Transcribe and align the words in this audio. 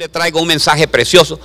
le 0.00 0.08
traigo 0.08 0.40
un 0.40 0.48
mensaje 0.48 0.88
precioso. 0.88 1.38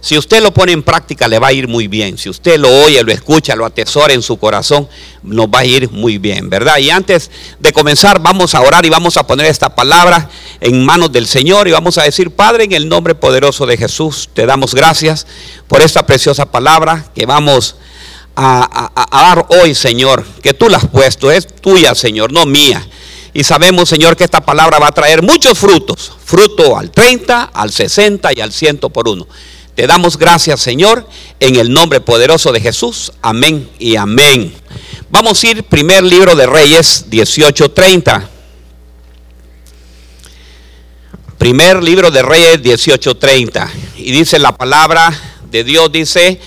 Si 0.00 0.18
usted 0.18 0.42
lo 0.42 0.52
pone 0.52 0.72
en 0.72 0.82
práctica, 0.82 1.28
le 1.28 1.38
va 1.38 1.46
a 1.46 1.52
ir 1.52 1.68
muy 1.68 1.86
bien. 1.86 2.18
Si 2.18 2.28
usted 2.28 2.58
lo 2.58 2.68
oye, 2.68 3.00
lo 3.04 3.12
escucha, 3.12 3.54
lo 3.54 3.64
atesora 3.64 4.12
en 4.12 4.22
su 4.22 4.38
corazón, 4.38 4.88
nos 5.22 5.46
va 5.46 5.60
a 5.60 5.64
ir 5.64 5.88
muy 5.88 6.18
bien, 6.18 6.50
¿verdad? 6.50 6.78
Y 6.78 6.90
antes 6.90 7.30
de 7.60 7.72
comenzar, 7.72 8.20
vamos 8.20 8.56
a 8.56 8.60
orar 8.60 8.84
y 8.84 8.88
vamos 8.88 9.16
a 9.16 9.24
poner 9.24 9.46
esta 9.46 9.76
palabra 9.76 10.28
en 10.60 10.84
manos 10.84 11.12
del 11.12 11.28
Señor 11.28 11.68
y 11.68 11.70
vamos 11.70 11.96
a 11.96 12.02
decir, 12.02 12.32
Padre, 12.32 12.64
en 12.64 12.72
el 12.72 12.88
nombre 12.88 13.14
poderoso 13.14 13.66
de 13.66 13.76
Jesús, 13.76 14.28
te 14.34 14.46
damos 14.46 14.74
gracias 14.74 15.28
por 15.68 15.80
esta 15.80 16.04
preciosa 16.04 16.50
palabra 16.50 17.06
que 17.14 17.24
vamos 17.24 17.76
a, 18.34 18.90
a 18.96 19.22
dar 19.22 19.46
hoy, 19.60 19.76
Señor, 19.76 20.26
que 20.42 20.54
tú 20.54 20.68
la 20.68 20.78
has 20.78 20.88
puesto, 20.88 21.30
es 21.30 21.46
tuya, 21.46 21.94
Señor, 21.94 22.32
no 22.32 22.46
mía. 22.46 22.84
Y 23.34 23.44
sabemos, 23.44 23.88
Señor, 23.88 24.16
que 24.16 24.24
esta 24.24 24.44
palabra 24.44 24.78
va 24.78 24.88
a 24.88 24.92
traer 24.92 25.22
muchos 25.22 25.58
frutos. 25.58 26.12
Fruto 26.24 26.76
al 26.76 26.90
30, 26.90 27.44
al 27.44 27.72
60 27.72 28.30
y 28.34 28.40
al 28.40 28.52
100 28.52 28.78
por 28.78 29.08
uno. 29.08 29.26
Te 29.74 29.86
damos 29.86 30.18
gracias, 30.18 30.60
Señor, 30.60 31.08
en 31.40 31.56
el 31.56 31.72
nombre 31.72 32.00
poderoso 32.00 32.52
de 32.52 32.60
Jesús. 32.60 33.10
Amén 33.22 33.70
y 33.78 33.96
amén. 33.96 34.54
Vamos 35.10 35.42
a 35.42 35.46
ir, 35.46 35.64
primer 35.64 36.02
libro 36.02 36.36
de 36.36 36.46
Reyes 36.46 37.06
18:30. 37.08 38.28
Primer 41.38 41.82
libro 41.82 42.10
de 42.10 42.22
Reyes 42.22 42.62
18:30. 42.62 43.70
Y 43.96 44.12
dice 44.12 44.38
la 44.38 44.56
palabra 44.56 45.10
de 45.50 45.64
Dios, 45.64 45.90
dice, 45.90 46.38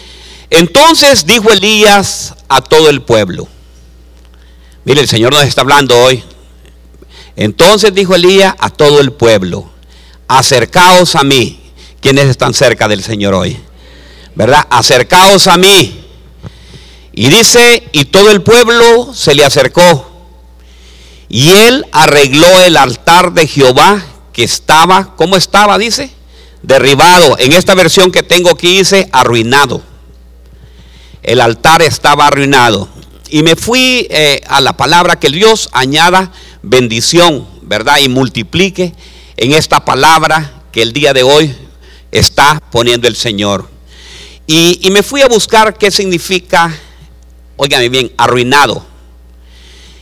entonces 0.51 1.25
dijo 1.25 1.51
Elías 1.51 2.35
a 2.47 2.61
todo 2.61 2.89
el 2.89 3.01
pueblo. 3.01 3.47
Mire, 4.83 5.01
el 5.01 5.07
Señor 5.07 5.33
nos 5.33 5.43
está 5.43 5.61
hablando 5.61 5.97
hoy. 5.97 6.23
Entonces 7.35 7.93
dijo 7.93 8.15
Elías 8.15 8.55
a 8.59 8.69
todo 8.69 9.01
el 9.01 9.11
pueblo, 9.11 9.69
acercaos 10.27 11.15
a 11.15 11.23
mí. 11.23 11.61
¿Quiénes 11.99 12.27
están 12.27 12.53
cerca 12.53 12.87
del 12.87 13.03
Señor 13.03 13.33
hoy? 13.33 13.57
¿Verdad? 14.35 14.65
Acercaos 14.69 15.47
a 15.47 15.57
mí. 15.57 16.05
Y 17.13 17.29
dice, 17.29 17.83
y 17.93 18.05
todo 18.05 18.29
el 18.31 18.41
pueblo 18.41 19.13
se 19.13 19.33
le 19.33 19.43
acercó. 19.45 20.11
Y 21.29 21.49
él 21.49 21.85
arregló 21.91 22.61
el 22.61 22.77
altar 22.77 23.33
de 23.33 23.47
Jehová 23.47 24.03
que 24.33 24.43
estaba, 24.43 25.15
¿cómo 25.15 25.37
estaba? 25.37 25.77
Dice, 25.77 26.11
derribado. 26.61 27.37
En 27.39 27.53
esta 27.53 27.73
versión 27.73 28.11
que 28.11 28.21
tengo 28.21 28.51
aquí 28.51 28.77
dice, 28.77 29.09
arruinado. 29.11 29.81
El 31.23 31.41
altar 31.41 31.81
estaba 31.81 32.27
arruinado. 32.27 32.89
Y 33.29 33.43
me 33.43 33.55
fui 33.55 34.07
eh, 34.11 34.41
a 34.47 34.61
la 34.61 34.77
palabra 34.77 35.17
que 35.17 35.29
Dios 35.29 35.69
añada 35.71 36.31
bendición, 36.65 37.47
¿verdad? 37.61 37.99
Y 38.01 38.09
multiplique 38.09 38.93
en 39.37 39.53
esta 39.53 39.85
palabra 39.85 40.63
que 40.71 40.81
el 40.81 40.93
día 40.93 41.13
de 41.13 41.23
hoy 41.23 41.55
está 42.11 42.59
poniendo 42.71 43.07
el 43.07 43.15
Señor. 43.15 43.69
Y, 44.47 44.89
me 44.91 45.01
fui 45.03 45.21
a 45.21 45.27
buscar 45.27 45.77
qué 45.77 45.89
significa, 45.89 46.75
oigan 47.55 47.89
bien, 47.91 48.11
arruinado. 48.17 48.85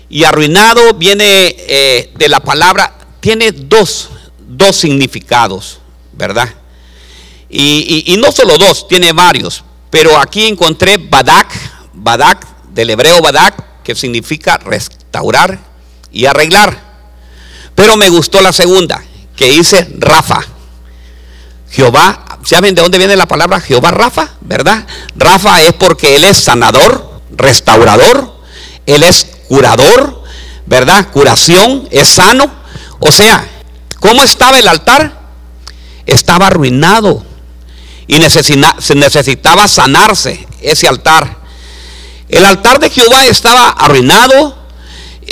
Y 0.09 0.23
arruinado 0.25 0.93
viene 0.93 1.55
eh, 1.57 2.11
de 2.15 2.27
la 2.27 2.39
palabra, 2.39 2.97
tiene 3.19 3.51
dos, 3.51 4.09
dos 4.39 4.75
significados, 4.75 5.79
¿verdad? 6.11 6.53
Y, 7.49 8.03
y, 8.07 8.17
no 8.17 8.31
solo 8.31 8.57
dos, 8.57 8.87
tiene 8.87 9.13
varios. 9.13 9.63
Pero 9.89 10.17
aquí 10.17 10.47
encontré 10.47 10.97
Badak, 10.97 11.47
Badak, 11.93 12.47
del 12.73 12.89
hebreo 12.89 13.21
Badak, 13.21 13.83
que 13.83 13.95
significa 13.95 14.57
restaurar 14.57 15.72
y 16.13 16.25
arreglar. 16.25 16.81
Pero 17.75 17.97
me 17.97 18.09
gustó 18.09 18.41
la 18.41 18.53
segunda, 18.53 19.03
que 19.35 19.51
dice 19.51 19.89
Rafa. 19.97 20.41
Jehová, 21.71 22.39
¿saben 22.43 22.75
de 22.75 22.83
dónde 22.83 22.99
viene 22.99 23.15
la 23.15 23.27
palabra 23.27 23.59
Jehová 23.59 23.91
Rafa? 23.91 24.29
¿Verdad? 24.41 24.85
Rafa 25.15 25.59
es 25.61 25.73
porque 25.73 26.15
Él 26.15 26.23
es 26.23 26.37
sanador, 26.37 27.21
restaurador, 27.31 28.31
Él 28.85 29.01
es 29.03 29.27
curador, 29.47 30.23
¿verdad? 30.67 31.09
Curación, 31.11 31.87
es 31.91 32.07
sano. 32.07 32.49
O 32.99 33.11
sea, 33.11 33.47
¿cómo 33.99 34.21
estaba 34.21 34.59
el 34.59 34.67
altar? 34.67 35.19
Estaba 36.05 36.47
arruinado 36.47 37.25
y 38.07 38.19
necesitaba 38.19 39.67
sanarse 39.67 40.47
ese 40.61 40.87
altar. 40.87 41.37
El 42.29 42.45
altar 42.45 42.79
de 42.79 42.89
Jehová 42.89 43.25
estaba 43.25 43.69
arruinado, 43.69 44.55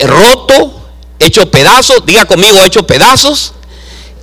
roto, 0.05 0.80
hecho 1.25 1.49
pedazos, 1.49 2.05
diga 2.05 2.25
conmigo, 2.25 2.59
hecho 2.63 2.85
pedazos. 2.85 3.53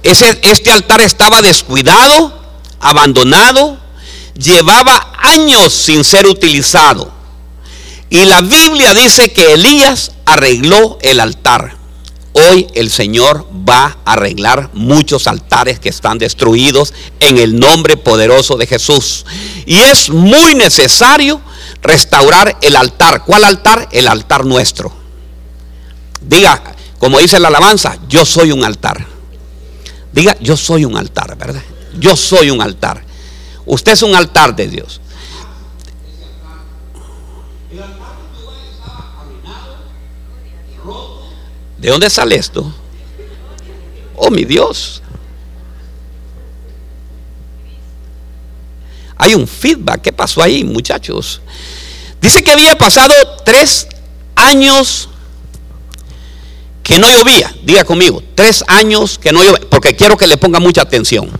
Ese, 0.02 0.38
este 0.42 0.70
altar 0.70 1.00
estaba 1.00 1.42
descuidado, 1.42 2.32
abandonado, 2.80 3.78
llevaba 4.34 5.12
años 5.18 5.72
sin 5.72 6.04
ser 6.04 6.26
utilizado. 6.26 7.12
Y 8.10 8.24
la 8.24 8.40
Biblia 8.40 8.94
dice 8.94 9.32
que 9.32 9.54
Elías 9.54 10.12
arregló 10.24 10.98
el 11.02 11.20
altar. 11.20 11.76
Hoy 12.32 12.68
el 12.74 12.90
Señor 12.90 13.46
va 13.68 13.98
a 14.04 14.12
arreglar 14.12 14.70
muchos 14.72 15.26
altares 15.26 15.80
que 15.80 15.88
están 15.88 16.18
destruidos 16.18 16.94
en 17.20 17.36
el 17.38 17.58
nombre 17.58 17.96
poderoso 17.96 18.56
de 18.56 18.66
Jesús. 18.66 19.26
Y 19.66 19.78
es 19.78 20.08
muy 20.08 20.54
necesario 20.54 21.40
restaurar 21.82 22.56
el 22.60 22.76
altar. 22.76 23.24
¿Cuál 23.24 23.44
altar? 23.44 23.88
El 23.90 24.06
altar 24.06 24.46
nuestro. 24.46 24.92
Diga, 26.20 26.76
como 26.98 27.18
dice 27.18 27.38
la 27.38 27.48
alabanza, 27.48 27.96
yo 28.08 28.24
soy 28.24 28.52
un 28.52 28.64
altar. 28.64 29.06
Diga, 30.12 30.36
yo 30.40 30.56
soy 30.56 30.84
un 30.84 30.96
altar, 30.96 31.36
¿verdad? 31.36 31.62
Yo 31.98 32.16
soy 32.16 32.50
un 32.50 32.60
altar. 32.60 33.04
Usted 33.66 33.92
es 33.92 34.02
un 34.02 34.14
altar 34.14 34.56
de 34.56 34.68
Dios. 34.68 35.00
¿De 41.78 41.90
dónde 41.90 42.10
sale 42.10 42.34
esto? 42.34 42.72
Oh, 44.16 44.30
mi 44.30 44.44
Dios. 44.44 45.00
Hay 49.16 49.34
un 49.34 49.46
feedback. 49.46 50.02
¿Qué 50.02 50.12
pasó 50.12 50.42
ahí, 50.42 50.64
muchachos? 50.64 51.40
Dice 52.20 52.42
que 52.42 52.50
había 52.50 52.76
pasado 52.76 53.14
tres 53.44 53.86
años 54.34 55.08
que 56.88 56.98
no 56.98 57.06
llovía. 57.10 57.54
Diga 57.64 57.84
conmigo, 57.84 58.22
tres 58.34 58.64
años 58.66 59.18
que 59.18 59.30
no 59.30 59.44
llovía, 59.44 59.60
porque 59.68 59.94
quiero 59.94 60.16
que 60.16 60.26
le 60.26 60.38
ponga 60.38 60.58
mucha 60.58 60.80
atención. 60.80 61.30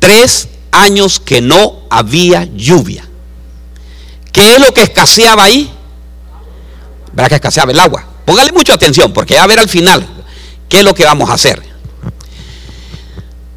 Tres 0.00 0.48
años 0.72 1.20
que 1.20 1.42
no 1.42 1.82
había 1.90 2.44
lluvia. 2.44 3.06
¿Qué 4.32 4.54
es 4.54 4.58
lo 4.58 4.72
que 4.72 4.82
escaseaba 4.82 5.44
ahí? 5.44 5.70
¿Verdad 7.12 7.28
que 7.28 7.34
escaseaba 7.34 7.70
el 7.70 7.78
agua? 7.78 8.06
Póngale 8.24 8.50
mucha 8.52 8.72
atención, 8.72 9.12
porque 9.12 9.34
ya 9.34 9.46
ver 9.46 9.58
al 9.58 9.68
final 9.68 10.06
qué 10.70 10.78
es 10.78 10.84
lo 10.84 10.94
que 10.94 11.04
vamos 11.04 11.28
a 11.28 11.34
hacer. 11.34 11.62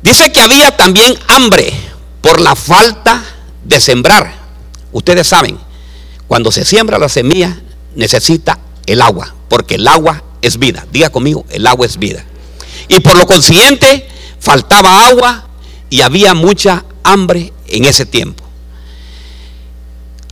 Dice 0.01 0.33
que 0.33 0.41
había 0.41 0.75
también 0.75 1.17
hambre 1.29 1.71
por 2.19 2.41
la 2.41 2.57
falta 2.57 3.23
de 3.63 3.79
sembrar. 3.79 4.33
Ustedes 4.91 5.27
saben, 5.27 5.57
cuando 6.27 6.51
se 6.51 6.65
siembra 6.65 6.99
la 6.99 7.07
semilla, 7.07 7.57
necesita 7.95 8.59
el 8.85 9.01
agua, 9.01 9.33
porque 9.47 9.75
el 9.75 9.87
agua 9.87 10.23
es 10.41 10.57
vida. 10.57 10.85
Diga 10.91 11.09
conmigo, 11.09 11.45
el 11.49 11.65
agua 11.67 11.85
es 11.85 11.97
vida. 11.97 12.25
Y 12.87 12.99
por 12.99 13.17
lo 13.17 13.25
consiguiente, 13.25 14.07
faltaba 14.39 15.07
agua 15.07 15.47
y 15.89 16.01
había 16.01 16.33
mucha 16.33 16.85
hambre 17.03 17.53
en 17.67 17.85
ese 17.85 18.05
tiempo. 18.05 18.43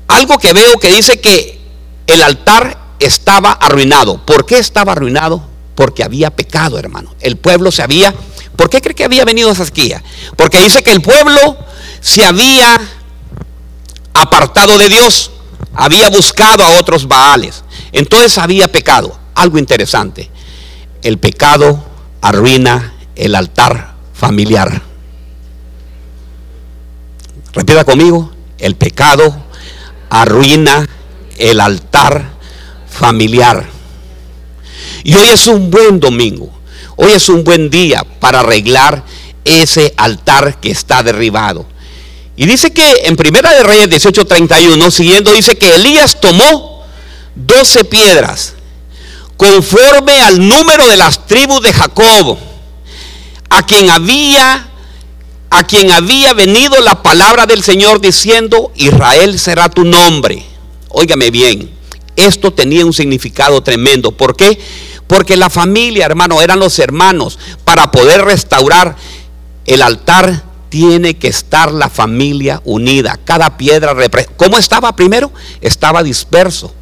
Algo 0.08 0.38
que 0.38 0.54
veo 0.54 0.80
que 0.80 0.94
dice 0.94 1.20
que 1.20 1.60
el 2.08 2.22
altar 2.22 2.78
estaba 3.00 3.52
arruinado. 3.52 4.26
¿Por 4.26 4.46
qué 4.46 4.58
estaba 4.58 4.94
arruinado? 4.94 5.46
Porque 5.76 6.04
había 6.04 6.32
pecado, 6.32 6.80
hermano. 6.80 7.16
El 7.20 7.38
pueblo 7.38 7.72
se 7.72 7.84
había... 7.84 8.14
¿Por 8.56 8.70
qué 8.70 8.82
cree 8.82 8.96
que 8.96 9.04
había 9.04 9.26
venido 9.26 9.52
esa 9.52 9.64
esquía? 9.64 10.04
Porque 10.36 10.60
dice 10.60 10.82
que 10.82 10.92
el 10.92 11.02
pueblo 11.02 11.58
se 12.02 12.26
había 12.26 12.80
apartado 14.14 14.78
de 14.80 14.90
Dios 14.90 15.32
había 15.78 16.10
buscado 16.10 16.64
a 16.64 16.80
otros 16.80 17.08
Baales. 17.08 17.64
Entonces 17.92 18.38
había 18.38 18.68
pecado. 18.68 19.18
Algo 19.38 19.60
interesante. 19.60 20.32
El 21.04 21.20
pecado 21.20 21.84
arruina 22.22 22.96
el 23.16 23.36
altar 23.36 23.94
familiar. 24.12 24.82
Repita 27.54 27.84
conmigo. 27.84 28.32
El 28.58 28.76
pecado 28.76 29.46
arruina 30.10 30.90
el 31.38 31.60
altar 31.60 32.32
familiar. 32.90 33.64
Y 35.04 35.14
hoy 35.14 35.28
es 35.28 35.46
un 35.46 35.70
buen 35.70 36.00
domingo. 36.00 36.50
Hoy 36.96 37.12
es 37.12 37.30
un 37.30 37.44
buen 37.44 37.70
día 37.70 38.04
para 38.20 38.40
arreglar 38.40 39.04
ese 39.46 39.94
altar 39.98 40.60
que 40.60 40.72
está 40.72 41.04
derribado. 41.04 41.68
Y 42.36 42.48
dice 42.48 42.74
que 42.74 43.02
en 43.04 43.16
Primera 43.16 43.52
de 43.54 43.62
Reyes 43.62 43.90
18:31, 43.92 44.90
siguiendo, 44.90 45.32
dice 45.32 45.56
que 45.60 45.76
Elías 45.76 46.20
tomó 46.20 46.84
12 47.36 47.86
piedras, 47.86 48.57
conforme 49.38 50.20
al 50.22 50.46
número 50.46 50.88
de 50.88 50.98
las 50.98 51.26
tribus 51.28 51.62
de 51.62 51.72
Jacob, 51.72 52.38
a 53.50 53.66
quien 53.66 53.90
había 53.90 54.72
a 55.50 55.64
quien 55.64 55.92
había 55.92 56.34
venido 56.34 56.82
la 56.82 57.02
palabra 57.02 57.46
del 57.46 57.64
Señor 57.64 58.02
diciendo, 58.02 58.74
Israel 58.76 59.40
será 59.40 59.70
tu 59.70 59.86
nombre. 59.86 60.44
Óigame 60.90 61.32
bien, 61.32 61.72
esto 62.18 62.52
tenía 62.52 62.86
un 62.86 62.92
significado 62.92 63.64
tremendo. 63.64 64.12
¿Por 64.12 64.36
qué? 64.36 64.60
Porque 65.08 65.38
la 65.38 65.50
familia, 65.50 66.06
hermano, 66.06 66.42
eran 66.42 66.60
los 66.60 66.78
hermanos. 66.80 67.40
Para 67.64 67.92
poder 67.92 68.26
restaurar 68.26 68.98
el 69.66 69.82
altar 69.82 70.44
tiene 70.68 71.18
que 71.18 71.30
estar 71.30 71.72
la 71.72 71.90
familia 71.90 72.62
unida. 72.66 73.18
Cada 73.24 73.56
piedra, 73.56 73.96
¿cómo 74.36 74.58
estaba 74.58 74.98
primero? 74.98 75.32
Estaba 75.62 76.04
disperso 76.04 76.74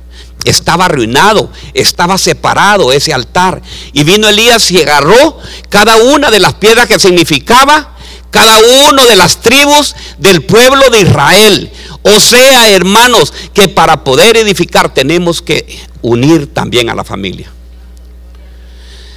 estaba 0.46 0.86
arruinado, 0.86 1.52
estaba 1.74 2.18
separado 2.18 2.94
ese 2.94 3.14
altar. 3.14 3.62
Y 3.94 4.04
vino 4.04 4.30
Elías 4.30 4.72
y 4.72 4.82
agarró 4.82 5.38
cada 5.70 5.98
una 5.98 6.32
de 6.32 6.40
las 6.40 6.54
piedras 6.54 6.88
que 6.88 7.00
significaba 7.00 7.96
cada 8.36 8.60
uno 8.90 9.06
de 9.06 9.16
las 9.16 9.42
tribus 9.42 9.96
del 10.18 10.44
pueblo 10.44 10.90
de 10.90 11.02
Israel. 11.02 11.72
O 12.02 12.20
sea, 12.20 12.70
hermanos, 12.70 13.34
que 13.54 13.70
para 13.70 14.04
poder 14.04 14.36
edificar 14.36 14.94
tenemos 14.94 15.42
que 15.42 15.80
unir 16.02 16.54
también 16.54 16.90
a 16.90 16.96
la 16.96 17.06
familia. 17.06 17.50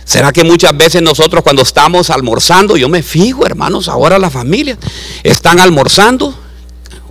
¿Será 0.04 0.32
que 0.32 0.44
muchas 0.44 0.74
veces 0.76 1.02
nosotros 1.02 1.42
cuando 1.42 1.62
estamos 1.62 2.10
almorzando, 2.10 2.76
yo 2.76 2.88
me 2.88 3.02
fijo, 3.02 3.44
hermanos, 3.44 3.88
ahora 3.88 4.18
la 4.18 4.30
familia 4.30 4.78
están 5.22 5.60
almorzando, 5.60 6.34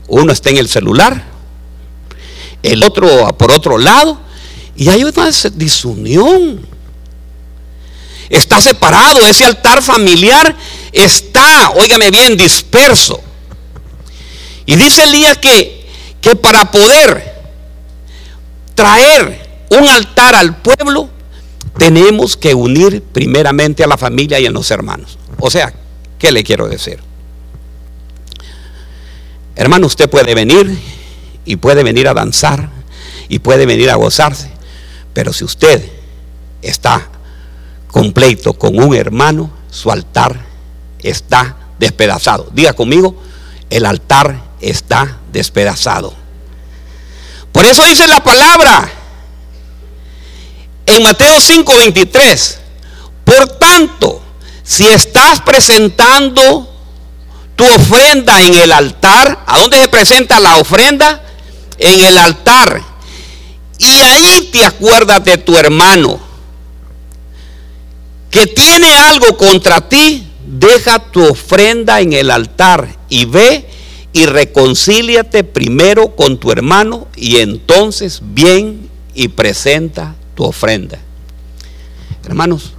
uno 0.07 0.31
está 0.31 0.49
en 0.49 0.57
el 0.57 0.67
celular, 0.69 1.23
el 2.71 2.83
otro 2.83 3.27
por 3.37 3.51
otro 3.51 3.77
lado, 3.77 4.19
y 4.75 4.89
hay 4.89 5.03
una 5.03 5.29
disunión. 5.53 6.65
Está 8.29 8.59
separado, 8.59 9.25
ese 9.25 9.45
altar 9.45 9.81
familiar 9.81 10.55
está, 10.91 11.71
óigame 11.71 12.11
bien, 12.11 12.35
disperso. 12.35 13.21
Y 14.65 14.75
dice 14.75 15.03
Elías 15.03 15.37
que, 15.37 15.87
que 16.19 16.35
para 16.35 16.69
poder 16.69 17.35
traer 18.75 19.65
un 19.69 19.87
altar 19.87 20.35
al 20.35 20.57
pueblo, 20.57 21.09
tenemos 21.77 22.35
que 22.35 22.53
unir 22.53 23.01
primeramente 23.01 23.83
a 23.83 23.87
la 23.87 23.97
familia 23.97 24.39
y 24.39 24.45
a 24.45 24.51
los 24.51 24.69
hermanos. 24.71 25.17
O 25.39 25.49
sea, 25.49 25.73
¿qué 26.19 26.31
le 26.31 26.43
quiero 26.43 26.67
decir? 26.67 26.99
Hermano, 29.55 29.87
usted 29.87 30.09
puede 30.09 30.35
venir 30.35 30.96
y 31.47 31.55
puede 31.55 31.81
venir 31.81 32.07
a 32.07 32.13
danzar 32.13 32.69
y 33.29 33.39
puede 33.39 33.65
venir 33.65 33.89
a 33.89 33.95
gozarse, 33.95 34.51
pero 35.13 35.33
si 35.33 35.45
usted 35.45 35.83
está 36.61 37.07
completo 37.87 38.53
con 38.53 38.77
un 38.77 38.93
hermano, 38.93 39.49
su 39.71 39.89
altar 39.89 40.39
está 41.01 41.55
despedazado. 41.79 42.49
Diga 42.51 42.73
conmigo, 42.73 43.15
el 43.69 43.85
altar 43.85 44.39
está 44.59 45.17
despedazado. 45.31 46.13
Por 47.51 47.65
eso 47.65 47.83
dice 47.85 48.07
la 48.07 48.23
palabra 48.23 48.91
en 50.85 51.01
Mateo 51.01 51.39
5:23. 51.39 52.59
Por 53.23 53.47
tanto, 53.57 54.21
si 54.63 54.85
estás 54.87 55.41
presentando 55.41 56.73
tu 57.55 57.65
ofrenda 57.65 58.41
en 58.41 58.53
el 58.53 58.71
altar, 58.71 59.43
¿a 59.47 59.59
dónde 59.59 59.79
se 59.79 59.87
presenta 59.87 60.39
la 60.39 60.57
ofrenda? 60.57 61.23
En 61.79 62.01
el 62.01 62.17
altar. 62.17 62.81
Y 63.79 64.01
ahí 64.01 64.49
te 64.51 64.65
acuerdas 64.65 65.23
de 65.23 65.37
tu 65.37 65.55
hermano 65.55 66.19
que 68.31 68.47
tiene 68.47 68.93
algo 68.95 69.37
contra 69.37 69.87
ti, 69.87 70.27
deja 70.45 70.99
tu 70.99 71.23
ofrenda 71.23 72.01
en 72.01 72.13
el 72.13 72.29
altar 72.29 72.87
y 73.09 73.25
ve 73.25 73.65
y 74.13 74.25
reconcíliate 74.25 75.43
primero 75.43 76.15
con 76.15 76.39
tu 76.39 76.51
hermano 76.51 77.07
y 77.15 77.37
entonces 77.37 78.21
bien 78.23 78.89
y 79.13 79.29
presenta 79.29 80.15
tu 80.35 80.43
ofrenda. 80.43 80.99
Hermanos, 82.25 82.73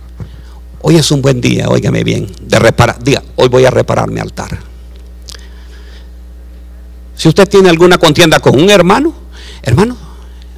hoy 0.80 0.96
es 0.96 1.10
un 1.10 1.22
buen 1.22 1.40
día, 1.40 1.68
óigame 1.68 2.04
bien, 2.04 2.30
de 2.40 2.58
reparar, 2.58 3.02
diga, 3.02 3.22
hoy 3.36 3.48
voy 3.48 3.64
a 3.64 3.70
reparar 3.70 4.10
mi 4.10 4.20
altar. 4.20 4.67
Si 7.18 7.28
usted 7.28 7.48
tiene 7.48 7.68
alguna 7.68 7.98
contienda 7.98 8.38
con 8.38 8.58
un 8.58 8.70
hermano, 8.70 9.12
hermano, 9.62 9.96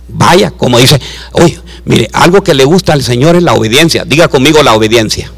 vaya, 0.09 0.51
como 0.51 0.79
dice, 0.79 1.01
oye, 1.33 1.59
mire, 1.87 2.09
algo 2.13 2.45
que 2.45 2.53
le 2.53 2.65
gusta 2.65 2.93
al 2.93 3.03
Señor 3.03 3.35
es 3.35 3.43
la 3.43 3.55
obediencia. 3.55 4.05
Diga 4.05 4.29
conmigo 4.29 4.63
la 4.63 4.75
obediencia. 4.75 5.33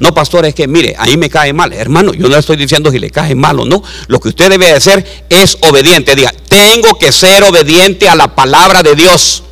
No, 0.00 0.12
pastor, 0.12 0.44
es 0.44 0.54
que 0.54 0.68
mire, 0.68 0.94
ahí 0.98 1.16
me 1.16 1.30
cae 1.30 1.54
mal. 1.54 1.72
Hermano, 1.72 2.12
yo 2.12 2.24
no 2.24 2.28
le 2.28 2.38
estoy 2.38 2.56
diciendo 2.56 2.90
si 2.90 2.98
le 2.98 3.10
cae 3.10 3.34
mal 3.34 3.58
o 3.58 3.64
no. 3.64 3.82
Lo 4.06 4.20
que 4.20 4.28
usted 4.28 4.50
debe 4.50 4.66
de 4.66 4.74
hacer 4.74 5.24
es 5.30 5.56
obediente. 5.62 6.14
Diga, 6.14 6.32
tengo 6.48 6.98
que 6.98 7.10
ser 7.10 7.42
obediente 7.42 8.06
a 8.06 8.14
la 8.14 8.34
palabra 8.34 8.82
de 8.82 8.94
Dios. 8.94 9.42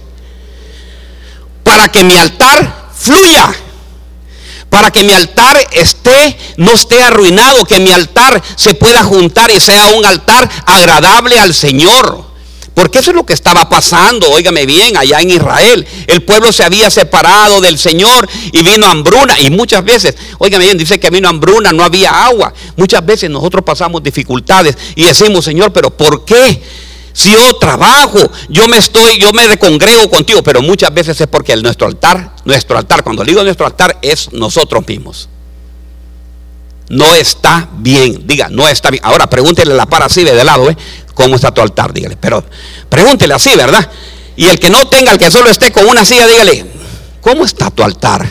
Para 1.65 1.89
que 1.89 2.05
mi 2.05 2.15
altar 2.15 2.91
fluya. 2.95 3.66
Para 4.71 4.91
que 4.91 5.05
mi 5.05 5.13
altar 5.13 5.57
esté, 5.73 6.37
no 6.57 6.73
esté 6.73 7.03
arruinado. 7.03 7.65
Que 7.65 7.81
mi 7.81 7.91
altar 7.91 8.43
se 8.57 8.75
pueda 8.75 9.03
juntar 9.05 9.51
y 9.51 9.61
sea 9.61 9.89
un 9.89 10.05
altar 10.05 10.49
agradable 10.67 11.39
al 11.39 11.55
Señor. 11.55 12.27
Porque 12.77 12.99
eso 12.99 13.11
es 13.11 13.17
lo 13.17 13.25
que 13.25 13.33
estaba 13.33 13.71
pasando, 13.71 14.31
óigame 14.31 14.67
bien, 14.67 14.99
allá 14.99 15.23
en 15.23 15.31
Israel. 15.31 15.87
El 16.07 16.23
pueblo 16.25 16.53
se 16.53 16.63
había 16.63 16.91
separado 16.91 17.63
del 17.63 17.79
Señor 17.79 18.29
y 18.53 18.63
vino 18.63 18.87
hambruna. 18.87 19.41
Y 19.41 19.49
muchas 19.49 19.83
veces, 19.83 20.15
óigame 20.37 20.67
bien, 20.67 20.77
dice 20.77 21.01
que 21.01 21.09
vino 21.09 21.27
hambruna, 21.27 21.73
no 21.73 21.83
había 21.83 22.11
agua. 22.27 22.53
Muchas 22.77 23.05
veces 23.07 23.31
nosotros 23.31 23.65
pasamos 23.65 24.03
dificultades 24.03 24.77
y 24.95 25.05
decimos, 25.05 25.47
Señor, 25.47 25.73
pero 25.73 25.89
¿por 25.89 26.27
qué? 26.27 26.63
Si 27.17 27.31
yo 27.31 27.55
trabajo, 27.55 28.19
yo 28.51 28.69
me 28.69 28.77
estoy, 28.77 29.17
yo 29.17 29.33
me 29.33 29.47
recongrego 29.47 30.11
contigo, 30.11 30.43
pero 30.43 30.61
muchas 30.61 30.93
veces 30.93 31.19
es 31.19 31.27
porque 31.27 31.57
nuestro 31.57 31.87
altar, 31.87 32.33
nuestro 32.45 32.77
altar, 32.77 33.03
cuando 33.03 33.25
digo 33.25 33.43
nuestro 33.43 33.65
altar, 33.65 33.97
es 34.03 34.31
nosotros 34.35 34.87
mismos. 34.87 35.27
No 36.91 37.15
está 37.15 37.71
bien, 37.79 38.27
diga, 38.27 38.49
no 38.51 38.69
está 38.69 38.91
bien. 38.91 39.03
Ahora 39.03 39.31
pregúntele 39.31 39.75
la 39.75 39.87
para 39.87 40.05
así 40.05 40.25
de 40.25 40.45
lado, 40.45 40.69
¿eh? 40.69 40.77
¿Cómo 41.15 41.37
está 41.37 41.55
tu 41.55 41.63
altar? 41.63 41.95
Dígale. 41.95 42.19
Pero 42.19 42.45
pregúntele 42.91 43.33
así, 43.33 43.49
¿verdad? 43.57 43.91
Y 44.37 44.45
el 44.45 44.61
que 44.61 44.69
no 44.69 44.87
tenga, 44.87 45.13
el 45.13 45.19
que 45.19 45.31
solo 45.31 45.49
esté 45.49 45.73
con 45.73 45.89
una 45.89 46.05
silla, 46.05 46.27
dígale, 46.27 46.67
¿cómo 47.23 47.47
está 47.47 47.71
tu 47.71 47.83
altar? 47.83 48.29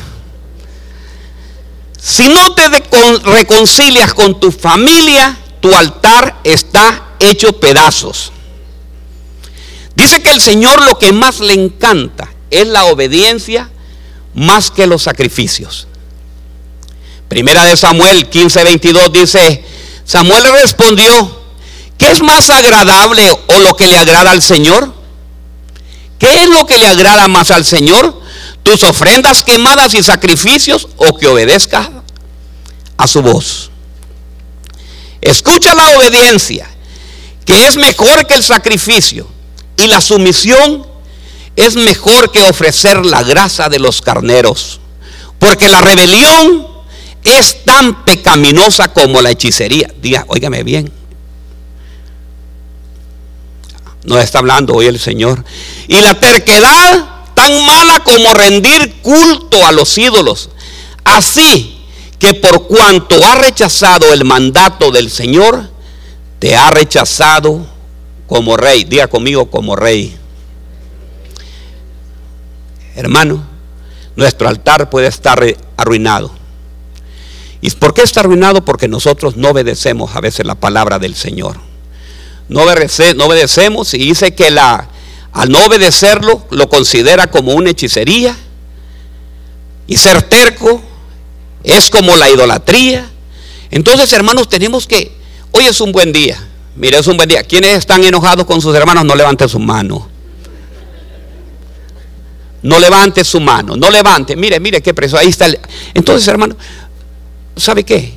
Si 1.99 2.29
no 2.29 2.53
te 2.53 2.69
reconcilias 2.69 4.13
con 4.13 4.39
tu 4.39 4.51
familia, 4.51 5.35
tu 5.59 5.73
altar 5.73 6.41
está 6.43 7.15
hecho 7.19 7.59
pedazos. 7.59 8.31
Dice 9.95 10.21
que 10.21 10.31
el 10.31 10.41
Señor 10.41 10.81
lo 10.83 10.97
que 10.99 11.11
más 11.13 11.39
le 11.39 11.53
encanta 11.53 12.29
es 12.51 12.67
la 12.67 12.85
obediencia 12.85 13.69
más 14.33 14.71
que 14.71 14.87
los 14.87 15.03
sacrificios. 15.03 15.87
Primera 17.27 17.65
de 17.65 17.77
Samuel 17.77 18.29
15, 18.29 18.63
22 18.63 19.11
dice, 19.13 19.65
Samuel 20.05 20.43
respondió, 20.61 21.45
¿Qué 21.97 22.11
es 22.11 22.21
más 22.21 22.49
agradable 22.49 23.23
o 23.47 23.59
lo 23.59 23.75
que 23.75 23.87
le 23.87 23.97
agrada 23.97 24.31
al 24.31 24.41
Señor? 24.41 24.93
¿Qué 26.19 26.43
es 26.43 26.49
lo 26.49 26.65
que 26.65 26.77
le 26.77 26.87
agrada 26.87 27.27
más 27.27 27.51
al 27.51 27.65
Señor? 27.65 28.21
¿Tus 28.63 28.83
ofrendas 28.83 29.43
quemadas 29.43 29.93
y 29.93 30.03
sacrificios 30.03 30.87
o 30.97 31.15
que 31.17 31.27
obedezca 31.27 32.03
a 32.97 33.07
su 33.07 33.21
voz? 33.21 33.71
Escucha 35.21 35.73
la 35.73 35.97
obediencia, 35.97 36.67
que 37.45 37.67
es 37.67 37.77
mejor 37.77 38.27
que 38.27 38.35
el 38.35 38.43
sacrificio, 38.43 39.27
y 39.77 39.87
la 39.87 40.01
sumisión 40.01 40.85
es 41.55 41.75
mejor 41.75 42.31
que 42.31 42.41
ofrecer 42.41 43.05
la 43.05 43.23
grasa 43.23 43.69
de 43.69 43.79
los 43.79 44.01
carneros, 44.01 44.79
porque 45.39 45.69
la 45.69 45.81
rebelión 45.81 46.67
es 47.23 47.63
tan 47.63 48.03
pecaminosa 48.05 48.93
como 48.93 49.21
la 49.21 49.31
hechicería. 49.31 49.91
Diga, 50.01 50.25
óigame 50.27 50.63
bien 50.63 50.91
nos 54.05 54.23
está 54.23 54.39
hablando 54.39 54.73
hoy 54.73 54.85
el 54.85 54.99
Señor. 54.99 55.43
Y 55.87 55.99
la 55.99 56.13
terquedad 56.19 57.05
tan 57.33 57.65
mala 57.65 57.99
como 57.99 58.33
rendir 58.33 59.01
culto 59.01 59.65
a 59.65 59.71
los 59.71 59.97
ídolos. 59.97 60.49
Así 61.03 61.85
que 62.19 62.33
por 62.33 62.67
cuanto 62.67 63.23
ha 63.25 63.35
rechazado 63.35 64.13
el 64.13 64.23
mandato 64.23 64.91
del 64.91 65.09
Señor, 65.09 65.69
te 66.39 66.55
ha 66.55 66.71
rechazado 66.71 67.65
como 68.27 68.57
rey. 68.57 68.83
Diga 68.83 69.07
conmigo 69.07 69.49
como 69.49 69.75
rey. 69.75 70.17
Hermano, 72.95 73.45
nuestro 74.15 74.47
altar 74.47 74.89
puede 74.89 75.07
estar 75.07 75.43
arruinado. 75.77 76.31
¿Y 77.61 77.69
por 77.71 77.93
qué 77.93 78.03
está 78.03 78.21
arruinado? 78.21 78.63
Porque 78.63 78.87
nosotros 78.87 79.35
no 79.35 79.49
obedecemos 79.49 80.15
a 80.15 80.21
veces 80.21 80.45
la 80.45 80.55
palabra 80.55 80.99
del 80.99 81.15
Señor 81.15 81.57
no, 82.47 82.61
obedecemos 82.61 83.93
y 83.93 83.99
dice 83.99 84.35
que 84.35 84.51
la, 84.51 84.87
al 85.31 85.49
no 85.49 85.65
obedecerlo 85.65 86.45
lo 86.51 86.69
considera 86.69 87.27
como 87.27 87.53
una 87.53 87.71
hechicería 87.71 88.35
y 89.87 89.97
ser 89.97 90.21
terco 90.23 90.81
es 91.63 91.89
como 91.89 92.15
la 92.15 92.29
idolatría. 92.29 93.09
Entonces, 93.71 94.11
hermanos, 94.13 94.47
tenemos 94.47 94.85
que, 94.87 95.11
hoy 95.51 95.65
es 95.65 95.81
un 95.81 95.91
buen 95.91 96.13
día. 96.13 96.37
Mire, 96.75 96.97
es 96.97 97.07
un 97.07 97.17
buen 97.17 97.29
día. 97.29 97.43
¿Quiénes 97.43 97.77
están 97.77 98.03
enojados 98.03 98.45
con 98.45 98.61
sus 98.61 98.75
hermanos? 98.75 99.05
No 99.05 99.15
levanten 99.15 99.47
su 99.47 99.59
mano. 99.59 100.09
No 102.61 102.79
levante 102.79 103.23
su 103.23 103.39
mano, 103.39 103.75
no 103.75 103.91
levante. 103.91 104.35
Mire, 104.35 104.59
mire 104.59 104.81
qué 104.81 104.93
preso. 104.93 105.17
Ahí 105.17 105.29
está. 105.29 105.47
Entonces, 105.93 106.27
hermano, 106.27 106.55
¿sabe 107.55 107.83
qué? 107.83 108.13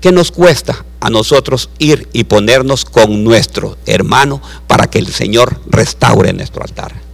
¿Qué 0.00 0.12
nos 0.12 0.32
cuesta 0.32 0.84
a 0.98 1.10
nosotros 1.10 1.68
ir 1.78 2.08
y 2.12 2.24
ponernos 2.24 2.86
con 2.86 3.22
nuestro 3.22 3.76
hermano 3.84 4.40
para 4.66 4.88
que 4.88 4.98
el 4.98 5.08
Señor 5.08 5.60
restaure 5.66 6.32
nuestro 6.32 6.62
altar? 6.62 7.05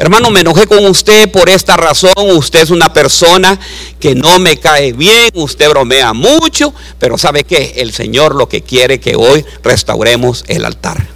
Hermano, 0.00 0.30
me 0.30 0.40
enojé 0.40 0.66
con 0.66 0.82
usted 0.86 1.30
por 1.30 1.50
esta 1.50 1.76
razón. 1.76 2.14
Usted 2.16 2.60
es 2.60 2.70
una 2.70 2.90
persona 2.90 3.60
que 4.00 4.14
no 4.14 4.38
me 4.38 4.56
cae 4.56 4.94
bien. 4.94 5.28
Usted 5.34 5.68
bromea 5.68 6.14
mucho. 6.14 6.72
Pero 6.98 7.18
¿sabe 7.18 7.44
qué? 7.44 7.74
El 7.76 7.92
Señor 7.92 8.34
lo 8.34 8.48
que 8.48 8.62
quiere 8.62 8.98
que 8.98 9.14
hoy 9.14 9.44
restauremos 9.62 10.42
el 10.48 10.64
altar. 10.64 11.06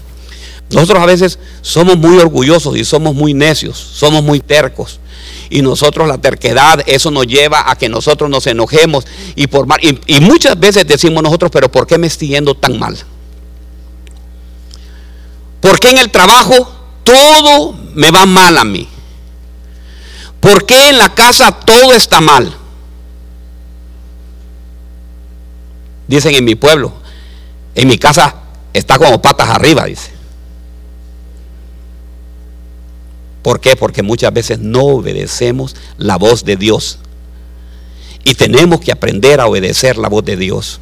Nosotros 0.68 1.02
a 1.02 1.06
veces 1.06 1.38
somos 1.62 1.96
muy 1.96 2.18
orgullosos 2.18 2.76
y 2.76 2.84
somos 2.84 3.14
muy 3.14 3.32
necios. 3.32 3.78
Somos 3.78 4.22
muy 4.22 4.40
tercos. 4.40 5.00
Y 5.48 5.62
nosotros 5.62 6.06
la 6.06 6.18
terquedad, 6.18 6.84
eso 6.86 7.10
nos 7.10 7.26
lleva 7.26 7.70
a 7.70 7.78
que 7.78 7.88
nosotros 7.88 8.28
nos 8.28 8.46
enojemos. 8.46 9.06
Y, 9.34 9.46
por, 9.46 9.66
y, 9.80 9.98
y 10.06 10.20
muchas 10.20 10.60
veces 10.60 10.86
decimos 10.86 11.22
nosotros, 11.22 11.50
pero 11.50 11.72
¿por 11.72 11.86
qué 11.86 11.96
me 11.96 12.06
estoy 12.06 12.28
yendo 12.28 12.54
tan 12.54 12.78
mal? 12.78 12.98
¿Por 15.62 15.80
qué 15.80 15.88
en 15.88 15.96
el 15.96 16.10
trabajo 16.10 16.70
todo 17.02 17.83
me 17.94 18.10
va 18.10 18.26
mal 18.26 18.58
a 18.58 18.64
mí? 18.64 18.88
¿Por 20.40 20.66
qué 20.66 20.90
en 20.90 20.98
la 20.98 21.14
casa 21.14 21.52
todo 21.52 21.94
está 21.94 22.20
mal? 22.20 22.54
Dicen 26.06 26.34
en 26.34 26.44
mi 26.44 26.54
pueblo, 26.54 26.92
en 27.74 27.88
mi 27.88 27.98
casa 27.98 28.34
está 28.72 28.98
como 28.98 29.22
patas 29.22 29.48
arriba, 29.48 29.86
dice. 29.86 30.12
¿Por 33.42 33.60
qué? 33.60 33.76
Porque 33.76 34.02
muchas 34.02 34.32
veces 34.32 34.58
no 34.58 34.82
obedecemos 34.84 35.76
la 35.98 36.16
voz 36.16 36.44
de 36.44 36.56
Dios. 36.56 36.98
Y 38.24 38.34
tenemos 38.34 38.80
que 38.80 38.90
aprender 38.90 39.40
a 39.40 39.46
obedecer 39.46 39.98
la 39.98 40.08
voz 40.08 40.24
de 40.24 40.36
Dios. 40.36 40.80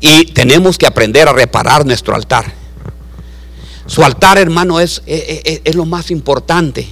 Y 0.00 0.26
tenemos 0.32 0.78
que 0.78 0.86
aprender 0.86 1.28
a 1.28 1.32
reparar 1.32 1.84
nuestro 1.84 2.14
altar. 2.14 2.52
Su 3.86 4.02
altar, 4.02 4.38
hermano, 4.38 4.80
es, 4.80 5.02
es, 5.06 5.60
es, 5.64 5.74
lo 5.74 5.84
más 5.84 6.10
importante. 6.10 6.86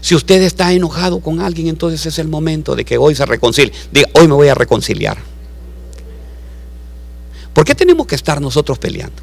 Si 0.00 0.14
usted 0.14 0.42
está 0.42 0.72
enojado 0.72 1.20
con 1.20 1.40
alguien, 1.40 1.68
entonces 1.68 2.04
es 2.06 2.18
el 2.18 2.28
momento 2.28 2.74
de 2.74 2.84
que 2.84 2.98
hoy 2.98 3.14
se 3.14 3.24
reconcilie. 3.24 3.72
Diga, 3.92 4.08
hoy 4.14 4.26
me 4.26 4.34
voy 4.34 4.48
a 4.48 4.54
reconciliar. 4.54 5.18
¿Por 7.52 7.64
qué 7.64 7.74
tenemos 7.74 8.06
que 8.06 8.14
estar 8.14 8.40
nosotros 8.40 8.78
peleando? 8.78 9.22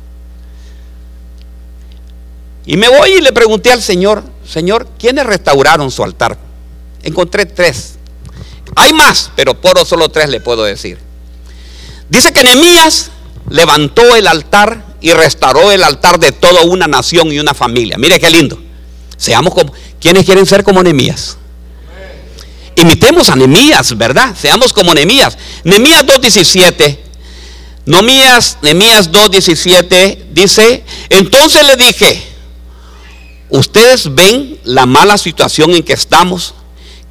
Y 2.65 2.77
me 2.77 2.87
voy 2.87 3.13
y 3.13 3.21
le 3.21 3.33
pregunté 3.33 3.71
al 3.71 3.81
Señor, 3.81 4.23
Señor, 4.47 4.87
¿quiénes 4.97 5.25
restauraron 5.25 5.89
su 5.91 6.03
altar? 6.03 6.37
Encontré 7.03 7.45
tres. 7.45 7.95
Hay 8.75 8.93
más, 8.93 9.31
pero 9.35 9.59
por 9.59 9.85
solo 9.85 10.09
tres 10.09 10.29
le 10.29 10.39
puedo 10.39 10.63
decir. 10.63 10.99
Dice 12.09 12.31
que 12.31 12.43
Nehemías 12.43 13.11
levantó 13.49 14.15
el 14.15 14.27
altar 14.27 14.88
y 15.01 15.11
restauró 15.13 15.71
el 15.71 15.83
altar 15.83 16.19
de 16.19 16.31
toda 16.31 16.63
una 16.63 16.87
nación 16.87 17.31
y 17.31 17.39
una 17.39 17.53
familia. 17.53 17.97
Mire 17.97 18.19
qué 18.19 18.29
lindo. 18.29 18.61
Seamos 19.17 19.53
como, 19.53 19.73
¿quiénes 19.99 20.25
quieren 20.25 20.45
ser 20.45 20.63
como 20.63 20.81
Nehemías? 20.83 21.37
Imitemos 22.75 23.29
a 23.29 23.35
Nehemías, 23.35 23.97
¿verdad? 23.97 24.35
Seamos 24.39 24.71
como 24.71 24.93
Nehemías. 24.93 25.37
Nehemías 25.63 26.05
2.17. 26.05 26.97
Nehemías, 27.85 28.57
Nehemías 28.61 29.11
2.17 29.11 30.27
dice, 30.31 30.83
entonces 31.09 31.65
le 31.65 31.75
dije, 31.75 32.23
ustedes 33.49 34.13
ven 34.13 34.59
la 34.63 34.85
mala 34.85 35.17
situación 35.17 35.71
en 35.71 35.83
que 35.83 35.93
estamos, 35.93 36.53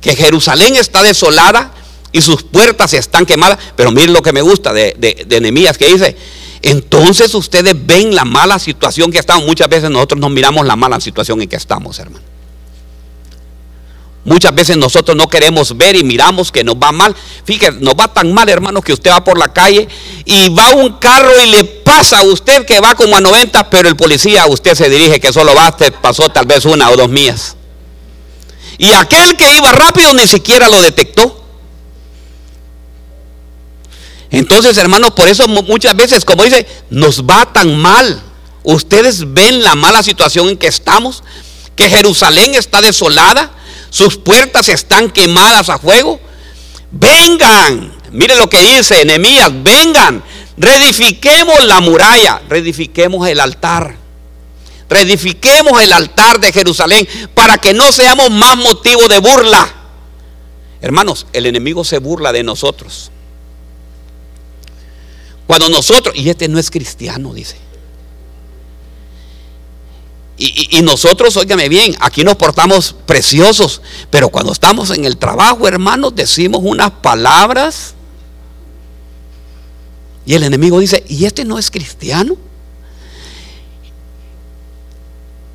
que 0.01 0.15
Jerusalén 0.15 0.77
está 0.77 1.03
desolada 1.03 1.75
y 2.13 2.23
sus 2.23 2.45
puertas 2.45 2.95
están 2.95 3.27
quemadas, 3.27 3.59
pero 3.77 3.91
miren 3.91 4.13
lo 4.13 4.23
que 4.23 4.33
me 4.33 4.41
gusta 4.41 4.73
de, 4.73 4.95
de, 4.99 5.25
de 5.27 5.77
que 5.79 5.87
dice, 5.89 6.17
entonces 6.63 7.35
ustedes 7.35 7.75
ven 7.87 8.15
la 8.15 8.25
mala 8.25 8.59
situación 8.59 9.13
que 9.13 9.19
estamos. 9.19 9.47
Muchas 9.47 9.69
veces 9.69 9.91
nosotros 9.91 10.21
no 10.21 10.29
miramos 10.29 10.67
la 10.67 10.77
mala 10.77 11.01
situación 11.01 11.41
en 11.43 11.49
que 11.49 11.57
estamos, 11.57 11.99
hermano. 11.99 12.25
Muchas 14.25 14.55
veces 14.55 14.77
nosotros 14.77 15.17
no 15.17 15.29
queremos 15.29 15.75
ver 15.77 15.97
y 15.97 16.05
miramos 16.05 16.53
que 16.53 16.63
nos 16.63 16.75
va 16.75 16.93
mal. 16.93 17.17
Fíjese, 17.45 17.79
nos 17.81 17.95
va 17.95 18.13
tan 18.13 18.33
mal, 18.33 18.49
hermano, 18.49 18.83
que 18.83 18.93
usted 18.93 19.11
va 19.11 19.25
por 19.25 19.39
la 19.39 19.53
calle 19.55 19.89
y 20.27 20.51
va 20.51 20.73
un 20.73 20.99
carro 20.99 21.31
y 21.43 21.51
le 21.51 21.65
pasa 21.65 22.19
a 22.19 22.25
usted 22.25 22.67
que 22.67 22.79
va 22.79 22.95
como 22.95 23.17
a 23.17 23.21
90, 23.23 23.71
pero 23.71 23.89
el 23.89 23.97
policía 23.97 24.43
a 24.43 24.47
usted 24.47 24.75
se 24.75 24.91
dirige 24.91 25.19
que 25.19 25.33
solo 25.33 25.55
va, 25.55 25.75
te 25.75 25.93
pasó 25.93 26.29
tal 26.29 26.45
vez 26.45 26.67
una 26.67 26.91
o 26.91 26.97
dos 26.97 27.09
mías. 27.09 27.57
Y 28.77 28.93
aquel 28.93 29.37
que 29.37 29.57
iba 29.57 29.73
rápido 29.73 30.13
ni 30.13 30.27
siquiera 30.27 30.69
lo 30.69 30.83
detectó. 30.83 31.48
Entonces, 34.31 34.77
hermanos, 34.77 35.13
por 35.13 35.29
eso 35.29 35.49
muchas 35.49 35.97
veces, 35.97 36.25
como 36.25 36.45
dice, 36.45 36.67
nos 36.91 37.23
va 37.23 37.53
tan 37.53 37.77
mal. 37.77 38.23
Ustedes 38.63 39.33
ven 39.33 39.63
la 39.63 39.75
mala 39.75 40.03
situación 40.03 40.49
en 40.49 40.59
que 40.59 40.67
estamos, 40.67 41.25
que 41.75 41.89
Jerusalén 41.89 42.55
está 42.55 42.81
desolada, 42.81 43.51
sus 43.91 44.19
puertas 44.19 44.69
están 44.69 45.11
quemadas 45.11 45.71
a 45.71 45.79
fuego. 45.79 46.21
Vengan, 46.91 47.95
mire 48.13 48.37
lo 48.37 48.51
que 48.51 48.61
dice 48.61 49.05
Nehemías, 49.05 49.51
vengan, 49.63 50.23
reedifiquemos 50.57 51.65
la 51.65 51.81
muralla, 51.81 52.43
reedifiquemos 52.49 53.27
el 53.29 53.41
altar. 53.41 53.97
Reedifiquemos 54.91 55.83
el 55.83 55.93
altar 55.93 56.41
de 56.41 56.51
Jerusalén 56.51 57.07
para 57.35 57.59
que 57.59 57.75
no 57.75 57.93
seamos 57.93 58.31
más 58.31 58.57
motivo 58.57 59.07
de 59.07 59.19
burla. 59.19 59.69
Hermanos, 60.81 61.27
el 61.35 61.45
enemigo 61.45 61.85
se 61.85 61.99
burla 61.99 62.33
de 62.33 62.43
nosotros. 62.43 63.11
Cuando 65.49 65.71
nosotros, 65.71 66.15
y 66.15 66.29
este 66.29 66.47
no 66.47 66.59
es 66.59 66.71
cristiano, 66.71 67.33
dice. 67.33 67.57
Y, 70.37 70.83
nosotros, 70.83 71.39
óigame 71.39 71.71
bien, 71.71 71.97
aquí 72.01 72.23
nos 72.23 72.37
portamos 72.37 72.95
preciosos, 73.07 73.81
pero 74.11 74.29
cuando 74.29 74.53
estamos 74.53 74.91
en 74.91 75.07
el 75.07 75.17
trabajo, 75.17 75.67
hermanos, 75.67 76.15
decimos 76.15 76.61
unas 76.63 76.91
palabras. 76.91 77.95
Y 80.27 80.35
el 80.35 80.43
enemigo 80.43 80.81
dice, 80.81 81.03
¿y 81.09 81.25
este 81.25 81.47
no 81.47 81.59
es 81.59 81.71
cristiano? 81.71 82.37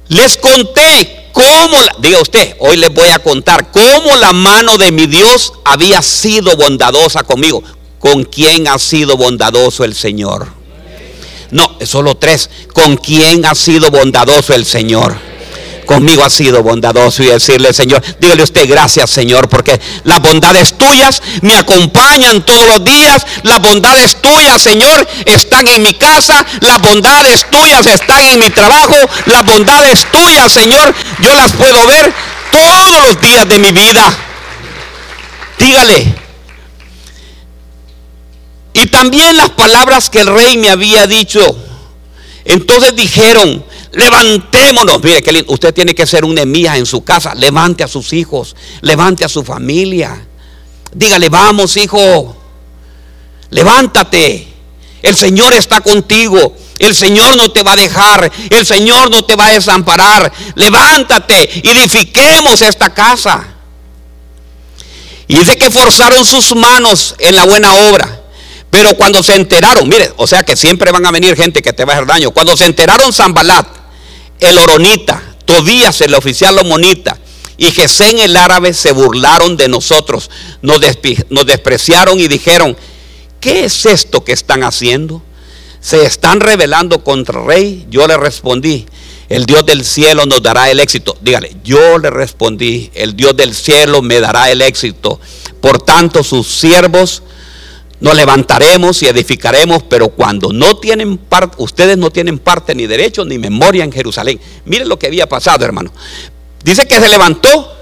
Les 0.07 0.37
conté 0.37 1.29
cómo, 1.33 1.77
diga 1.99 2.19
usted, 2.19 2.55
hoy 2.59 2.77
les 2.77 2.91
voy 2.91 3.09
a 3.09 3.19
contar 3.19 3.71
cómo 3.71 4.15
la 4.15 4.33
mano 4.33 4.75
de 4.79 4.91
mi 4.91 5.05
Dios 5.05 5.53
había 5.63 6.01
sido 6.01 6.57
bondadosa 6.57 7.21
conmigo 7.21 7.63
con 8.03 8.25
quién 8.25 8.67
ha 8.67 8.77
sido 8.79 9.15
bondadoso 9.15 9.85
el 9.85 9.95
Señor. 9.95 10.49
No, 11.51 11.77
solo 11.85 12.15
tres. 12.15 12.49
¿Con 12.73 12.97
quién 12.97 13.45
ha 13.45 13.55
sido 13.55 13.89
bondadoso 13.91 14.53
el 14.53 14.65
Señor? 14.65 15.15
Conmigo 15.85 16.21
ha 16.21 16.29
sido 16.29 16.61
bondadoso 16.61 17.23
y 17.23 17.27
decirle, 17.27 17.71
Señor, 17.71 18.03
dígale 18.19 18.43
usted 18.43 18.67
gracias, 18.67 19.09
Señor, 19.09 19.47
porque 19.47 19.79
las 20.03 20.21
bondades 20.21 20.77
tuyas 20.77 21.21
me 21.43 21.55
acompañan 21.55 22.45
todos 22.45 22.67
los 22.67 22.83
días. 22.83 23.25
Las 23.43 23.61
bondades 23.61 24.17
tuyas, 24.21 24.61
Señor, 24.61 25.07
están 25.23 25.65
en 25.69 25.81
mi 25.81 25.93
casa. 25.93 26.45
Las 26.59 26.81
bondades 26.81 27.45
tuyas 27.49 27.85
están 27.85 28.21
en 28.25 28.39
mi 28.39 28.49
trabajo. 28.49 28.97
Las 29.27 29.45
bondades 29.45 30.05
tuyas, 30.11 30.51
Señor, 30.51 30.93
yo 31.19 31.33
las 31.35 31.53
puedo 31.53 31.87
ver 31.87 32.13
todos 32.51 33.07
los 33.07 33.21
días 33.21 33.47
de 33.47 33.59
mi 33.59 33.71
vida. 33.71 34.13
Dígale, 35.57 36.22
y 38.73 38.87
también 38.87 39.37
las 39.37 39.51
palabras 39.51 40.09
que 40.09 40.19
el 40.19 40.27
rey 40.27 40.57
me 40.57 40.69
había 40.69 41.05
dicho. 41.05 41.39
Entonces 42.45 42.95
dijeron, 42.95 43.63
levantémonos. 43.91 45.01
Mire, 45.03 45.21
que 45.21 45.45
usted 45.47 45.73
tiene 45.73 45.93
que 45.93 46.05
ser 46.05 46.25
un 46.25 46.37
emía 46.37 46.75
en 46.77 46.85
su 46.85 47.03
casa. 47.03 47.35
Levante 47.35 47.83
a 47.83 47.87
sus 47.87 48.11
hijos, 48.13 48.55
levante 48.81 49.23
a 49.23 49.29
su 49.29 49.43
familia. 49.43 50.25
Dígale, 50.93 51.29
vamos 51.29 51.77
hijo, 51.77 52.35
levántate. 53.51 54.47
El 55.01 55.15
Señor 55.15 55.53
está 55.53 55.81
contigo. 55.81 56.55
El 56.79 56.95
Señor 56.95 57.35
no 57.37 57.51
te 57.51 57.61
va 57.61 57.73
a 57.73 57.75
dejar. 57.75 58.31
El 58.49 58.65
Señor 58.65 59.11
no 59.11 59.23
te 59.23 59.35
va 59.35 59.47
a 59.47 59.53
desamparar. 59.53 60.31
Levántate, 60.55 61.69
edifiquemos 61.69 62.61
esta 62.61 62.93
casa. 62.93 63.47
Y 65.27 65.37
dice 65.37 65.57
que 65.57 65.69
forzaron 65.69 66.25
sus 66.25 66.55
manos 66.55 67.15
en 67.19 67.35
la 67.35 67.45
buena 67.45 67.73
obra. 67.89 68.22
Pero 68.73 68.95
cuando 68.95 69.21
se 69.21 69.35
enteraron, 69.35 69.87
mire, 69.87 70.11
o 70.17 70.25
sea 70.25 70.41
que 70.41 70.55
siempre 70.55 70.91
van 70.91 71.05
a 71.05 71.11
venir 71.11 71.35
gente 71.35 71.61
que 71.61 71.73
te 71.73 71.85
va 71.85 71.93
a 71.93 71.95
hacer 71.97 72.07
daño. 72.07 72.31
Cuando 72.31 72.57
se 72.57 72.65
enteraron 72.65 73.13
Zambalat, 73.13 73.67
el 74.39 74.57
Oronita, 74.57 75.21
Tobías 75.45 76.01
el 76.01 76.15
oficial 76.15 76.57
Omonita 76.57 77.19
y 77.55 77.69
Gesén 77.69 78.17
el 78.17 78.35
árabe 78.35 78.73
se 78.73 78.91
burlaron 78.91 79.57
de 79.57 79.67
nosotros, 79.67 80.31
nos, 80.63 80.81
nos 81.29 81.45
despreciaron 81.45 82.19
y 82.19 82.27
dijeron, 82.27 82.75
¿qué 83.39 83.65
es 83.65 83.85
esto 83.85 84.23
que 84.23 84.31
están 84.31 84.63
haciendo? 84.63 85.21
Se 85.79 86.03
están 86.07 86.39
rebelando 86.39 87.03
contra 87.03 87.41
el 87.41 87.45
rey. 87.45 87.85
Yo 87.91 88.07
le 88.07 88.17
respondí, 88.17 88.87
el 89.29 89.45
Dios 89.45 89.67
del 89.67 89.85
cielo 89.85 90.25
nos 90.25 90.41
dará 90.41 90.71
el 90.71 90.79
éxito. 90.79 91.15
Dígale, 91.21 91.57
yo 91.63 91.99
le 91.99 92.09
respondí, 92.09 92.89
el 92.95 93.15
Dios 93.15 93.37
del 93.37 93.53
cielo 93.53 94.01
me 94.01 94.19
dará 94.19 94.49
el 94.49 94.63
éxito. 94.63 95.19
Por 95.61 95.79
tanto, 95.79 96.23
sus 96.23 96.47
siervos 96.47 97.21
nos 98.03 98.15
levantaremos 98.15 99.01
y 99.01 99.07
edificaremos, 99.07 99.83
pero 99.83 100.09
cuando 100.09 100.51
no 100.51 100.75
tienen 100.75 101.17
parte, 101.17 101.55
ustedes 101.59 101.97
no 101.97 102.09
tienen 102.09 102.37
parte 102.37 102.75
ni 102.75 102.85
derecho 102.85 103.23
ni 103.23 103.37
memoria 103.37 103.85
en 103.85 103.93
Jerusalén. 103.93 104.41
Miren 104.65 104.89
lo 104.89 104.99
que 104.99 105.07
había 105.07 105.29
pasado, 105.29 105.63
hermano. 105.63 105.89
Dice 106.65 106.85
que 106.85 106.99
se 106.99 107.07
levantó, 107.07 107.73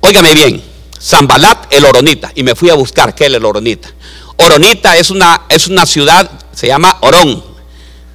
óigame 0.00 0.34
bien, 0.34 0.62
Zambalat 1.00 1.72
el 1.72 1.86
Oronita, 1.86 2.32
y 2.34 2.42
me 2.42 2.54
fui 2.54 2.68
a 2.68 2.74
buscar 2.74 3.14
qué 3.14 3.24
es 3.24 3.32
el 3.32 3.42
Oronita. 3.42 3.88
Oronita 4.36 4.94
es 4.98 5.08
una, 5.08 5.46
es 5.48 5.68
una 5.68 5.86
ciudad, 5.86 6.30
se 6.52 6.66
llama 6.66 6.98
Orón. 7.00 7.42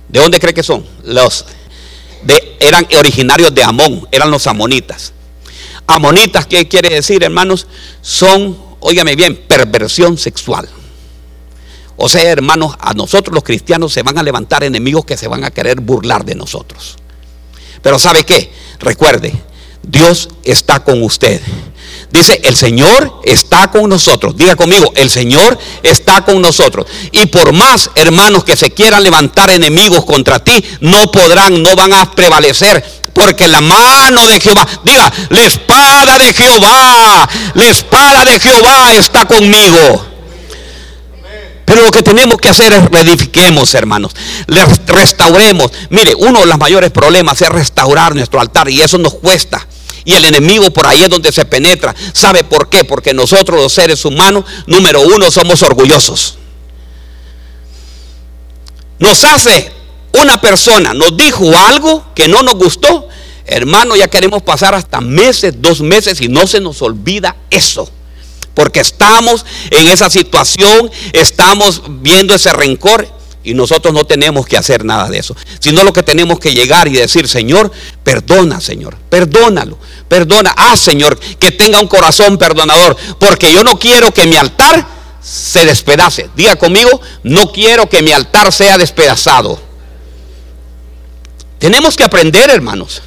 ¿De 0.10 0.20
dónde 0.20 0.40
cree 0.40 0.54
que 0.54 0.62
son? 0.62 0.86
Los 1.06 1.44
de, 2.22 2.56
eran 2.60 2.88
originarios 3.00 3.56
de 3.56 3.64
Amón, 3.64 4.08
eran 4.12 4.30
los 4.30 4.46
amonitas. 4.46 5.14
Amonitas, 5.88 6.46
¿qué 6.46 6.68
quiere 6.68 6.94
decir, 6.94 7.24
hermanos? 7.24 7.66
Son, 8.00 8.56
óigame 8.80 9.16
bien, 9.16 9.36
perversión 9.48 10.20
sexual. 10.20 10.70
O 12.02 12.08
sea, 12.08 12.24
hermanos, 12.24 12.76
a 12.80 12.94
nosotros 12.94 13.36
los 13.36 13.44
cristianos 13.44 13.92
se 13.92 14.04
van 14.04 14.18
a 14.18 14.24
levantar 14.24 14.64
enemigos 14.64 15.04
que 15.04 15.18
se 15.18 15.28
van 15.28 15.44
a 15.44 15.52
querer 15.52 15.82
burlar 15.82 16.24
de 16.24 16.34
nosotros. 16.34 16.96
Pero 17.82 18.00
¿sabe 18.00 18.24
qué? 18.24 18.54
Recuerde, 18.80 19.34
Dios 19.84 20.30
está 20.44 20.82
con 20.82 21.04
usted. 21.04 21.42
Dice, 22.10 22.40
el 22.46 22.56
Señor 22.56 23.20
está 23.26 23.70
con 23.70 23.90
nosotros. 23.90 24.38
Diga 24.38 24.56
conmigo, 24.56 24.94
el 24.96 25.10
Señor 25.10 25.60
está 25.84 26.24
con 26.24 26.42
nosotros. 26.42 26.88
Y 27.12 27.26
por 27.26 27.52
más 27.52 27.92
hermanos 27.96 28.46
que 28.46 28.56
se 28.56 28.72
quieran 28.72 29.04
levantar 29.04 29.50
enemigos 29.50 30.06
contra 30.06 30.40
ti, 30.40 30.64
no 30.80 31.12
podrán, 31.12 31.62
no 31.62 31.76
van 31.76 31.94
a 31.94 32.10
prevalecer. 32.16 32.82
Porque 33.14 33.46
la 33.50 33.60
mano 33.60 34.26
de 34.26 34.40
Jehová, 34.40 34.66
diga, 34.86 35.12
la 35.30 35.42
espada 35.42 36.18
de 36.18 36.34
Jehová, 36.34 37.30
la 37.56 37.66
espada 37.66 38.24
de 38.24 38.40
Jehová 38.40 38.94
está 38.94 39.26
conmigo. 39.26 40.06
Pero 41.70 41.84
lo 41.84 41.92
que 41.92 42.02
tenemos 42.02 42.38
que 42.40 42.50
hacer 42.50 42.74
es 42.74 42.84
reedifiquemos, 42.90 43.76
hermanos. 43.76 44.12
Restauremos. 44.88 45.72
Mire, 45.92 46.16
uno 46.16 46.40
de 46.40 46.48
los 46.48 46.58
mayores 46.58 46.90
problemas 46.90 47.40
es 47.44 47.50
restaurar 47.50 48.16
nuestro 48.16 48.42
altar 48.42 48.72
y 48.72 48.82
eso 48.82 48.98
nos 48.98 49.14
cuesta. 49.14 49.68
Y 50.04 50.14
el 50.14 50.26
enemigo 50.26 50.72
por 50.72 50.88
ahí 50.88 51.04
es 51.04 51.10
donde 51.12 51.32
se 51.32 51.46
penetra. 51.46 51.94
¿Sabe 52.12 52.44
por 52.44 52.70
qué? 52.70 52.86
Porque 52.86 53.14
nosotros 53.14 53.62
los 53.62 53.72
seres 53.72 54.04
humanos, 54.04 54.46
número 54.66 55.02
uno, 55.02 55.30
somos 55.30 55.62
orgullosos. 55.62 56.40
Nos 58.98 59.24
hace 59.24 59.72
una 60.14 60.42
persona, 60.42 60.96
nos 60.96 61.16
dijo 61.16 61.56
algo 61.56 62.04
que 62.16 62.28
no 62.28 62.42
nos 62.42 62.56
gustó. 62.56 63.08
Hermano, 63.46 63.96
ya 63.96 64.08
queremos 64.08 64.42
pasar 64.42 64.74
hasta 64.74 65.02
meses, 65.02 65.54
dos 65.62 65.82
meses 65.82 66.20
y 66.20 66.30
no 66.30 66.48
se 66.48 66.60
nos 66.60 66.82
olvida 66.82 67.36
eso. 67.52 67.92
Porque 68.54 68.80
estamos 68.80 69.46
en 69.72 69.88
esa 69.88 70.10
situación, 70.10 70.92
estamos 71.14 71.84
viendo 71.88 72.34
ese 72.36 72.52
rencor 72.52 73.08
y 73.44 73.54
nosotros 73.54 73.94
no 73.94 74.04
tenemos 74.06 74.46
que 74.46 74.58
hacer 74.58 74.84
nada 74.84 75.10
de 75.10 75.20
eso, 75.20 75.36
sino 75.60 75.84
lo 75.84 75.94
que 75.94 76.04
tenemos 76.04 76.40
que 76.40 76.54
llegar 76.54 76.88
y 76.88 76.94
decir, 76.94 77.28
Señor, 77.28 77.72
perdona, 78.04 78.60
Señor, 78.60 78.98
perdónalo, 79.10 79.78
perdona, 80.08 80.54
ah, 80.58 80.76
Señor, 80.76 81.18
que 81.18 81.52
tenga 81.52 81.80
un 81.80 81.88
corazón 81.88 82.38
perdonador, 82.38 82.98
porque 83.18 83.52
yo 83.52 83.64
no 83.64 83.80
quiero 83.80 84.14
que 84.14 84.28
mi 84.28 84.36
altar 84.36 84.86
se 85.22 85.66
despedace. 85.66 86.30
Diga 86.36 86.56
conmigo, 86.58 87.02
no 87.24 87.52
quiero 87.52 87.88
que 87.90 88.02
mi 88.02 88.12
altar 88.12 88.52
sea 88.52 88.78
despedazado. 88.78 89.60
Tenemos 91.60 91.96
que 91.96 92.04
aprender, 92.04 92.50
hermanos. 92.50 93.02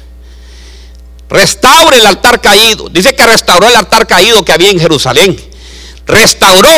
Restaure 1.33 1.97
el 1.97 2.05
altar 2.05 2.39
caído. 2.41 2.89
Dice 2.89 3.15
que 3.15 3.25
restauró 3.25 3.67
el 3.67 3.75
altar 3.75 4.05
caído 4.05 4.45
que 4.45 4.53
había 4.53 4.69
en 4.69 4.79
Jerusalén. 4.79 5.35
Restauró 6.05 6.69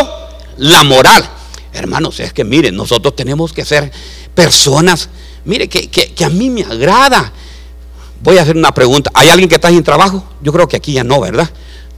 la 0.58 0.82
moral. 0.84 1.30
Hermanos, 1.74 2.22
es 2.22 2.32
que 2.32 2.46
miren, 2.46 2.74
nosotros 2.74 3.18
tenemos 3.18 3.52
que 3.52 3.66
ser 3.66 3.92
personas, 4.34 5.10
mire, 5.44 5.68
que, 5.68 6.24
a 6.24 6.30
mí 6.30 6.50
me 6.50 6.62
agrada. 6.64 7.34
Voy 8.22 8.38
a 8.38 8.44
hacer 8.44 8.56
una 8.56 8.74
pregunta. 8.74 9.12
¿Hay 9.14 9.28
alguien 9.28 9.50
que 9.50 9.56
está 9.56 9.68
sin 9.68 9.84
trabajo? 9.84 10.24
Yo 10.42 10.54
creo 10.54 10.70
que 10.70 10.78
aquí 10.78 10.94
ya 10.94 11.04
no, 11.04 11.20
¿verdad? 11.20 11.50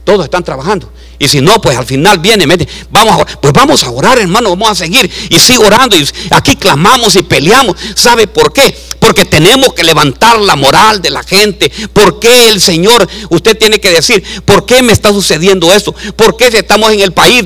Todos 0.02 0.24
están 0.24 0.42
trabajando. 0.42 0.90
Y 1.16 1.28
si 1.28 1.40
no, 1.40 1.60
pues 1.60 1.76
al 1.76 1.86
final 1.86 2.18
viene, 2.18 2.44
mete, 2.44 2.66
vamos 2.90 3.20
a, 3.20 3.40
pues 3.40 3.52
vamos 3.52 3.84
a 3.84 3.90
orar, 3.90 4.18
hermano, 4.18 4.50
vamos 4.50 4.70
a 4.70 4.74
seguir. 4.74 5.08
Y 5.30 5.38
sigo 5.38 5.62
orando. 5.64 5.96
Y 5.96 6.04
aquí 6.32 6.56
clamamos 6.56 7.14
y 7.14 7.22
peleamos. 7.22 7.76
¿Sabe 7.94 8.26
por 8.26 8.52
qué? 8.52 8.76
Porque 9.08 9.24
tenemos 9.24 9.72
que 9.72 9.84
levantar 9.84 10.38
la 10.38 10.54
moral 10.54 11.00
de 11.00 11.08
la 11.08 11.22
gente. 11.22 11.72
¿Por 11.94 12.20
qué 12.20 12.50
el 12.50 12.60
Señor, 12.60 13.08
usted 13.30 13.56
tiene 13.56 13.80
que 13.80 13.90
decir, 13.90 14.22
¿por 14.44 14.66
qué 14.66 14.82
me 14.82 14.92
está 14.92 15.14
sucediendo 15.14 15.72
esto? 15.72 15.94
¿Por 16.14 16.36
qué 16.36 16.48
estamos 16.48 16.92
en 16.92 17.00
el 17.00 17.12
país 17.12 17.42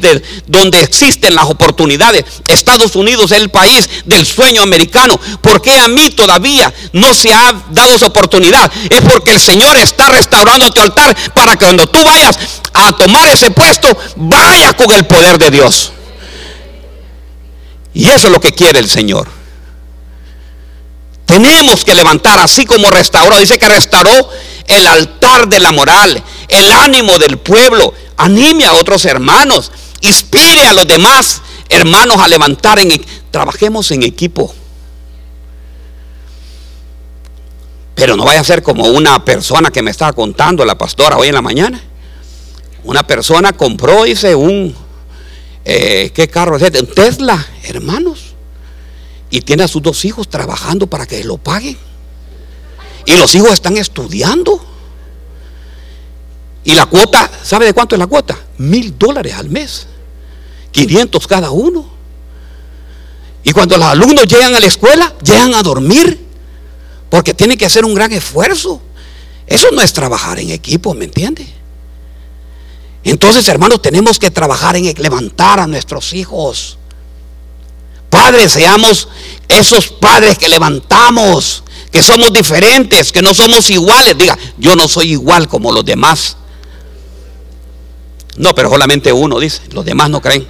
donde 0.48 0.82
existen 0.82 1.36
las 1.36 1.44
oportunidades? 1.44 2.24
Estados 2.48 2.96
Unidos 2.96 3.30
es 3.30 3.38
el 3.38 3.50
país 3.50 3.88
del 4.06 4.26
sueño 4.26 4.60
americano. 4.60 5.20
¿Por 5.40 5.62
qué 5.62 5.78
a 5.78 5.86
mí 5.86 6.10
todavía 6.10 6.74
no 6.94 7.14
se 7.14 7.32
ha 7.32 7.54
dado 7.70 7.94
esa 7.94 8.06
oportunidad? 8.06 8.68
Es 8.90 9.00
porque 9.02 9.30
el 9.30 9.40
Señor 9.40 9.76
está 9.76 10.10
restaurando 10.10 10.68
tu 10.72 10.80
altar 10.80 11.16
para 11.32 11.52
que 11.54 11.64
cuando 11.64 11.86
tú 11.86 12.02
vayas 12.02 12.36
a 12.72 12.90
tomar 12.90 13.28
ese 13.28 13.52
puesto, 13.52 13.96
vayas 14.16 14.74
con 14.74 14.90
el 14.90 15.06
poder 15.06 15.38
de 15.38 15.52
Dios. 15.52 15.92
Y 17.94 18.08
eso 18.08 18.26
es 18.26 18.32
lo 18.32 18.40
que 18.40 18.50
quiere 18.50 18.80
el 18.80 18.90
Señor. 18.90 19.41
Tenemos 21.32 21.82
que 21.82 21.94
levantar, 21.94 22.38
así 22.40 22.66
como 22.66 22.90
restauró, 22.90 23.38
dice 23.38 23.58
que 23.58 23.66
restauró 23.66 24.28
el 24.66 24.86
altar 24.86 25.48
de 25.48 25.60
la 25.60 25.72
moral, 25.72 26.22
el 26.46 26.70
ánimo 26.70 27.18
del 27.18 27.38
pueblo, 27.38 27.94
anime 28.18 28.66
a 28.66 28.74
otros 28.74 29.06
hermanos, 29.06 29.72
inspire 30.02 30.66
a 30.66 30.74
los 30.74 30.86
demás 30.86 31.40
hermanos 31.70 32.18
a 32.18 32.28
levantar 32.28 32.80
en 32.80 33.02
trabajemos 33.30 33.90
en 33.92 34.02
equipo. 34.02 34.54
Pero 37.94 38.14
no 38.14 38.26
vaya 38.26 38.40
a 38.40 38.44
ser 38.44 38.62
como 38.62 38.88
una 38.88 39.24
persona 39.24 39.70
que 39.70 39.80
me 39.80 39.90
estaba 39.90 40.12
contando 40.12 40.66
la 40.66 40.76
pastora 40.76 41.16
hoy 41.16 41.28
en 41.28 41.34
la 41.34 41.40
mañana. 41.40 41.82
Una 42.84 43.06
persona 43.06 43.54
compró, 43.54 44.04
dice, 44.04 44.34
un, 44.34 44.76
eh, 45.64 46.12
¿qué 46.14 46.28
carro 46.28 46.58
es 46.58 46.62
este? 46.62 46.80
Un 46.80 46.88
Tesla, 46.88 47.46
hermanos 47.62 48.31
y 49.32 49.40
tiene 49.40 49.62
a 49.62 49.68
sus 49.68 49.80
dos 49.80 50.04
hijos 50.04 50.28
trabajando 50.28 50.86
para 50.86 51.06
que 51.06 51.24
lo 51.24 51.38
paguen. 51.38 51.78
Y 53.06 53.16
los 53.16 53.34
hijos 53.34 53.50
están 53.50 53.78
estudiando. 53.78 54.62
Y 56.64 56.74
la 56.74 56.84
cuota, 56.84 57.30
¿sabe 57.42 57.64
de 57.64 57.72
cuánto 57.72 57.94
es 57.94 57.98
la 57.98 58.06
cuota? 58.06 58.38
Mil 58.58 58.96
dólares 58.98 59.32
al 59.32 59.48
mes. 59.48 59.86
500 60.70 61.26
cada 61.26 61.50
uno. 61.50 61.90
Y 63.42 63.52
cuando 63.52 63.78
los 63.78 63.86
alumnos 63.86 64.26
llegan 64.26 64.54
a 64.54 64.60
la 64.60 64.66
escuela, 64.66 65.14
llegan 65.24 65.54
a 65.54 65.62
dormir. 65.62 66.26
Porque 67.08 67.32
tienen 67.32 67.56
que 67.56 67.64
hacer 67.64 67.86
un 67.86 67.94
gran 67.94 68.12
esfuerzo. 68.12 68.82
Eso 69.46 69.68
no 69.72 69.80
es 69.80 69.94
trabajar 69.94 70.40
en 70.40 70.50
equipo, 70.50 70.92
¿me 70.92 71.06
entiende? 71.06 71.46
Entonces, 73.02 73.48
hermanos, 73.48 73.80
tenemos 73.80 74.18
que 74.18 74.30
trabajar 74.30 74.76
en 74.76 74.92
levantar 74.98 75.58
a 75.58 75.66
nuestros 75.66 76.12
hijos. 76.12 76.76
Padres, 78.12 78.52
seamos 78.52 79.08
esos 79.48 79.88
padres 79.88 80.36
que 80.36 80.46
levantamos, 80.46 81.62
que 81.90 82.02
somos 82.02 82.30
diferentes, 82.30 83.10
que 83.10 83.22
no 83.22 83.32
somos 83.32 83.70
iguales. 83.70 84.18
Diga, 84.18 84.36
yo 84.58 84.76
no 84.76 84.86
soy 84.86 85.12
igual 85.12 85.48
como 85.48 85.72
los 85.72 85.82
demás. 85.82 86.36
No, 88.36 88.54
pero 88.54 88.68
solamente 88.68 89.10
uno 89.10 89.40
dice, 89.40 89.62
los 89.70 89.86
demás 89.86 90.10
no 90.10 90.20
creen. 90.20 90.46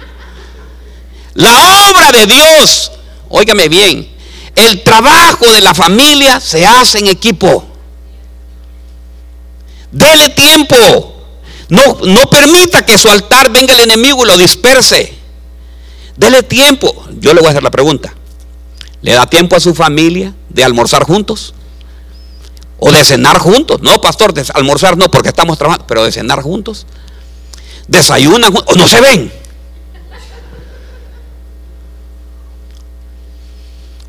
La 1.35 1.87
obra 1.89 2.11
de 2.11 2.25
Dios, 2.25 2.91
óigame 3.29 3.69
bien, 3.69 4.13
el 4.55 4.83
trabajo 4.83 5.49
de 5.49 5.61
la 5.61 5.73
familia 5.73 6.41
se 6.41 6.65
hace 6.65 6.99
en 6.99 7.07
equipo. 7.07 7.65
Dele 9.89 10.27
tiempo. 10.31 10.75
No, 11.69 11.97
no 12.03 12.29
permita 12.29 12.85
que 12.85 12.97
su 12.97 13.07
altar 13.07 13.49
venga 13.51 13.73
el 13.73 13.79
enemigo 13.79 14.25
y 14.25 14.27
lo 14.27 14.37
disperse. 14.37 15.22
Dele 16.15 16.43
tiempo. 16.43 17.05
Yo 17.19 17.33
le 17.33 17.39
voy 17.39 17.47
a 17.47 17.51
hacer 17.51 17.63
la 17.63 17.71
pregunta. 17.71 18.13
¿Le 19.01 19.13
da 19.13 19.25
tiempo 19.25 19.55
a 19.55 19.59
su 19.59 19.73
familia 19.73 20.33
de 20.49 20.63
almorzar 20.63 21.03
juntos? 21.03 21.53
¿O 22.79 22.91
de 22.91 23.03
cenar 23.03 23.37
juntos? 23.37 23.81
No, 23.81 23.99
pastor, 24.01 24.33
de 24.33 24.45
almorzar 24.53 24.97
no, 24.97 25.09
porque 25.09 25.29
estamos 25.29 25.57
trabajando, 25.57 25.87
pero 25.87 26.03
de 26.03 26.11
cenar 26.11 26.41
juntos. 26.41 26.85
¿Desayunan 27.87 28.51
juntos? 28.51 28.75
¿O 28.75 28.77
no 28.77 28.87
se 28.87 29.01
ven? 29.01 29.31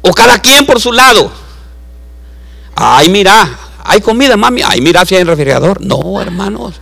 ¿O 0.03 0.13
cada 0.13 0.39
quien 0.39 0.67
por 0.67 0.81
su 0.81 0.93
lado? 0.93 1.31
Ay, 2.77 3.09
mira, 3.09 3.59
hay 3.83 4.01
comida, 4.01 4.37
mami. 4.37 4.63
Ay, 4.63 4.81
mira 4.81 5.05
si 5.07 5.15
hay 5.15 5.23
en 5.23 5.29
refrigerador. 5.29 5.81
No, 5.81 6.21
hermanos. 6.21 6.75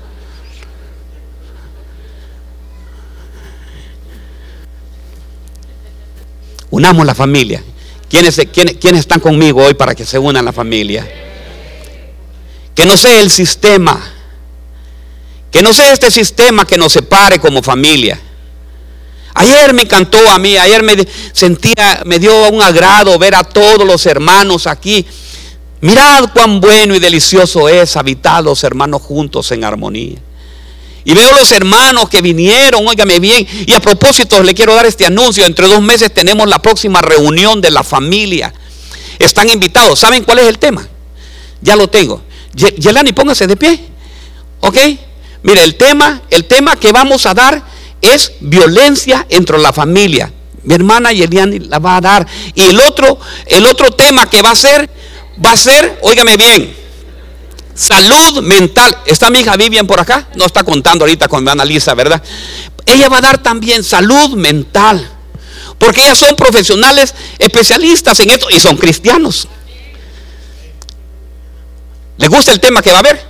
Unamos 6.83 7.07
la 7.07 7.15
familia. 7.15 7.63
¿Quiénes, 8.11 8.43
quiénes, 8.53 8.77
quiénes 8.79 9.01
están 9.03 9.21
conmigo 9.21 9.65
hoy 9.65 9.75
para 9.75 9.95
que 9.95 10.05
se 10.05 10.19
unan 10.19 10.45
la 10.45 10.53
familia? 10.53 11.09
Que 12.75 12.85
no 12.85 12.97
sea 12.97 13.21
el 13.21 13.31
sistema. 13.31 14.01
Que 15.53 15.63
no 15.63 15.73
sea 15.73 15.93
este 15.93 16.11
sistema 16.11 16.67
que 16.67 16.77
nos 16.77 16.93
separe 16.93 17.39
como 17.39 17.63
familia. 17.63 18.19
Ayer 19.35 19.73
me 19.73 19.83
encantó 19.83 20.29
a 20.29 20.41
mí, 20.41 20.57
ayer 20.57 20.83
me 20.83 21.07
sentía, 21.33 22.03
me 22.05 22.19
dio 22.19 22.49
un 22.49 22.61
agrado 22.61 23.17
ver 23.17 23.37
a 23.37 23.45
todos 23.45 23.87
los 23.87 24.05
hermanos 24.07 24.67
aquí. 24.67 25.07
Mirad 25.83 26.33
cuán 26.33 26.61
bueno 26.61 26.97
y 26.97 26.99
delicioso 26.99 27.69
es 27.69 27.97
habitar 27.97 28.43
los 28.43 28.65
hermanos 28.65 29.03
juntos 29.03 29.53
en 29.53 29.63
armonía. 29.63 30.19
Y 31.05 31.15
veo 31.15 31.33
los 31.33 31.51
hermanos 31.51 32.09
que 32.09 32.23
vinieron, 32.23 32.87
óigame 32.87 33.19
bien. 33.19 33.47
Y 33.67 33.73
a 33.73 33.81
propósito, 33.81 34.43
le 34.43 34.55
quiero 34.55 34.75
dar 34.75 34.87
este 34.87 35.07
anuncio. 35.07 35.45
Entre 35.45 35.67
dos 35.67 35.83
meses 35.83 36.13
tenemos 36.15 36.49
la 36.49 36.61
próxima 36.61 37.01
reunión 37.01 37.61
de 37.61 37.71
la 37.71 37.83
familia. 37.83 38.53
Están 39.19 39.51
invitados. 39.51 39.99
¿Saben 39.99 40.25
cuál 40.25 40.39
es 40.41 40.47
el 40.47 40.59
tema? 40.59 40.87
Ya 41.61 41.77
lo 41.77 41.89
tengo. 41.89 42.23
Yelani, 42.55 43.13
póngase 43.13 43.47
de 43.47 43.57
pie. 43.57 43.81
¿Ok? 44.61 44.77
Mire, 45.43 45.65
el 45.65 45.75
tema, 45.75 46.23
el 46.31 46.45
tema 46.45 46.77
que 46.77 46.93
vamos 46.93 47.27
a 47.27 47.35
dar 47.35 47.63
es 48.01 48.33
violencia 48.41 49.27
entre 49.29 49.59
la 49.59 49.73
familia. 49.73 50.33
Mi 50.65 50.75
hermana 50.75 51.13
Yeliani 51.13 51.59
la 51.61 51.79
va 51.81 51.97
a 51.97 52.01
dar. 52.01 52.27
Y 52.55 52.63
el 52.63 52.79
otro, 52.81 53.19
el 53.47 53.67
otro 53.67 53.91
tema 53.91 54.31
que 54.31 54.41
va 54.43 54.53
a 54.53 54.55
ser, 54.55 54.89
va 55.45 55.53
a 55.53 55.57
ser, 55.57 55.99
óigame 56.03 56.37
bien, 56.37 56.82
salud 57.75 58.43
mental. 58.43 58.97
¿Está 59.07 59.31
mi 59.31 59.41
hija 59.41 59.57
Vivian 59.57 59.87
por 59.87 60.01
acá? 60.01 60.29
No 60.35 60.47
está 60.47 60.65
contando 60.65 61.05
ahorita 61.05 61.29
con 61.29 61.45
mi 61.45 61.51
Lisa, 61.67 61.95
¿verdad? 61.95 62.23
Ella 62.87 63.09
va 63.09 63.19
a 63.19 63.21
dar 63.21 63.43
también 63.43 63.83
salud 63.85 64.37
mental. 64.37 65.09
Porque 65.79 66.03
ellas 66.03 66.19
son 66.19 66.37
profesionales 66.37 67.15
especialistas 67.39 68.21
en 68.21 68.31
esto 68.31 68.47
y 68.51 68.61
son 68.61 68.77
cristianos. 68.77 69.49
¿Le 72.19 72.29
gusta 72.29 72.53
el 72.53 72.61
tema 72.61 72.83
que 72.83 72.91
va 72.91 72.99
a 72.99 73.01
haber? 73.01 73.27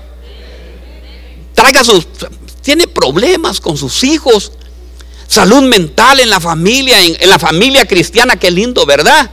Traiga 1.54 1.84
sus... 1.84 2.06
Tiene 2.60 2.86
problemas 2.86 3.60
con 3.60 3.76
sus 3.76 4.04
hijos. 4.04 4.52
Salud 5.26 5.62
mental 5.62 6.20
en 6.20 6.30
la 6.30 6.40
familia, 6.40 7.00
en, 7.00 7.16
en 7.18 7.28
la 7.28 7.38
familia 7.38 7.86
cristiana, 7.86 8.36
qué 8.36 8.50
lindo, 8.50 8.84
¿verdad? 8.84 9.30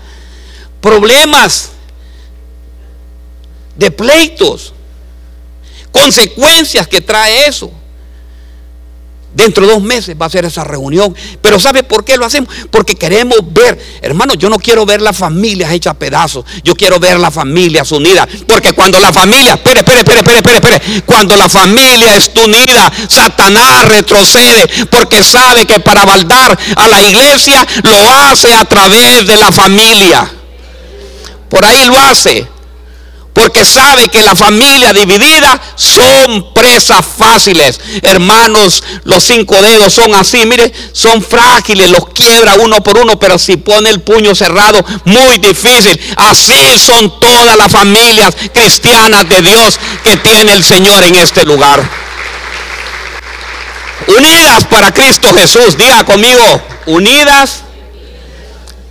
Problemas 0.82 1.72
de 3.76 3.92
pleitos 3.92 4.74
consecuencias 5.92 6.88
que 6.88 7.02
trae 7.02 7.48
eso. 7.48 7.72
Dentro 9.32 9.68
de 9.68 9.74
dos 9.74 9.84
meses 9.84 10.16
va 10.20 10.26
a 10.26 10.30
ser 10.30 10.46
esa 10.46 10.64
reunión. 10.64 11.16
Pero 11.42 11.60
¿sabe 11.60 11.84
por 11.84 12.04
qué 12.04 12.18
lo 12.18 12.26
hacemos? 12.26 12.50
Porque 12.72 12.96
queremos 12.96 13.38
ver, 13.52 13.80
hermano, 14.02 14.34
yo 14.34 14.50
no 14.50 14.58
quiero 14.58 14.88
ver 14.88 15.02
las 15.02 15.16
familias 15.16 15.72
hechas 15.72 15.96
pedazos. 15.96 16.46
Yo 16.64 16.74
quiero 16.74 17.00
ver 17.00 17.20
las 17.20 17.34
familias 17.34 17.92
unidas. 17.92 18.28
Porque 18.48 18.74
cuando 18.74 19.00
la 19.00 19.14
familia, 19.14 19.54
espere, 19.54 19.82
espere, 19.82 20.00
espere, 20.00 20.20
espere, 20.20 20.38
espere, 20.38 20.56
espere. 20.56 21.02
Cuando 21.04 21.38
la 21.38 21.48
familia 21.48 22.18
está 22.18 22.42
unida, 22.42 22.92
Satanás 23.08 23.88
retrocede. 23.88 24.68
Porque 24.88 25.24
sabe 25.24 25.66
que 25.66 25.80
para 25.80 26.06
baldar 26.06 26.58
a 26.76 26.88
la 26.88 27.00
iglesia 27.00 27.66
lo 27.84 28.10
hace 28.10 28.52
a 28.56 28.66
través 28.66 29.28
de 29.28 29.38
la 29.38 29.52
familia. 29.52 30.28
Por 31.50 31.64
ahí 31.64 31.86
lo 31.86 32.00
hace 32.00 32.59
porque 33.34 33.64
sabe 33.64 34.10
que 34.10 34.22
la 34.22 34.36
familia 34.36 34.92
dividida 34.92 35.62
son 35.76 36.54
presas 36.54 37.06
fáciles. 37.18 37.80
Hermanos, 38.02 38.84
los 39.04 39.24
cinco 39.24 39.62
dedos 39.62 39.94
son 39.94 40.14
así, 40.16 40.46
mire, 40.46 40.72
son 40.92 41.22
frágiles, 41.22 41.90
los 41.90 42.10
quiebra 42.10 42.56
uno 42.56 42.82
por 42.84 42.98
uno, 42.98 43.18
pero 43.18 43.38
si 43.38 43.58
pone 43.58 43.90
el 43.90 44.02
puño 44.02 44.36
cerrado, 44.36 44.84
muy 45.06 45.38
difícil. 45.38 46.00
Así 46.18 46.78
son 46.78 47.20
todas 47.20 47.56
las 47.56 47.72
familias 47.72 48.36
cristianas 48.54 49.28
de 49.30 49.42
Dios 49.42 49.80
que 50.04 50.18
tiene 50.18 50.54
el 50.54 50.64
Señor 50.64 51.04
en 51.04 51.16
este 51.16 51.46
lugar. 51.46 51.88
Unidas 54.08 54.66
para 54.66 54.92
Cristo 54.92 55.34
Jesús, 55.34 55.78
diga 55.78 56.04
conmigo, 56.04 56.62
unidas 56.88 57.62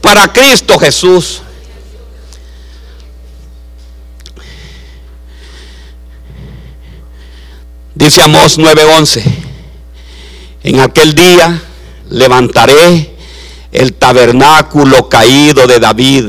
para 0.00 0.32
Cristo 0.32 0.78
Jesús. 0.78 1.42
Dice 7.98 8.22
Amós 8.22 8.58
9:11, 8.58 9.24
en 10.62 10.78
aquel 10.78 11.16
día 11.16 11.60
levantaré 12.10 13.16
el 13.72 13.94
tabernáculo 13.94 15.08
caído 15.08 15.66
de 15.66 15.80
David, 15.80 16.26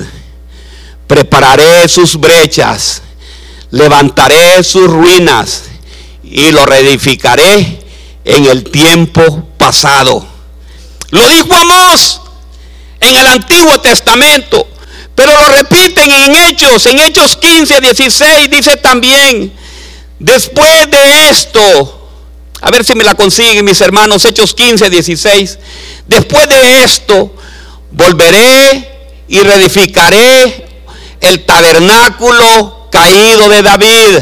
prepararé 1.06 1.88
sus 1.88 2.20
brechas, 2.20 3.04
levantaré 3.70 4.64
sus 4.64 4.88
ruinas 4.88 5.66
y 6.24 6.50
lo 6.50 6.66
reedificaré 6.66 7.80
en 8.26 8.48
el 8.48 8.64
tiempo 8.64 9.48
pasado. 9.60 10.28
Lo 11.12 11.28
dijo 11.28 11.54
Amós 11.54 12.20
en 13.00 13.16
el 13.16 13.28
Antiguo 13.28 13.80
Testamento, 13.80 14.68
pero 15.14 15.38
lo 15.38 15.50
repiten 15.50 16.10
en 16.10 16.36
Hechos, 16.36 16.88
en 16.88 16.98
Hechos 16.98 17.38
15, 17.38 17.80
16, 17.80 18.50
dice 18.50 18.78
también, 18.78 19.59
Después 20.20 20.92
de 20.92 21.30
esto, 21.30 22.10
a 22.62 22.70
ver 22.72 22.84
si 22.84 22.94
me 22.94 23.06
la 23.06 23.16
consiguen 23.16 23.64
mis 23.64 23.80
hermanos, 23.80 24.26
Hechos 24.26 24.54
15, 24.54 24.90
16. 24.90 25.60
Después 26.08 26.48
de 26.50 26.84
esto, 26.84 27.34
volveré 27.92 29.16
y 29.30 29.40
reedificaré 29.40 30.68
el 31.22 31.46
tabernáculo 31.46 32.90
caído 32.92 33.48
de 33.48 33.62
David. 33.62 34.20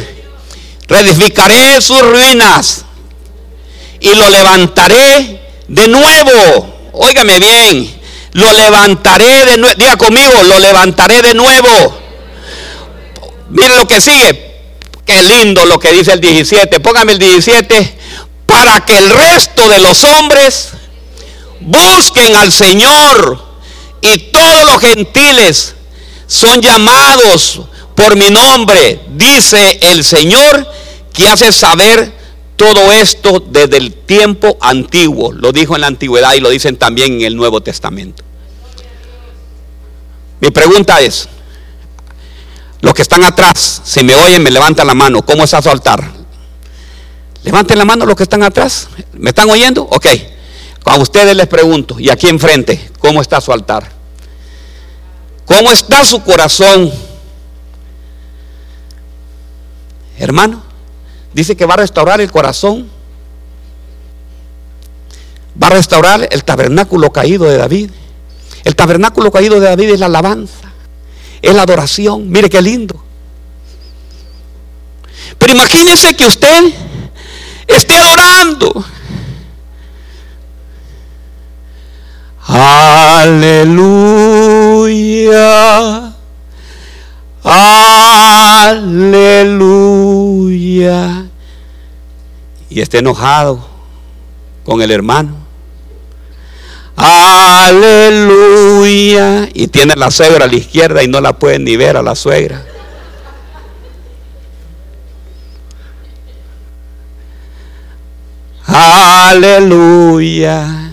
Reedificaré 0.88 1.82
sus 1.82 2.00
ruinas 2.00 2.86
y 4.00 4.14
lo 4.14 4.30
levantaré 4.30 5.42
de 5.68 5.88
nuevo. 5.88 6.76
Óigame 6.94 7.40
bien, 7.40 8.00
lo 8.34 8.54
levantaré 8.54 9.46
de 9.46 9.58
nuevo. 9.58 9.76
Diga 9.76 9.98
conmigo, 9.98 10.44
lo 10.44 10.60
levantaré 10.60 11.24
de 11.24 11.34
nuevo. 11.34 12.00
Mire 13.50 13.76
lo 13.76 13.88
que 13.88 14.00
sigue. 14.00 14.47
Qué 15.08 15.24
lindo 15.24 15.66
lo 15.66 15.80
que 15.80 15.94
dice 15.94 16.12
el 16.12 16.22
17. 16.22 16.82
Póngame 16.82 17.14
el 17.14 17.20
17. 17.20 17.98
Para 18.46 18.86
que 18.86 18.98
el 18.98 19.10
resto 19.10 19.68
de 19.70 19.80
los 19.80 20.04
hombres 20.04 20.72
busquen 21.62 22.36
al 22.36 22.52
Señor 22.52 23.42
y 24.02 24.18
todos 24.32 24.66
los 24.66 24.82
gentiles 24.82 25.76
son 26.28 26.62
llamados 26.62 27.62
por 27.96 28.16
mi 28.16 28.30
nombre, 28.30 29.00
dice 29.16 29.80
el 29.82 30.04
Señor, 30.04 30.68
que 31.14 31.28
hace 31.28 31.52
saber 31.52 32.12
todo 32.58 32.92
esto 32.92 33.40
desde 33.40 33.78
el 33.78 33.94
tiempo 33.94 34.58
antiguo. 34.60 35.32
Lo 35.32 35.52
dijo 35.54 35.76
en 35.76 35.82
la 35.82 35.88
antigüedad 35.88 36.34
y 36.34 36.42
lo 36.42 36.50
dicen 36.50 36.76
también 36.76 37.14
en 37.14 37.22
el 37.22 37.36
Nuevo 37.36 37.62
Testamento. 37.62 38.24
Mi 40.42 40.52
pregunta 40.52 41.00
es, 41.02 41.28
los 42.82 42.94
que 42.94 43.02
están 43.02 43.24
atrás, 43.24 43.82
si 43.84 44.04
me 44.04 44.16
oyen, 44.16 44.44
me 44.44 44.52
levantan 44.52 44.88
la 44.88 44.94
mano. 44.94 45.24
¿Cómo 45.24 45.44
está 45.44 45.62
su 45.62 45.70
altar? 45.70 46.12
Levanten 47.44 47.78
la 47.78 47.86
mano 47.86 48.06
los 48.06 48.16
que 48.16 48.24
están 48.24 48.44
atrás. 48.44 48.88
¿Me 49.14 49.30
están 49.30 49.50
oyendo? 49.50 49.84
Ok. 49.84 50.06
A 50.86 50.98
ustedes 50.98 51.36
les 51.36 51.48
pregunto, 51.48 52.00
y 52.00 52.10
aquí 52.10 52.28
enfrente, 52.28 52.92
¿cómo 53.00 53.22
está 53.22 53.42
su 53.42 53.52
altar? 53.52 53.92
¿Cómo 55.46 55.70
está 55.72 56.06
su 56.06 56.24
corazón? 56.24 56.92
Hermano, 60.18 60.64
dice 61.34 61.58
que 61.58 61.66
va 61.66 61.74
a 61.74 61.78
restaurar 61.78 62.22
el 62.22 62.32
corazón. 62.32 62.90
Va 65.62 65.68
a 65.68 65.72
restaurar 65.72 66.30
el 66.32 66.44
tabernáculo 66.44 67.12
caído 67.12 67.46
de 67.46 67.58
David. 67.58 67.90
El 68.64 68.76
tabernáculo 68.76 69.32
caído 69.32 69.60
de 69.60 69.68
David 69.68 69.90
es 69.90 70.00
la 70.00 70.06
alabanza 70.06 70.67
es 71.48 71.56
la 71.56 71.64
adoración. 71.64 72.30
Mire 72.30 72.50
qué 72.50 72.62
lindo. 72.62 73.02
Pero 75.38 75.54
imagínense 75.54 76.16
que 76.16 76.26
usted 76.26 76.74
esté 77.68 77.96
adorando. 77.96 78.84
Aleluya. 82.48 83.74
Aleluya. 87.44 88.98
Y 92.70 92.82
esté 92.82 93.00
enojado 93.00 93.66
con 94.66 94.82
el 94.82 94.92
hermano. 94.92 95.47
Aleluya. 97.68 98.58
Y 99.54 99.68
tiene 99.68 99.96
la 99.96 100.10
suegra 100.12 100.46
a 100.46 100.48
la 100.48 100.56
izquierda 100.56 101.04
y 101.04 101.08
no 101.08 101.22
la 101.22 101.34
pueden 101.34 101.64
ni 101.64 101.78
ver 101.78 101.96
a 101.96 102.02
la 102.02 102.16
suegra. 102.16 102.66
Aleluya. 109.30 110.92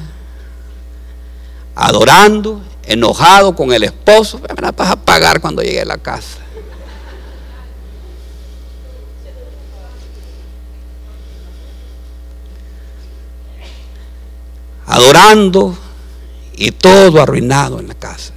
Adorando 1.75 2.61
enojado 2.87 3.57
con 3.57 3.73
el 3.73 3.83
esposo, 3.83 4.39
me 4.39 4.49
la 4.61 4.73
vas 4.73 4.91
a 4.91 4.97
pagar 4.97 5.41
cuando 5.41 5.63
llegue 5.63 5.81
a 5.81 5.87
la 5.87 5.99
casa. 5.99 6.39
Adorando 14.87 15.77
y 16.57 16.71
todo 16.73 17.21
arruinado 17.21 17.81
en 17.81 17.89
la 17.89 17.95
casa. 17.95 18.33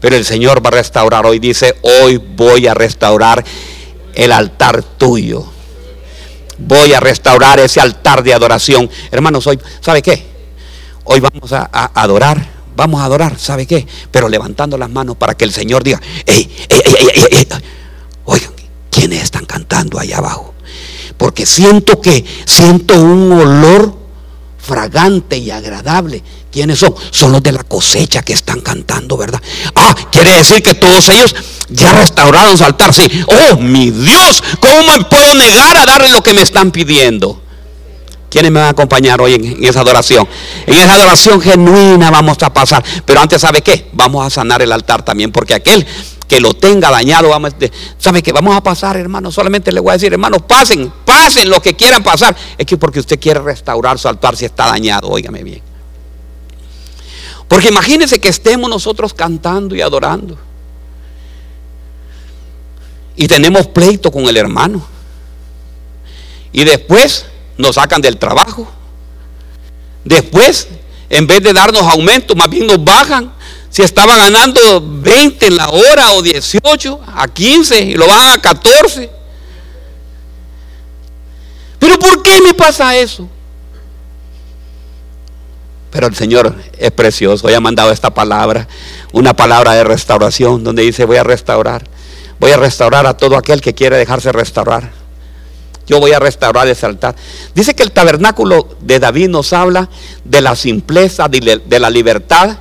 Pero 0.00 0.16
el 0.16 0.24
Señor 0.24 0.64
va 0.64 0.68
a 0.68 0.72
restaurar 0.72 1.24
hoy, 1.26 1.38
dice, 1.38 1.76
hoy 1.82 2.16
voy 2.16 2.66
a 2.66 2.74
restaurar 2.74 3.44
el 4.14 4.32
altar 4.32 4.82
tuyo. 4.82 5.46
Voy 6.58 6.92
a 6.92 7.00
restaurar 7.00 7.60
ese 7.60 7.80
altar 7.80 8.22
de 8.22 8.34
adoración. 8.34 8.90
Hermanos, 9.10 9.46
hoy, 9.46 9.58
¿sabe 9.80 10.02
qué? 10.02 10.24
Hoy 11.04 11.20
vamos 11.20 11.52
a, 11.52 11.68
adorar, 11.94 12.46
vamos 12.76 13.00
a 13.00 13.04
adorar, 13.04 13.38
¿sabe 13.38 13.66
qué? 13.66 13.86
Pero 14.10 14.28
levantando 14.28 14.78
las 14.78 14.90
manos 14.90 15.16
para 15.16 15.34
que 15.34 15.44
el 15.44 15.52
Señor 15.52 15.82
diga, 15.82 16.00
ey, 16.26 16.50
ey, 16.68 16.82
ey, 17.30 17.46
oigan, 18.24 18.52
¿quiénes 18.90 19.22
están 19.22 19.44
cantando 19.44 19.98
allá 19.98 20.18
abajo? 20.18 20.54
Porque 21.16 21.46
siento 21.46 22.00
que, 22.00 22.24
siento 22.44 23.00
un 23.00 23.32
olor 23.32 23.94
fragante 24.58 25.36
y 25.36 25.50
agradable. 25.50 26.22
¿Quiénes 26.52 26.78
son? 26.78 26.94
Son 27.10 27.32
los 27.32 27.42
de 27.42 27.50
la 27.50 27.64
cosecha 27.64 28.20
que 28.20 28.34
están 28.34 28.60
cantando, 28.60 29.16
¿verdad? 29.16 29.40
Ah, 29.74 29.94
quiere 30.12 30.34
decir 30.34 30.62
que 30.62 30.74
todos 30.74 31.08
ellos 31.08 31.34
ya 31.70 31.92
restauraron 31.94 32.58
su 32.58 32.64
altar. 32.64 32.92
Sí. 32.92 33.08
Oh, 33.26 33.56
mi 33.56 33.90
Dios, 33.90 34.42
¿cómo 34.60 35.08
puedo 35.08 35.34
negar 35.34 35.78
a 35.78 35.86
darle 35.86 36.10
lo 36.10 36.22
que 36.22 36.34
me 36.34 36.42
están 36.42 36.70
pidiendo? 36.70 37.40
¿Quiénes 38.28 38.50
me 38.50 38.60
van 38.60 38.68
a 38.68 38.70
acompañar 38.72 39.20
hoy 39.22 39.34
en, 39.34 39.64
esa 39.64 39.80
adoración? 39.80 40.28
En 40.66 40.74
esa 40.74 40.94
adoración 40.94 41.40
genuina 41.40 42.10
vamos 42.10 42.36
a 42.42 42.52
pasar. 42.52 42.84
Pero 43.06 43.20
antes, 43.22 43.40
¿sabe 43.40 43.62
qué? 43.62 43.88
Vamos 43.92 44.26
a 44.26 44.28
sanar 44.28 44.60
el 44.60 44.72
altar 44.72 45.02
también, 45.02 45.32
porque 45.32 45.54
aquel 45.54 45.86
que 46.28 46.38
lo 46.38 46.52
tenga 46.52 46.90
dañado, 46.90 47.30
vamos, 47.30 47.52
¿sabe 47.96 48.22
qué? 48.22 48.30
Vamos 48.32 48.54
a 48.54 48.62
pasar, 48.62 48.98
hermano. 48.98 49.32
Solamente 49.32 49.72
le 49.72 49.80
voy 49.80 49.90
a 49.90 49.92
decir, 49.94 50.12
hermanos, 50.12 50.42
pasen, 50.46 50.92
pasen 51.04 51.48
lo 51.48 51.62
que 51.62 51.74
quieran 51.74 52.02
pasar. 52.02 52.36
Es 52.58 52.66
que 52.66 52.76
porque 52.76 53.00
usted 53.00 53.18
quiere 53.18 53.40
restaurar 53.40 53.98
su 53.98 54.08
altar 54.08 54.36
si 54.36 54.44
está 54.44 54.66
dañado, 54.66 55.08
óigame 55.08 55.42
bien. 55.42 55.71
Porque 57.48 57.68
imagínense 57.68 58.20
que 58.20 58.28
estemos 58.28 58.68
nosotros 58.68 59.12
cantando 59.12 59.74
y 59.74 59.80
adorando. 59.80 60.38
Y 63.16 63.26
tenemos 63.26 63.66
pleito 63.66 64.10
con 64.10 64.24
el 64.24 64.36
hermano. 64.36 64.84
Y 66.52 66.64
después 66.64 67.26
nos 67.56 67.74
sacan 67.76 68.00
del 68.00 68.16
trabajo. 68.16 68.70
Después, 70.04 70.68
en 71.08 71.26
vez 71.26 71.42
de 71.42 71.52
darnos 71.52 71.82
aumento, 71.82 72.34
más 72.34 72.48
bien 72.48 72.66
nos 72.66 72.82
bajan. 72.82 73.32
Si 73.70 73.82
estaba 73.82 74.16
ganando 74.16 74.82
20 74.84 75.46
en 75.46 75.56
la 75.56 75.68
hora 75.70 76.12
o 76.12 76.22
18 76.22 77.00
a 77.14 77.28
15 77.28 77.80
y 77.80 77.94
lo 77.94 78.06
bajan 78.06 78.38
a 78.38 78.42
14. 78.42 79.10
Pero 81.78 81.98
¿por 81.98 82.22
qué 82.22 82.40
me 82.42 82.54
pasa 82.54 82.96
eso? 82.96 83.28
Pero 85.92 86.06
el 86.06 86.16
Señor 86.16 86.56
es 86.78 86.90
precioso. 86.90 87.46
Hoy 87.46 87.54
ha 87.54 87.60
mandado 87.60 87.92
esta 87.92 88.12
palabra, 88.12 88.66
una 89.12 89.36
palabra 89.36 89.74
de 89.74 89.84
restauración, 89.84 90.64
donde 90.64 90.82
dice 90.82 91.04
voy 91.04 91.18
a 91.18 91.22
restaurar. 91.22 91.84
Voy 92.40 92.50
a 92.50 92.56
restaurar 92.56 93.06
a 93.06 93.16
todo 93.16 93.36
aquel 93.36 93.60
que 93.60 93.74
quiere 93.74 93.98
dejarse 93.98 94.32
restaurar. 94.32 94.90
Yo 95.86 96.00
voy 96.00 96.12
a 96.12 96.18
restaurar 96.18 96.66
ese 96.66 96.86
altar. 96.86 97.14
Dice 97.54 97.74
que 97.74 97.82
el 97.82 97.92
tabernáculo 97.92 98.68
de 98.80 98.98
David 98.98 99.28
nos 99.28 99.52
habla 99.52 99.90
de 100.24 100.40
la 100.40 100.56
simpleza, 100.56 101.28
de 101.28 101.78
la 101.78 101.90
libertad 101.90 102.56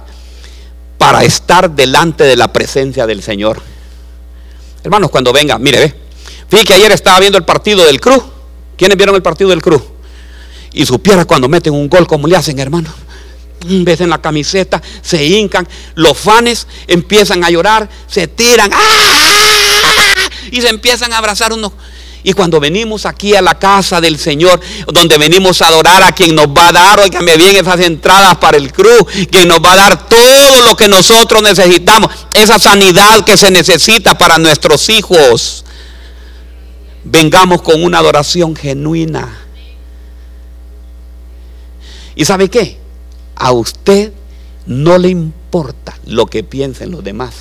para 0.98 1.24
estar 1.24 1.72
delante 1.72 2.26
de 2.26 2.36
la 2.36 2.52
presencia 2.52 3.08
del 3.08 3.24
Señor. 3.24 3.62
Hermanos, 4.84 5.10
cuando 5.10 5.32
venga, 5.32 5.58
mire, 5.58 5.80
ve. 5.80 5.96
Fíjate 6.50 6.68
que 6.68 6.74
ayer 6.74 6.92
estaba 6.92 7.20
viendo 7.20 7.38
el 7.38 7.46
partido 7.46 7.86
del 7.86 8.02
Cruz. 8.02 8.24
¿Quiénes 8.76 8.98
vieron 8.98 9.16
el 9.16 9.22
partido 9.22 9.52
del 9.52 9.62
Cruz? 9.62 9.82
Y 10.74 10.86
supiera 10.86 11.24
cuando 11.24 11.48
meten 11.48 11.74
un 11.74 11.88
gol 11.88 12.06
como 12.06 12.28
le 12.28 12.36
hacen, 12.36 12.60
hermano. 12.60 12.90
Vez 13.64 14.02
en 14.02 14.10
la 14.10 14.22
camiseta, 14.22 14.82
se 15.02 15.24
hincan, 15.24 15.68
los 15.96 16.18
fanes 16.18 16.68
empiezan 16.88 17.44
a 17.44 17.50
llorar, 17.50 17.90
se 18.08 18.28
tiran, 18.28 18.72
¡ah! 18.74 20.14
y 20.52 20.62
se 20.62 20.70
empiezan 20.70 21.14
a 21.14 21.20
abrazar 21.20 21.54
unos 21.54 21.72
y 22.24 22.34
cuando 22.34 22.60
venimos 22.60 23.06
aquí 23.06 23.36
a 23.36 23.42
la 23.42 23.58
casa 23.58 24.00
del 24.00 24.20
Señor, 24.20 24.60
donde 24.88 25.18
venimos 25.18 25.62
a 25.62 25.68
adorar 25.70 26.04
a 26.04 26.12
quien 26.12 26.36
nos 26.36 26.48
va 26.48 26.68
a 26.68 26.72
dar, 26.72 27.00
oígame 27.00 27.36
bien, 27.36 27.56
esas 27.56 27.80
entradas 27.80 28.38
para 28.38 28.58
el 28.58 28.72
cruz, 28.72 29.06
quien 29.32 29.48
nos 29.48 29.60
va 29.60 29.74
a 29.74 29.76
dar 29.76 30.08
todo 30.08 30.62
lo 30.62 30.76
que 30.76 30.88
nosotros 30.88 31.42
necesitamos, 31.42 32.12
esa 32.34 32.60
sanidad 32.60 33.26
que 33.26 33.38
se 33.38 33.50
necesita 33.50 34.16
para 34.16 34.38
nuestros 34.38 34.88
hijos. 34.90 35.66
Vengamos 37.04 37.64
con 37.64 37.84
una 37.84 37.98
adoración 37.98 38.56
genuina. 38.56 39.40
¿Y 42.14 42.26
sabe 42.26 42.50
qué? 42.50 42.81
A 43.44 43.54
usted 43.54 44.14
no 44.68 45.00
le 45.00 45.10
importa 45.10 45.98
lo 46.06 46.28
que 46.28 46.44
piensen 46.44 46.92
los 46.92 47.04
demás. 47.04 47.34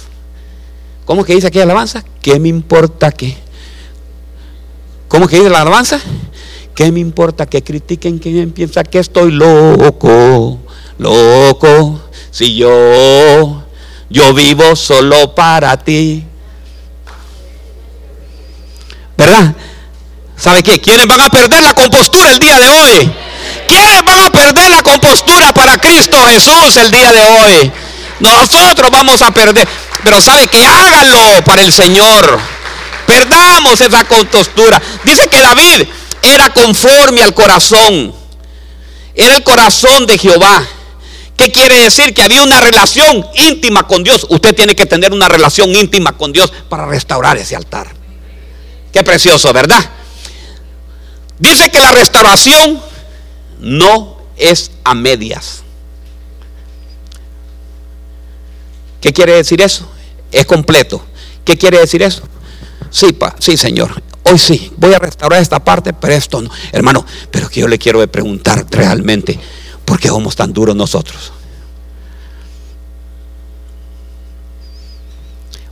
¿Cómo 1.04 1.24
que 1.24 1.34
dice 1.34 1.48
aquí 1.48 1.60
alabanza? 1.60 2.02
¿Qué 2.22 2.40
me 2.40 2.48
importa 2.48 3.12
qué? 3.12 3.36
¿Cómo 5.08 5.28
que 5.28 5.36
dice 5.36 5.50
la 5.50 5.60
alabanza? 5.60 6.00
¿Qué 6.74 6.90
me 6.90 7.00
importa 7.00 7.44
que 7.44 7.62
critiquen 7.62 8.18
quién 8.18 8.50
piensa 8.52 8.82
que 8.82 8.98
estoy 8.98 9.30
loco? 9.30 10.60
Loco, 10.96 12.00
si 12.30 12.54
yo, 12.54 13.62
yo 14.08 14.32
vivo 14.32 14.74
solo 14.76 15.34
para 15.34 15.76
ti. 15.76 16.24
¿Verdad? 19.18 19.54
¿Sabe 20.34 20.62
qué? 20.62 20.80
¿Quiénes 20.80 21.06
van 21.06 21.20
a 21.20 21.28
perder 21.28 21.62
la 21.62 21.74
compostura 21.74 22.30
el 22.30 22.38
día 22.38 22.58
de 22.58 22.68
hoy? 22.68 23.12
¿Quiénes 23.68 24.02
van 24.04 24.18
a 24.20 24.30
perder 24.30 24.70
la 24.70 24.82
compostura 24.82 25.39
para 25.54 25.78
Cristo 25.78 26.16
Jesús 26.26 26.76
el 26.76 26.90
día 26.90 27.12
de 27.12 27.22
hoy? 27.22 27.72
Nosotros 28.20 28.90
vamos 28.90 29.22
a 29.22 29.30
perder. 29.30 29.66
Pero 30.04 30.20
sabe 30.20 30.46
que 30.46 30.64
háganlo 30.64 31.44
para 31.44 31.62
el 31.62 31.72
Señor. 31.72 32.38
Perdamos 33.06 33.80
esa 33.80 34.04
compostura. 34.04 34.80
Dice 35.04 35.28
que 35.28 35.40
David 35.40 35.86
era 36.22 36.50
conforme 36.50 37.22
al 37.22 37.34
corazón. 37.34 38.14
Era 39.14 39.34
el 39.34 39.42
corazón 39.42 40.06
de 40.06 40.18
Jehová. 40.18 40.66
¿Qué 41.36 41.50
quiere 41.50 41.82
decir? 41.82 42.12
Que 42.14 42.22
había 42.22 42.42
una 42.42 42.60
relación 42.60 43.26
íntima 43.34 43.86
con 43.86 44.04
Dios. 44.04 44.26
Usted 44.28 44.54
tiene 44.54 44.76
que 44.76 44.86
tener 44.86 45.12
una 45.12 45.28
relación 45.28 45.74
íntima 45.74 46.16
con 46.16 46.32
Dios 46.32 46.52
para 46.68 46.86
restaurar 46.86 47.36
ese 47.38 47.56
altar. 47.56 47.94
Qué 48.92 49.02
precioso, 49.02 49.52
¿verdad? 49.52 49.90
Dice 51.38 51.70
que 51.70 51.80
la 51.80 51.92
restauración 51.92 52.80
no 53.60 54.19
es 54.40 54.70
a 54.84 54.94
medias. 54.94 55.62
¿Qué 59.00 59.12
quiere 59.12 59.34
decir 59.34 59.60
eso? 59.62 59.86
Es 60.32 60.46
completo. 60.46 61.02
¿Qué 61.44 61.56
quiere 61.56 61.78
decir 61.78 62.02
eso? 62.02 62.22
Sí, 62.90 63.12
pa, 63.12 63.34
sí, 63.38 63.56
Señor. 63.56 64.02
Hoy 64.24 64.38
sí, 64.38 64.72
voy 64.76 64.92
a 64.92 64.98
restaurar 64.98 65.40
esta 65.40 65.62
parte, 65.62 65.92
pero 65.92 66.14
esto 66.14 66.40
no. 66.40 66.50
Hermano, 66.72 67.04
pero 67.30 67.48
que 67.48 67.60
yo 67.60 67.68
le 67.68 67.78
quiero 67.78 68.06
preguntar 68.10 68.66
realmente, 68.70 69.38
¿por 69.84 69.98
qué 69.98 70.08
somos 70.08 70.36
tan 70.36 70.52
duros 70.52 70.76
nosotros? 70.76 71.32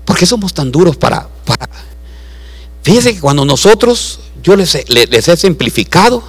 ¿Por 0.05 0.17
qué 0.17 0.27
somos 0.27 0.55
tan 0.55 0.73
duros 0.73 0.97
para... 0.97 1.29
para... 1.45 1.69
Fíjense 2.83 3.15
que 3.15 3.21
cuando 3.21 3.45
nosotros, 3.45 4.21
yo 4.43 4.57
les 4.57 4.75
he, 4.75 4.85
les 4.89 5.29
he 5.29 5.37
simplificado 5.37 6.23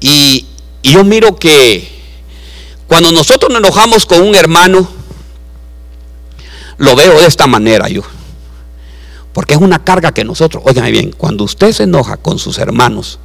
y, 0.00 0.46
y 0.82 0.92
yo 0.92 1.04
miro 1.04 1.36
que 1.36 1.88
cuando 2.88 3.10
nosotros 3.12 3.50
nos 3.50 3.60
enojamos 3.60 4.04
con 4.04 4.20
un 4.20 4.34
hermano, 4.34 4.86
lo 6.76 6.96
veo 6.96 7.20
de 7.20 7.26
esta 7.26 7.46
manera 7.46 7.88
yo. 7.88 8.02
Porque 9.32 9.54
es 9.54 9.60
una 9.60 9.82
carga 9.82 10.12
que 10.12 10.24
nosotros, 10.24 10.62
oigan 10.66 10.90
bien, 10.92 11.12
cuando 11.16 11.44
usted 11.44 11.72
se 11.72 11.84
enoja 11.84 12.18
con 12.18 12.38
sus 12.38 12.58
hermanos, 12.58 13.18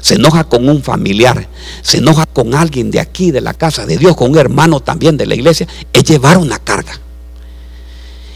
se 0.00 0.14
enoja 0.14 0.44
con 0.44 0.68
un 0.68 0.82
familiar, 0.82 1.48
se 1.82 1.98
enoja 1.98 2.24
con 2.24 2.54
alguien 2.54 2.90
de 2.90 3.00
aquí, 3.00 3.30
de 3.30 3.42
la 3.42 3.52
casa 3.52 3.84
de 3.84 3.98
Dios, 3.98 4.16
con 4.16 4.30
un 4.30 4.38
hermano 4.38 4.80
también 4.80 5.18
de 5.18 5.26
la 5.26 5.34
iglesia, 5.34 5.68
es 5.92 6.04
llevar 6.04 6.38
una 6.38 6.58
carga. 6.58 6.98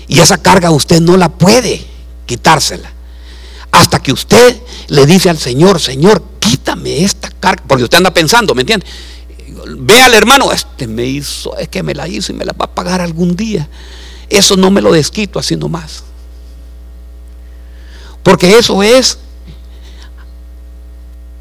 Y 0.06 0.20
esa 0.20 0.36
carga 0.36 0.70
usted 0.70 1.00
no 1.00 1.16
la 1.16 1.30
puede 1.30 1.82
quitársela. 2.26 2.92
Hasta 3.70 4.00
que 4.00 4.12
usted 4.12 4.60
le 4.88 5.06
dice 5.06 5.30
al 5.30 5.38
Señor, 5.38 5.80
Señor, 5.80 6.22
quítame 6.44 7.04
esta 7.04 7.30
carga. 7.30 7.64
Porque 7.66 7.84
usted 7.84 7.98
anda 7.98 8.12
pensando, 8.12 8.54
¿me 8.54 8.62
entiende? 8.62 8.86
Ve 9.78 10.02
al 10.02 10.14
hermano, 10.14 10.52
este 10.52 10.86
me 10.86 11.06
hizo, 11.06 11.56
es 11.56 11.68
que 11.68 11.82
me 11.82 11.94
la 11.94 12.06
hizo 12.06 12.32
y 12.32 12.34
me 12.34 12.44
la 12.44 12.52
va 12.52 12.66
a 12.66 12.74
pagar 12.74 13.00
algún 13.00 13.34
día. 13.34 13.68
Eso 14.28 14.56
no 14.56 14.70
me 14.70 14.80
lo 14.80 14.92
desquito 14.92 15.38
así 15.38 15.56
nomás. 15.56 16.04
Porque 18.22 18.58
eso 18.58 18.82
es 18.82 19.18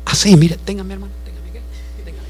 así, 0.06 0.36
mire, 0.36 0.58
téngame 0.58 0.94
hermano, 0.94 1.14
téngame 1.26 1.62
téngame. 2.04 2.24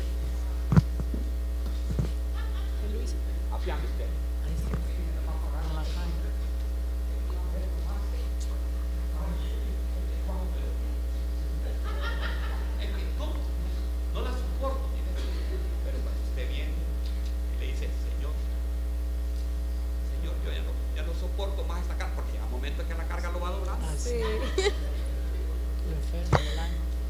soporto 21.23 21.63
más 21.63 21.81
esta 21.81 21.95
carga, 21.97 22.15
porque 22.15 22.37
a 22.37 22.45
momento 22.47 22.81
en 22.81 22.87
que 22.89 22.95
la 22.95 23.07
carga 23.07 23.31
lo 23.31 23.39
va 23.39 23.47
a 23.47 23.51
doblar. 23.51 23.77
Sí. 23.97 24.19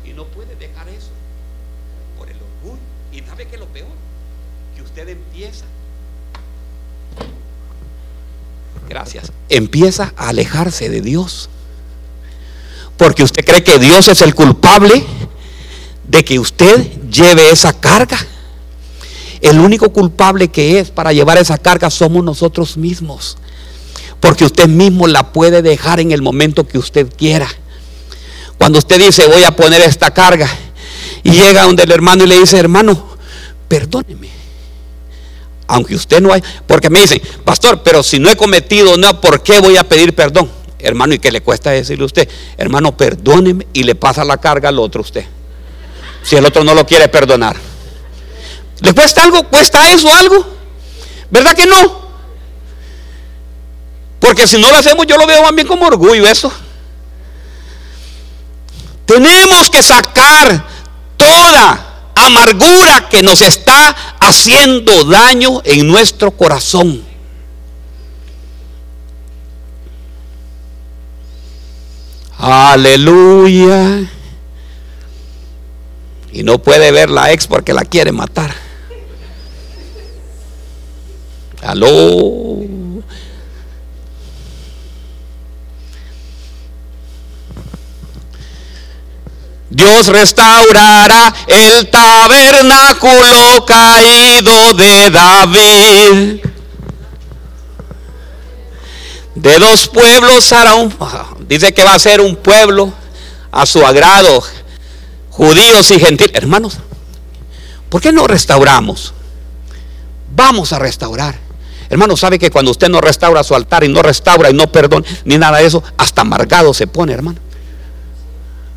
Y 0.06 0.14
no 0.14 0.26
puede 0.26 0.56
dejar 0.56 0.88
eso 0.90 1.10
por 2.18 2.30
el 2.30 2.38
orgullo. 2.38 2.82
Y 3.12 3.22
sabe 3.22 3.48
que 3.48 3.58
lo 3.58 3.68
peor, 3.68 3.90
que 4.76 4.82
usted 4.82 5.10
empieza. 5.10 5.66
Gracias. 8.88 9.32
Empieza 9.56 10.14
a 10.18 10.30
alejarse 10.30 10.90
de 10.90 11.02
Dios. 11.02 11.48
Porque 12.98 13.24
usted 13.24 13.46
cree 13.46 13.64
que 13.64 13.78
Dios 13.78 14.08
es 14.08 14.22
el 14.22 14.34
culpable 14.34 15.04
de 16.08 16.26
que 16.26 16.40
usted 16.40 17.00
lleve 17.10 17.52
esa 17.52 17.80
carga. 17.80 18.18
El 19.42 19.60
único 19.60 19.94
culpable 19.94 20.48
que 20.48 20.80
es 20.80 20.90
para 20.90 21.14
llevar 21.14 21.38
esa 21.38 21.60
carga 21.60 21.92
somos 21.92 22.24
nosotros 22.24 22.78
mismos. 22.78 23.38
Porque 24.20 24.44
usted 24.44 24.68
mismo 24.68 25.06
la 25.06 25.32
puede 25.32 25.62
dejar 25.62 26.00
en 26.00 26.12
el 26.12 26.24
momento 26.24 26.68
que 26.68 26.80
usted 26.80 27.08
quiera. 27.16 27.48
Cuando 28.58 28.80
usted 28.80 29.00
dice, 29.00 29.28
voy 29.28 29.44
a 29.44 29.56
poner 29.56 29.82
esta 29.82 30.12
carga, 30.12 30.50
y 31.24 31.32
llega 31.32 31.64
donde 31.64 31.84
el 31.84 31.92
hermano 31.92 32.24
y 32.24 32.28
le 32.28 32.40
dice, 32.40 32.58
hermano, 32.58 33.06
perdóneme. 33.68 34.43
Aunque 35.68 35.96
usted 35.96 36.22
no 36.22 36.34
hay, 36.34 36.44
porque 36.68 36.90
me 36.90 37.02
dice, 37.02 37.22
pastor, 37.44 37.82
pero 37.84 38.04
si 38.04 38.20
no 38.20 38.30
he 38.30 38.36
cometido 38.36 38.98
nada, 38.98 39.20
¿por 39.20 39.42
qué 39.42 39.60
voy 39.60 39.78
a 39.78 39.84
pedir 39.84 40.14
perdón? 40.14 40.50
Hermano, 40.80 41.14
¿y 41.14 41.20
qué 41.20 41.32
le 41.32 41.42
cuesta 41.42 41.72
decirle 41.72 42.04
a 42.04 42.08
usted? 42.08 42.30
Hermano, 42.58 42.96
perdóneme 42.98 43.68
y 43.72 43.84
le 43.84 43.96
pasa 43.96 44.26
la 44.26 44.38
carga 44.38 44.70
al 44.70 44.80
otro 44.80 45.02
usted. 45.02 45.26
Si 46.24 46.36
el 46.36 46.46
otro 46.46 46.64
no 46.64 46.74
lo 46.74 46.86
quiere 46.86 47.08
perdonar. 47.08 47.56
¿Le 48.82 48.94
cuesta 48.94 49.24
algo? 49.24 49.48
¿Cuesta 49.48 49.90
eso 49.92 50.12
algo? 50.12 50.46
¿Verdad 51.32 51.54
que 51.54 51.66
no? 51.66 52.04
Porque 54.20 54.46
si 54.46 54.58
no 54.58 54.70
lo 54.70 54.78
hacemos, 54.78 55.08
yo 55.08 55.18
lo 55.18 55.26
veo 55.26 55.42
más 55.42 55.56
bien 55.56 55.68
como 55.68 55.86
orgullo 55.86 56.28
eso. 56.28 56.52
Tenemos 59.06 59.70
que 59.70 59.82
sacar 59.82 60.66
toda 61.18 61.93
amargura 62.16 63.08
que 63.10 63.22
nos 63.22 63.42
está 63.42 63.90
haciendo 64.20 65.06
daño 65.06 65.62
en 65.66 65.88
nuestro 65.88 66.32
corazón. 66.32 67.04
Aleluya. 72.38 74.10
Y 76.32 76.44
no 76.44 76.58
puede 76.58 76.92
ver 76.92 77.10
la 77.10 77.32
ex 77.32 77.48
porque 77.48 77.74
la 77.74 77.86
quiere 77.86 78.12
matar. 78.12 78.54
Aló. 81.62 82.73
Dios 89.74 90.06
restaurará 90.06 91.34
el 91.48 91.90
tabernáculo 91.90 93.66
caído 93.66 94.74
de 94.76 95.10
David. 95.10 96.46
De 99.34 99.58
los 99.58 99.88
pueblos 99.88 100.54
hará. 100.54 100.74
Dice 101.50 101.74
que 101.74 101.84
va 101.84 101.96
a 101.96 102.00
ser 102.00 102.22
un 102.22 102.36
pueblo 102.36 102.94
a 103.52 103.66
su 103.66 103.84
agrado, 103.84 104.44
judíos 105.32 105.90
y 105.90 106.00
gentiles. 106.00 106.36
Hermanos, 106.36 106.78
¿por 107.90 108.00
qué 108.00 108.12
no 108.12 108.28
restauramos? 108.28 109.16
Vamos 110.36 110.72
a 110.72 110.78
restaurar. 110.78 111.40
Hermano, 111.90 112.16
sabe 112.16 112.38
que 112.38 112.52
cuando 112.52 112.70
usted 112.70 112.90
no 112.90 113.02
restaura 113.02 113.44
su 113.44 113.56
altar 113.56 113.84
y 113.84 113.88
no 113.88 114.04
restaura 114.04 114.52
y 114.52 114.54
no 114.54 114.72
perdona 114.72 115.08
ni 115.26 115.40
nada 115.40 115.58
de 115.58 115.66
eso, 115.66 115.84
hasta 115.98 116.22
amargado 116.22 116.76
se 116.76 116.86
pone, 116.86 117.12
hermano. 117.14 117.40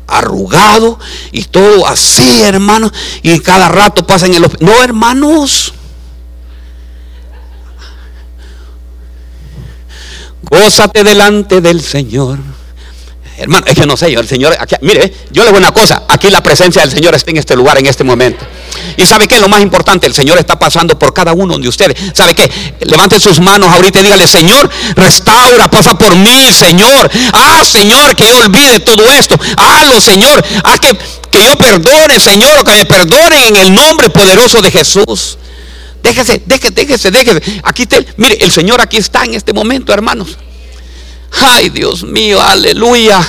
Arrugado 0.07 0.99
y 1.31 1.43
todo 1.43 1.85
así, 1.87 2.41
hermano. 2.41 2.91
Y 3.23 3.39
cada 3.39 3.67
rato 3.67 4.05
pasa 4.05 4.25
en 4.25 4.35
el... 4.35 4.45
No, 4.59 4.83
hermanos. 4.83 5.73
Gózate 10.49 11.03
delante 11.03 11.61
del 11.61 11.81
Señor. 11.81 12.39
Hermano, 13.37 13.65
es 13.67 13.75
que 13.75 13.85
no 13.85 13.95
sé, 13.95 14.11
yo, 14.11 14.19
el 14.19 14.27
Señor, 14.27 14.55
aquí, 14.59 14.75
mire, 14.81 15.13
yo 15.29 15.43
le 15.43 15.49
digo 15.49 15.59
una 15.59 15.71
cosa, 15.71 16.03
aquí 16.07 16.29
la 16.29 16.41
presencia 16.41 16.81
del 16.81 16.89
Señor 16.89 17.13
está 17.13 17.29
en 17.29 17.37
este 17.37 17.55
lugar, 17.55 17.77
en 17.77 17.85
este 17.85 18.03
momento. 18.03 18.43
Y 18.95 19.05
sabe 19.05 19.27
que 19.27 19.39
lo 19.39 19.49
más 19.49 19.61
importante, 19.61 20.07
el 20.07 20.13
Señor 20.13 20.37
está 20.37 20.57
pasando 20.57 20.97
por 20.97 21.13
cada 21.13 21.33
uno 21.33 21.57
de 21.57 21.67
ustedes. 21.67 21.97
¿Sabe 22.13 22.33
qué? 22.33 22.49
Levante 22.81 23.19
sus 23.19 23.39
manos 23.39 23.69
ahorita 23.73 23.99
y 23.99 24.03
dígale, 24.03 24.27
Señor, 24.27 24.69
restaura, 24.95 25.69
pasa 25.69 25.97
por 25.97 26.15
mí, 26.15 26.53
Señor. 26.53 27.09
Ah, 27.33 27.63
Señor, 27.65 28.15
que 28.15 28.27
yo 28.27 28.37
olvide 28.39 28.79
todo 28.79 29.07
esto. 29.09 29.37
Hazlo, 29.57 29.99
Señor. 29.99 30.43
Haz 30.63 30.79
que, 30.79 30.97
que 31.31 31.43
yo 31.43 31.57
perdone, 31.57 32.19
Señor, 32.19 32.63
que 32.63 32.71
me 32.71 32.85
perdone 32.85 33.47
en 33.47 33.55
el 33.57 33.73
nombre 33.73 34.09
poderoso 34.09 34.61
de 34.61 34.71
Jesús. 34.71 35.37
Déjese, 36.03 36.41
déjese, 36.45 36.71
déjese, 36.71 37.11
déjese. 37.11 37.61
Aquí 37.63 37.83
está, 37.83 37.97
mire, 38.17 38.37
el 38.41 38.51
Señor 38.51 38.79
aquí 38.81 38.97
está 38.97 39.25
en 39.25 39.33
este 39.33 39.53
momento, 39.53 39.91
hermanos. 39.93 40.37
Ay, 41.31 41.69
Dios 41.69 42.03
mío, 42.03 42.41
aleluya. 42.41 43.19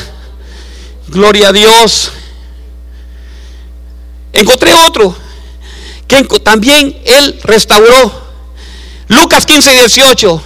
Gloria 1.09 1.49
a 1.49 1.53
Dios. 1.53 2.13
Encontré 4.33 4.73
otro 4.75 5.17
que 6.09 6.25
también 6.43 7.01
Él 7.05 7.39
restauró. 7.45 8.27
Lucas 9.07 9.47
15, 9.47 9.71
18. 9.73 10.43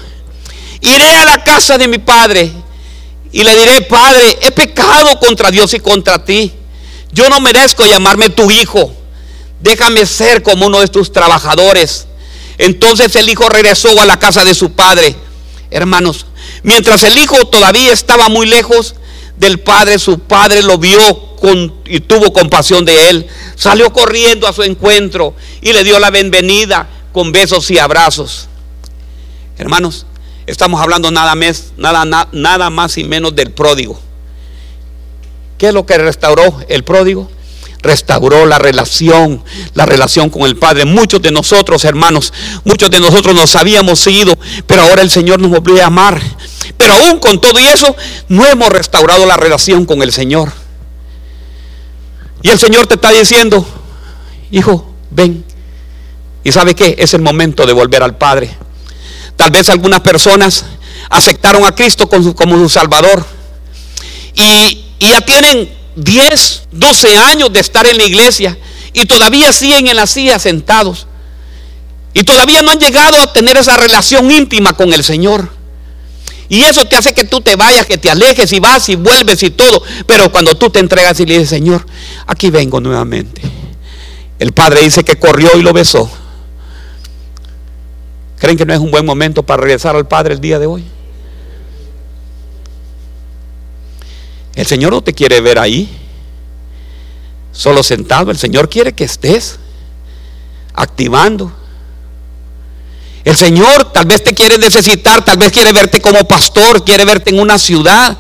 Iré 0.82 1.16
a 1.16 1.24
la 1.24 1.42
casa 1.44 1.78
de 1.78 1.88
mi 1.88 1.98
padre 1.98 2.52
y 3.30 3.44
le 3.44 3.56
diré, 3.56 3.82
Padre, 3.82 4.38
he 4.42 4.50
pecado 4.50 5.18
contra 5.18 5.50
Dios 5.50 5.72
y 5.72 5.80
contra 5.80 6.22
ti. 6.24 6.52
Yo 7.12 7.28
no 7.30 7.40
merezco 7.40 7.86
llamarme 7.86 8.28
tu 8.28 8.50
hijo. 8.50 8.92
Déjame 9.60 10.04
ser 10.04 10.42
como 10.42 10.66
uno 10.66 10.80
de 10.80 10.88
tus 10.88 11.12
trabajadores. 11.12 12.06
Entonces 12.58 13.14
el 13.16 13.28
hijo 13.30 13.48
regresó 13.48 13.98
a 13.98 14.04
la 14.04 14.18
casa 14.18 14.44
de 14.44 14.54
su 14.54 14.72
padre. 14.72 15.14
Hermanos, 15.70 16.26
Mientras 16.62 17.02
el 17.02 17.18
hijo 17.18 17.44
todavía 17.46 17.92
estaba 17.92 18.28
muy 18.28 18.46
lejos 18.46 18.94
del 19.42 19.58
padre, 19.58 19.98
su 19.98 20.20
padre 20.20 20.62
lo 20.62 20.78
vio 20.78 21.00
y 21.86 21.98
tuvo 21.98 22.32
compasión 22.32 22.84
de 22.84 23.10
él. 23.10 23.26
Salió 23.56 23.92
corriendo 23.92 24.46
a 24.46 24.52
su 24.52 24.62
encuentro 24.62 25.34
y 25.60 25.72
le 25.72 25.82
dio 25.82 25.98
la 25.98 26.10
bienvenida 26.10 26.88
con 27.12 27.32
besos 27.32 27.68
y 27.72 27.78
abrazos. 27.78 28.48
Hermanos, 29.58 30.06
estamos 30.46 30.80
hablando 30.80 31.10
nada 31.10 31.34
nada, 31.76 32.28
nada 32.30 32.70
más 32.70 32.96
y 32.98 33.02
menos 33.02 33.34
del 33.34 33.50
pródigo. 33.50 33.98
¿Qué 35.58 35.68
es 35.68 35.74
lo 35.74 35.84
que 35.86 35.98
restauró 35.98 36.60
el 36.68 36.84
pródigo? 36.84 37.28
Restauró 37.82 38.46
la 38.46 38.58
relación, 38.58 39.42
la 39.74 39.84
relación 39.84 40.30
con 40.30 40.42
el 40.42 40.56
Padre. 40.56 40.84
Muchos 40.84 41.20
de 41.20 41.30
nosotros, 41.30 41.84
hermanos, 41.84 42.32
muchos 42.64 42.90
de 42.90 43.00
nosotros 43.00 43.34
nos 43.34 43.56
habíamos 43.56 44.06
ido, 44.06 44.38
pero 44.66 44.82
ahora 44.82 45.02
el 45.02 45.10
Señor 45.10 45.40
nos 45.40 45.50
volvió 45.50 45.82
a 45.82 45.86
amar. 45.86 46.20
Pero 46.78 46.94
aún 46.94 47.18
con 47.18 47.40
todo 47.40 47.58
y 47.58 47.66
eso, 47.66 47.94
no 48.28 48.46
hemos 48.46 48.68
restaurado 48.68 49.26
la 49.26 49.36
relación 49.36 49.84
con 49.84 50.02
el 50.02 50.12
Señor. 50.12 50.52
Y 52.42 52.50
el 52.50 52.58
Señor 52.58 52.86
te 52.86 52.94
está 52.94 53.10
diciendo, 53.10 53.66
hijo, 54.50 54.92
ven. 55.10 55.44
¿Y 56.44 56.52
sabe 56.52 56.74
qué? 56.74 56.96
Es 56.98 57.14
el 57.14 57.22
momento 57.22 57.66
de 57.66 57.72
volver 57.72 58.02
al 58.02 58.16
Padre. 58.16 58.56
Tal 59.36 59.50
vez 59.50 59.70
algunas 59.70 60.00
personas 60.00 60.64
aceptaron 61.10 61.64
a 61.64 61.74
Cristo 61.74 62.08
como 62.08 62.58
su 62.58 62.68
Salvador. 62.68 63.24
Y, 64.34 64.84
y 64.98 65.08
ya 65.08 65.20
tienen 65.20 65.81
10, 65.96 66.62
12 66.70 67.16
años 67.16 67.52
de 67.52 67.60
estar 67.60 67.86
en 67.86 67.96
la 67.96 68.04
iglesia 68.04 68.56
y 68.92 69.06
todavía 69.06 69.52
siguen 69.52 69.86
en 69.88 69.96
la 69.96 70.06
silla 70.06 70.38
sentados. 70.38 71.06
Y 72.14 72.24
todavía 72.24 72.62
no 72.62 72.70
han 72.70 72.78
llegado 72.78 73.16
a 73.18 73.32
tener 73.32 73.56
esa 73.56 73.76
relación 73.76 74.30
íntima 74.30 74.74
con 74.74 74.92
el 74.92 75.02
Señor. 75.02 75.48
Y 76.48 76.60
eso 76.60 76.84
te 76.84 76.96
hace 76.96 77.14
que 77.14 77.24
tú 77.24 77.40
te 77.40 77.56
vayas, 77.56 77.86
que 77.86 77.96
te 77.96 78.10
alejes 78.10 78.52
y 78.52 78.60
vas 78.60 78.88
y 78.90 78.96
vuelves 78.96 79.42
y 79.42 79.50
todo. 79.50 79.82
Pero 80.06 80.30
cuando 80.30 80.54
tú 80.54 80.68
te 80.68 80.80
entregas 80.80 81.18
y 81.20 81.24
le 81.24 81.34
dices, 81.34 81.48
Señor, 81.48 81.86
aquí 82.26 82.50
vengo 82.50 82.80
nuevamente. 82.80 83.40
El 84.38 84.52
Padre 84.52 84.82
dice 84.82 85.04
que 85.04 85.16
corrió 85.16 85.48
y 85.56 85.62
lo 85.62 85.72
besó. 85.72 86.10
¿Creen 88.38 88.58
que 88.58 88.66
no 88.66 88.74
es 88.74 88.80
un 88.80 88.90
buen 88.90 89.06
momento 89.06 89.42
para 89.44 89.62
regresar 89.62 89.96
al 89.96 90.06
Padre 90.06 90.34
el 90.34 90.40
día 90.40 90.58
de 90.58 90.66
hoy? 90.66 90.84
El 94.54 94.66
Señor 94.66 94.92
no 94.92 95.02
te 95.02 95.14
quiere 95.14 95.40
ver 95.40 95.58
ahí, 95.58 95.88
solo 97.52 97.82
sentado. 97.82 98.30
El 98.30 98.38
Señor 98.38 98.68
quiere 98.68 98.92
que 98.92 99.04
estés 99.04 99.58
activando. 100.74 101.52
El 103.24 103.36
Señor 103.36 103.92
tal 103.92 104.06
vez 104.06 104.24
te 104.24 104.34
quiere 104.34 104.58
necesitar, 104.58 105.24
tal 105.24 105.38
vez 105.38 105.52
quiere 105.52 105.72
verte 105.72 106.00
como 106.00 106.26
pastor, 106.26 106.84
quiere 106.84 107.04
verte 107.04 107.30
en 107.30 107.40
una 107.40 107.58
ciudad. 107.58 108.16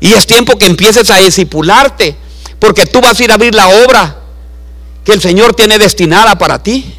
Y 0.00 0.12
es 0.12 0.26
tiempo 0.26 0.56
que 0.58 0.66
empieces 0.66 1.10
a 1.10 1.16
discipularte, 1.18 2.16
porque 2.58 2.86
tú 2.86 3.00
vas 3.00 3.18
a 3.18 3.24
ir 3.24 3.30
a 3.30 3.34
abrir 3.34 3.54
la 3.54 3.68
obra 3.68 4.20
que 5.04 5.12
el 5.12 5.20
Señor 5.20 5.54
tiene 5.54 5.78
destinada 5.78 6.36
para 6.36 6.62
ti. 6.62 6.94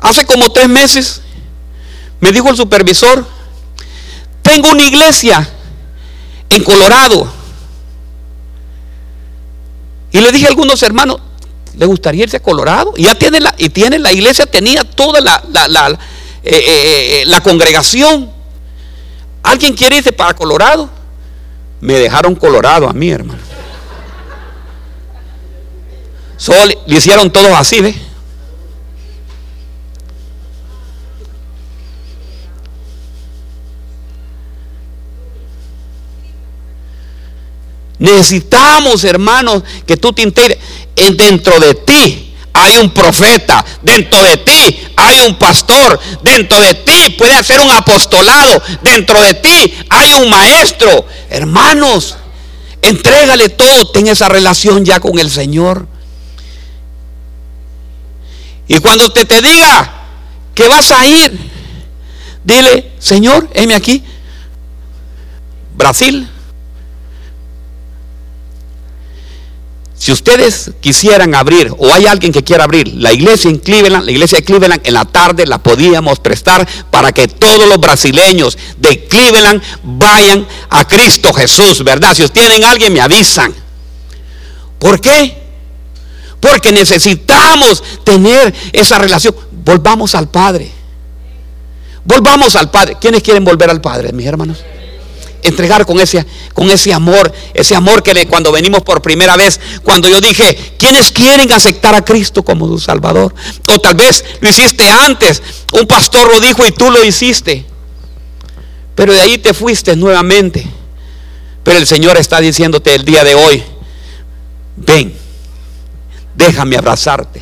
Hace 0.00 0.26
como 0.26 0.50
tres 0.50 0.68
meses 0.68 1.22
me 2.20 2.32
dijo 2.32 2.50
el 2.50 2.56
supervisor, 2.56 3.26
tengo 4.44 4.70
una 4.70 4.84
iglesia 4.84 5.48
en 6.50 6.62
Colorado. 6.62 7.32
Y 10.12 10.20
le 10.20 10.30
dije 10.30 10.44
a 10.44 10.50
algunos 10.50 10.80
hermanos, 10.82 11.18
¿le 11.76 11.86
gustaría 11.86 12.24
irse 12.24 12.36
a 12.36 12.40
Colorado? 12.42 12.92
Y 12.96 13.04
ya 13.04 13.14
tiene 13.16 13.40
la, 13.40 13.54
y 13.58 13.70
tiene 13.70 13.98
la 13.98 14.12
iglesia, 14.12 14.46
tenía 14.46 14.84
toda 14.84 15.20
la, 15.20 15.42
la, 15.68 15.88
eh, 15.88 15.96
eh, 16.44 17.24
eh, 17.26 17.40
congregación. 17.42 18.30
¿Alguien 19.42 19.74
quiere 19.74 19.96
irse 19.96 20.12
para 20.12 20.34
Colorado? 20.34 20.88
Me 21.80 21.94
dejaron 21.94 22.34
Colorado 22.34 22.88
a 22.88 22.92
mí, 22.92 23.10
hermano. 23.10 23.40
Solo 26.36 26.66
le 26.86 26.96
hicieron 26.96 27.30
todos 27.30 27.50
así, 27.52 27.80
¿ves? 27.80 27.96
Necesitamos, 38.04 39.02
hermanos, 39.04 39.62
que 39.86 39.96
tú 39.96 40.12
te 40.12 40.20
enteres. 40.20 40.58
Dentro 40.94 41.58
de 41.58 41.74
ti 41.74 42.34
hay 42.52 42.76
un 42.76 42.90
profeta, 42.90 43.64
dentro 43.80 44.22
de 44.22 44.36
ti 44.36 44.78
hay 44.94 45.20
un 45.20 45.38
pastor, 45.38 45.98
dentro 46.22 46.60
de 46.60 46.74
ti 46.74 47.14
puede 47.16 47.34
hacer 47.34 47.60
un 47.60 47.70
apostolado, 47.70 48.62
dentro 48.82 49.22
de 49.22 49.32
ti 49.32 49.74
hay 49.88 50.12
un 50.12 50.28
maestro. 50.28 51.06
Hermanos, 51.30 52.16
entrégale 52.82 53.48
todo, 53.48 53.86
ten 53.86 54.06
esa 54.06 54.28
relación 54.28 54.84
ya 54.84 55.00
con 55.00 55.18
el 55.18 55.30
Señor. 55.30 55.88
Y 58.68 58.80
cuando 58.80 59.08
te, 59.08 59.24
te 59.24 59.40
diga 59.40 60.02
que 60.54 60.68
vas 60.68 60.90
a 60.90 61.06
ir, 61.06 61.38
dile, 62.44 62.92
Señor, 62.98 63.48
heme 63.54 63.74
aquí, 63.74 64.04
Brasil, 65.74 66.28
Si 70.04 70.12
ustedes 70.12 70.72
quisieran 70.82 71.34
abrir, 71.34 71.72
o 71.78 71.90
hay 71.90 72.04
alguien 72.04 72.30
que 72.30 72.44
quiera 72.44 72.64
abrir, 72.64 72.88
la 72.88 73.10
iglesia 73.14 73.48
en 73.48 73.56
Cleveland, 73.56 74.04
la 74.04 74.10
iglesia 74.10 74.36
de 74.36 74.44
Cleveland 74.44 74.86
en 74.86 74.92
la 74.92 75.06
tarde 75.06 75.46
la 75.46 75.56
podíamos 75.56 76.18
prestar 76.18 76.68
para 76.90 77.10
que 77.12 77.26
todos 77.26 77.66
los 77.66 77.80
brasileños 77.80 78.58
de 78.76 79.06
Cleveland 79.06 79.62
vayan 79.82 80.46
a 80.68 80.86
Cristo 80.86 81.32
Jesús, 81.32 81.82
¿verdad? 81.82 82.14
Si 82.14 82.28
tienen 82.28 82.66
alguien, 82.66 82.92
me 82.92 83.00
avisan. 83.00 83.54
¿Por 84.78 85.00
qué? 85.00 85.38
Porque 86.38 86.70
necesitamos 86.70 87.82
tener 88.04 88.54
esa 88.74 88.98
relación. 88.98 89.34
Volvamos 89.64 90.14
al 90.14 90.28
Padre. 90.28 90.70
Volvamos 92.04 92.56
al 92.56 92.70
Padre. 92.70 92.98
¿Quiénes 93.00 93.22
quieren 93.22 93.42
volver 93.42 93.70
al 93.70 93.80
Padre, 93.80 94.12
mis 94.12 94.26
hermanos? 94.26 94.58
Entregar 95.44 95.86
con 95.86 96.00
ese, 96.00 96.26
con 96.52 96.70
ese 96.70 96.92
amor, 96.92 97.32
ese 97.52 97.76
amor 97.76 98.02
que 98.02 98.26
cuando 98.26 98.50
venimos 98.50 98.82
por 98.82 99.00
primera 99.00 99.36
vez, 99.36 99.60
cuando 99.82 100.08
yo 100.08 100.20
dije, 100.20 100.74
¿quiénes 100.78 101.12
quieren 101.12 101.52
aceptar 101.52 101.94
a 101.94 102.04
Cristo 102.04 102.42
como 102.42 102.66
su 102.66 102.78
Salvador? 102.80 103.34
O 103.68 103.78
tal 103.78 103.94
vez 103.94 104.24
lo 104.40 104.48
hiciste 104.48 104.90
antes, 104.90 105.42
un 105.72 105.86
pastor 105.86 106.32
lo 106.32 106.40
dijo 106.40 106.66
y 106.66 106.72
tú 106.72 106.90
lo 106.90 107.04
hiciste, 107.04 107.64
pero 108.94 109.12
de 109.12 109.20
ahí 109.20 109.38
te 109.38 109.54
fuiste 109.54 109.94
nuevamente. 109.94 110.66
Pero 111.62 111.78
el 111.78 111.86
Señor 111.86 112.16
está 112.18 112.40
diciéndote 112.40 112.94
el 112.94 113.04
día 113.04 113.24
de 113.24 113.34
hoy, 113.34 113.62
ven, 114.76 115.16
déjame 116.34 116.76
abrazarte 116.76 117.40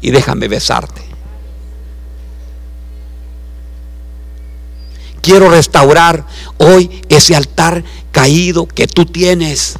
y 0.00 0.10
déjame 0.10 0.48
besarte. 0.48 1.03
Quiero 5.24 5.48
restaurar 5.48 6.26
hoy 6.58 7.00
ese 7.08 7.34
altar 7.34 7.82
caído 8.12 8.66
que 8.68 8.86
tú 8.86 9.06
tienes. 9.06 9.76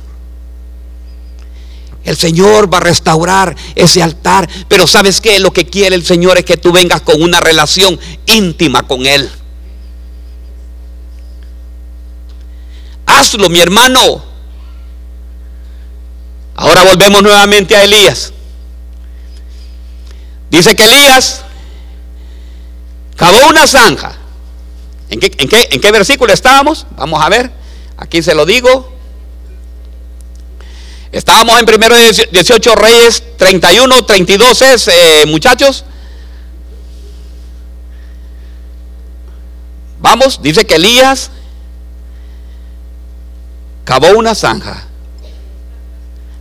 El 2.02 2.16
Señor 2.16 2.72
va 2.72 2.78
a 2.78 2.80
restaurar 2.80 3.54
ese 3.74 4.02
altar. 4.02 4.48
Pero 4.68 4.86
¿sabes 4.86 5.20
qué? 5.20 5.38
Lo 5.40 5.52
que 5.52 5.66
quiere 5.66 5.96
el 5.96 6.04
Señor 6.06 6.38
es 6.38 6.46
que 6.46 6.56
tú 6.56 6.72
vengas 6.72 7.02
con 7.02 7.22
una 7.22 7.40
relación 7.40 8.00
íntima 8.24 8.84
con 8.84 9.04
Él. 9.04 9.30
Hazlo, 13.04 13.50
mi 13.50 13.60
hermano. 13.60 14.24
Ahora 16.54 16.84
volvemos 16.84 17.22
nuevamente 17.22 17.76
a 17.76 17.84
Elías. 17.84 18.32
Dice 20.50 20.74
que 20.74 20.84
Elías 20.84 21.42
cavó 23.14 23.46
una 23.50 23.66
zanja 23.66 24.23
¿En 25.20 25.80
qué, 25.80 25.92
versículo 25.92 26.32
estábamos? 26.32 26.86
Vamos 26.96 27.22
a 27.22 27.28
ver. 27.28 27.50
Aquí 27.96 28.22
se 28.22 28.34
lo 28.34 28.44
digo. 28.44 28.92
Estábamos 31.12 31.60
en 31.60 31.66
primero 31.66 31.94
18 31.94 32.74
Reyes 32.74 33.22
31, 33.36 34.04
32 34.04 34.62
es, 34.62 34.88
eh, 34.88 35.24
muchachos. 35.26 35.84
Vamos, 40.00 40.42
dice 40.42 40.66
que 40.66 40.74
Elías 40.74 41.30
cavó 43.84 44.08
una 44.18 44.34
zanja. 44.34 44.82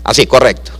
Así, 0.04 0.26
correcto. 0.26 0.72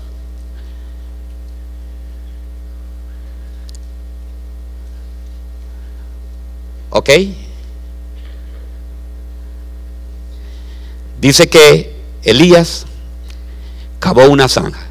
¿Ok? 6.90 7.10
Dice 11.24 11.48
que 11.48 11.96
Elías 12.24 12.86
cavó 14.00 14.26
una 14.26 14.50
zanja, 14.50 14.82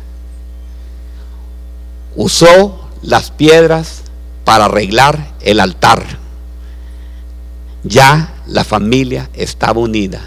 usó 2.16 2.88
las 3.02 3.30
piedras 3.30 4.00
para 4.42 4.64
arreglar 4.64 5.34
el 5.42 5.60
altar. 5.60 6.02
Ya 7.84 8.32
la 8.46 8.64
familia 8.64 9.28
estaba 9.34 9.78
unida. 9.80 10.22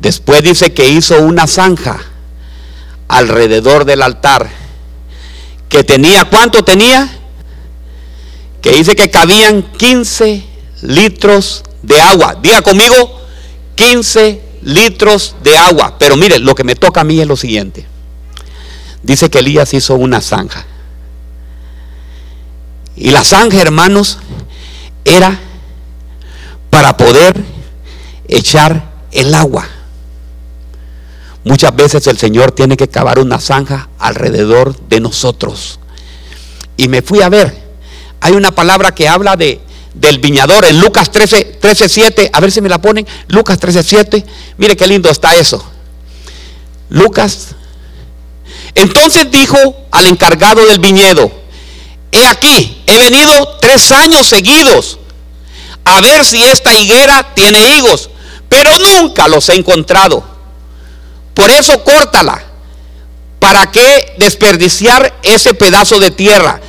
Después 0.00 0.42
dice 0.42 0.74
que 0.74 0.90
hizo 0.90 1.18
una 1.22 1.46
zanja 1.46 1.98
alrededor 3.08 3.86
del 3.86 4.02
altar 4.02 4.50
que 5.70 5.82
tenía, 5.82 6.26
¿cuánto 6.26 6.62
tenía? 6.62 7.08
Que 8.60 8.72
dice 8.72 8.94
que 8.94 9.08
cabían 9.08 9.62
15 9.62 10.44
litros 10.82 11.62
de 11.80 11.98
agua. 12.02 12.36
Diga 12.42 12.60
conmigo, 12.60 13.18
15 13.76 14.49
litros 14.62 15.36
de 15.42 15.56
agua. 15.56 15.96
Pero 15.98 16.16
mire, 16.16 16.38
lo 16.38 16.54
que 16.54 16.64
me 16.64 16.74
toca 16.74 17.00
a 17.00 17.04
mí 17.04 17.20
es 17.20 17.26
lo 17.26 17.36
siguiente. 17.36 17.86
Dice 19.02 19.30
que 19.30 19.38
Elías 19.38 19.72
hizo 19.74 19.94
una 19.94 20.20
zanja. 20.20 20.66
Y 22.96 23.10
la 23.10 23.24
zanja, 23.24 23.60
hermanos, 23.60 24.18
era 25.04 25.38
para 26.68 26.96
poder 26.96 27.42
echar 28.28 28.90
el 29.12 29.34
agua. 29.34 29.66
Muchas 31.44 31.74
veces 31.74 32.06
el 32.06 32.18
Señor 32.18 32.52
tiene 32.52 32.76
que 32.76 32.88
cavar 32.88 33.18
una 33.18 33.40
zanja 33.40 33.88
alrededor 33.98 34.76
de 34.88 35.00
nosotros. 35.00 35.80
Y 36.76 36.88
me 36.88 37.02
fui 37.02 37.22
a 37.22 37.28
ver. 37.28 37.58
Hay 38.20 38.34
una 38.34 38.50
palabra 38.50 38.94
que 38.94 39.08
habla 39.08 39.36
de 39.36 39.60
del 39.94 40.18
viñador 40.18 40.64
en 40.64 40.80
Lucas 40.80 41.10
13, 41.10 41.58
13, 41.60 41.88
7. 41.88 42.30
A 42.32 42.40
ver 42.40 42.52
si 42.52 42.60
me 42.60 42.68
la 42.68 42.80
ponen. 42.80 43.06
Lucas 43.28 43.58
13, 43.58 43.82
7. 43.82 44.24
Mire 44.58 44.76
qué 44.76 44.86
lindo 44.86 45.10
está 45.10 45.34
eso. 45.36 45.64
Lucas. 46.88 47.48
Entonces 48.74 49.30
dijo 49.30 49.56
al 49.90 50.06
encargado 50.06 50.64
del 50.66 50.78
viñedo, 50.78 51.30
he 52.12 52.26
aquí, 52.26 52.82
he 52.86 52.98
venido 52.98 53.58
tres 53.60 53.90
años 53.90 54.26
seguidos 54.26 54.98
a 55.84 56.00
ver 56.00 56.24
si 56.24 56.42
esta 56.42 56.72
higuera 56.72 57.34
tiene 57.34 57.76
higos, 57.76 58.10
pero 58.48 58.70
nunca 58.78 59.28
los 59.28 59.48
he 59.48 59.54
encontrado. 59.54 60.24
Por 61.34 61.50
eso 61.50 61.82
córtala. 61.82 62.44
¿Para 63.38 63.70
qué 63.70 64.14
desperdiciar 64.18 65.18
ese 65.22 65.54
pedazo 65.54 65.98
de 65.98 66.10
tierra? 66.10 66.60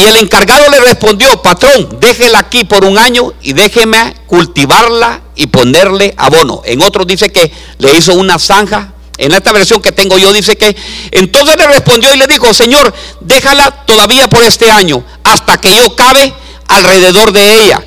Y 0.00 0.06
el 0.06 0.16
encargado 0.16 0.70
le 0.70 0.80
respondió, 0.80 1.42
patrón, 1.42 1.98
déjela 2.00 2.38
aquí 2.38 2.64
por 2.64 2.86
un 2.86 2.96
año 2.96 3.34
y 3.42 3.52
déjeme 3.52 4.14
cultivarla 4.26 5.20
y 5.36 5.48
ponerle 5.48 6.14
abono. 6.16 6.62
En 6.64 6.80
otro 6.80 7.04
dice 7.04 7.30
que 7.30 7.52
le 7.76 7.94
hizo 7.94 8.14
una 8.14 8.38
zanja. 8.38 8.94
En 9.18 9.32
esta 9.32 9.52
versión 9.52 9.82
que 9.82 9.92
tengo 9.92 10.16
yo 10.16 10.32
dice 10.32 10.56
que 10.56 10.74
entonces 11.10 11.54
le 11.58 11.66
respondió 11.66 12.14
y 12.14 12.16
le 12.16 12.26
dijo, 12.26 12.54
Señor, 12.54 12.94
déjala 13.20 13.84
todavía 13.84 14.26
por 14.30 14.42
este 14.42 14.70
año 14.70 15.04
hasta 15.22 15.60
que 15.60 15.76
yo 15.76 15.94
cabe 15.94 16.32
alrededor 16.68 17.32
de 17.32 17.60
ella 17.60 17.84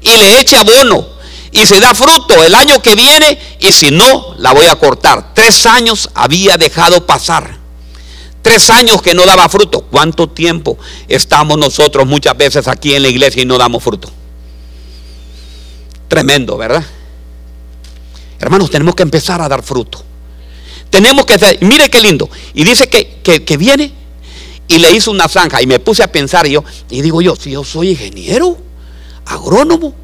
y 0.00 0.16
le 0.16 0.40
eche 0.40 0.56
abono 0.56 1.06
y 1.52 1.66
se 1.66 1.78
da 1.78 1.94
fruto 1.94 2.42
el 2.42 2.54
año 2.54 2.80
que 2.80 2.94
viene 2.94 3.38
y 3.60 3.70
si 3.72 3.90
no, 3.90 4.34
la 4.38 4.52
voy 4.52 4.64
a 4.64 4.76
cortar. 4.76 5.34
Tres 5.34 5.66
años 5.66 6.08
había 6.14 6.56
dejado 6.56 7.04
pasar. 7.04 7.59
Tres 8.42 8.70
años 8.70 9.02
que 9.02 9.14
no 9.14 9.26
daba 9.26 9.48
fruto. 9.48 9.82
¿Cuánto 9.82 10.28
tiempo 10.28 10.78
estamos 11.08 11.58
nosotros 11.58 12.06
muchas 12.06 12.36
veces 12.36 12.68
aquí 12.68 12.94
en 12.94 13.02
la 13.02 13.08
iglesia 13.08 13.42
y 13.42 13.46
no 13.46 13.58
damos 13.58 13.82
fruto? 13.82 14.10
Tremendo, 16.08 16.56
¿verdad? 16.56 16.84
Hermanos, 18.40 18.70
tenemos 18.70 18.94
que 18.94 19.02
empezar 19.02 19.40
a 19.42 19.48
dar 19.48 19.62
fruto. 19.62 20.02
Tenemos 20.88 21.24
que, 21.26 21.58
mire 21.60 21.88
qué 21.90 22.00
lindo. 22.00 22.28
Y 22.54 22.64
dice 22.64 22.88
que, 22.88 23.20
que, 23.22 23.56
viene 23.56 23.92
y 24.66 24.78
le 24.78 24.90
hizo 24.92 25.10
una 25.10 25.28
zanja. 25.28 25.62
Y 25.62 25.66
me 25.66 25.78
puse 25.78 26.02
a 26.02 26.10
pensar 26.10 26.46
yo, 26.46 26.64
y 26.88 27.02
digo 27.02 27.20
yo, 27.20 27.36
si 27.36 27.50
yo 27.50 27.62
soy 27.62 27.90
ingeniero, 27.90 28.56
agrónomo, 29.26 29.94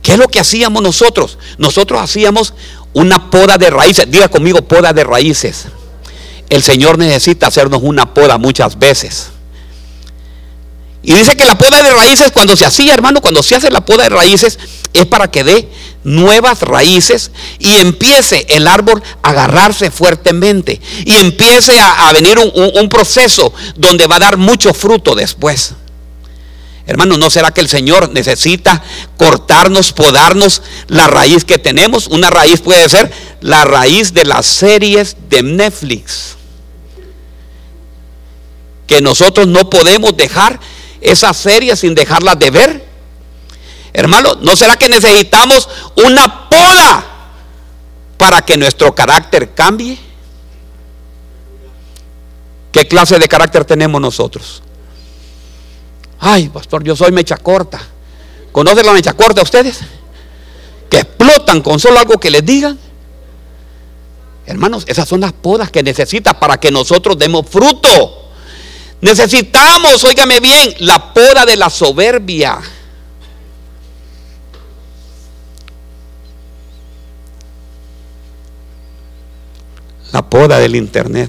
¿qué 0.00 0.12
es 0.12 0.18
lo 0.18 0.28
que 0.28 0.40
hacíamos 0.40 0.82
nosotros? 0.82 1.36
Nosotros 1.58 2.00
hacíamos 2.00 2.54
una 2.94 3.30
poda 3.30 3.58
de 3.58 3.68
raíces. 3.68 4.10
Diga 4.10 4.28
conmigo, 4.28 4.62
poda 4.62 4.92
de 4.92 5.04
raíces. 5.04 5.66
El 6.48 6.62
Señor 6.62 6.98
necesita 6.98 7.46
hacernos 7.46 7.80
una 7.82 8.12
poda 8.14 8.38
muchas 8.38 8.78
veces. 8.78 9.28
Y 11.02 11.12
dice 11.12 11.36
que 11.36 11.44
la 11.44 11.58
poda 11.58 11.82
de 11.82 11.92
raíces, 11.92 12.32
cuando 12.32 12.56
se 12.56 12.64
hacía, 12.64 12.94
hermano, 12.94 13.20
cuando 13.20 13.42
se 13.42 13.54
hace 13.54 13.70
la 13.70 13.84
poda 13.84 14.04
de 14.04 14.08
raíces, 14.08 14.58
es 14.94 15.06
para 15.06 15.30
que 15.30 15.44
dé 15.44 15.68
nuevas 16.02 16.60
raíces 16.62 17.30
y 17.58 17.76
empiece 17.76 18.46
el 18.48 18.66
árbol 18.66 19.02
a 19.22 19.30
agarrarse 19.30 19.90
fuertemente 19.90 20.80
y 21.04 21.16
empiece 21.16 21.78
a, 21.80 22.10
venir 22.12 22.38
un, 22.38 22.50
un, 22.54 22.88
proceso 22.88 23.52
donde 23.76 24.06
va 24.06 24.16
a 24.16 24.20
dar 24.20 24.36
mucho 24.36 24.72
fruto 24.72 25.14
después. 25.14 25.74
Hermano, 26.86 27.16
¿no 27.16 27.30
será 27.30 27.50
que 27.50 27.62
el 27.62 27.68
Señor 27.68 28.10
necesita 28.10 28.82
cortarnos, 29.16 29.92
podarnos 29.92 30.62
la 30.88 31.06
raíz 31.06 31.44
que 31.44 31.58
tenemos? 31.58 32.06
Una 32.06 32.28
raíz 32.30 32.60
puede 32.60 32.88
ser 32.88 33.10
la 33.40 33.64
raíz 33.64 34.12
de 34.12 34.24
las 34.24 34.46
series 34.46 35.16
de 35.28 35.42
Netflix. 35.42 36.36
Que 38.86 39.00
nosotros 39.00 39.46
no 39.46 39.70
podemos 39.70 40.16
dejar 40.16 40.60
esas 41.00 41.36
series 41.36 41.80
sin 41.80 41.94
dejarlas 41.94 42.38
de 42.38 42.50
ver. 42.50 42.88
Hermano, 43.92 44.34
¿no 44.40 44.56
será 44.56 44.76
que 44.76 44.88
necesitamos 44.88 45.68
una 45.96 46.48
poda 46.48 47.04
para 48.16 48.42
que 48.42 48.56
nuestro 48.56 48.94
carácter 48.94 49.54
cambie? 49.54 49.98
¿Qué 52.72 52.88
clase 52.88 53.18
de 53.18 53.28
carácter 53.28 53.64
tenemos 53.64 54.00
nosotros? 54.00 54.62
Ay, 56.18 56.48
pastor, 56.48 56.82
yo 56.82 56.96
soy 56.96 57.12
mecha 57.12 57.36
corta. 57.36 57.80
¿Conocen 58.50 58.86
la 58.86 58.92
mecha 58.92 59.12
corta 59.12 59.42
ustedes? 59.42 59.80
Que 60.88 60.98
explotan 61.00 61.60
con 61.60 61.78
solo 61.78 61.98
algo 61.98 62.18
que 62.18 62.30
les 62.30 62.44
digan. 62.44 62.78
Hermanos, 64.46 64.84
esas 64.86 65.08
son 65.08 65.20
las 65.20 65.32
podas 65.32 65.70
que 65.70 65.82
necesita 65.82 66.38
para 66.38 66.58
que 66.58 66.70
nosotros 66.70 67.18
demos 67.18 67.46
fruto. 67.48 68.30
Necesitamos, 69.00 70.02
óigame 70.04 70.40
bien, 70.40 70.74
la 70.80 71.12
poda 71.12 71.44
de 71.46 71.56
la 71.56 71.70
soberbia. 71.70 72.60
la 80.14 80.22
poda 80.22 80.60
del 80.60 80.76
internet. 80.76 81.28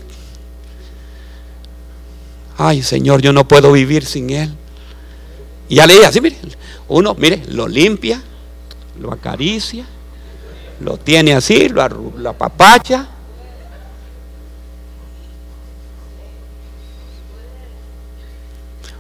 Ay, 2.56 2.84
Señor, 2.84 3.20
yo 3.20 3.34
no 3.34 3.48
puedo 3.48 3.72
vivir 3.72 4.06
sin 4.06 4.30
Él. 4.30 4.56
Y 5.68 5.78
ya 5.78 5.88
leí 5.88 6.04
así, 6.04 6.22
mire, 6.22 6.38
uno, 6.88 7.16
mire, 7.16 7.42
lo 7.48 7.68
limpia, 7.68 8.22
lo 9.00 9.12
acaricia, 9.12 9.88
lo 10.80 10.98
tiene 10.98 11.34
así, 11.34 11.70
lo, 11.70 11.88
lo 11.88 12.30
apapacha. 12.30 13.08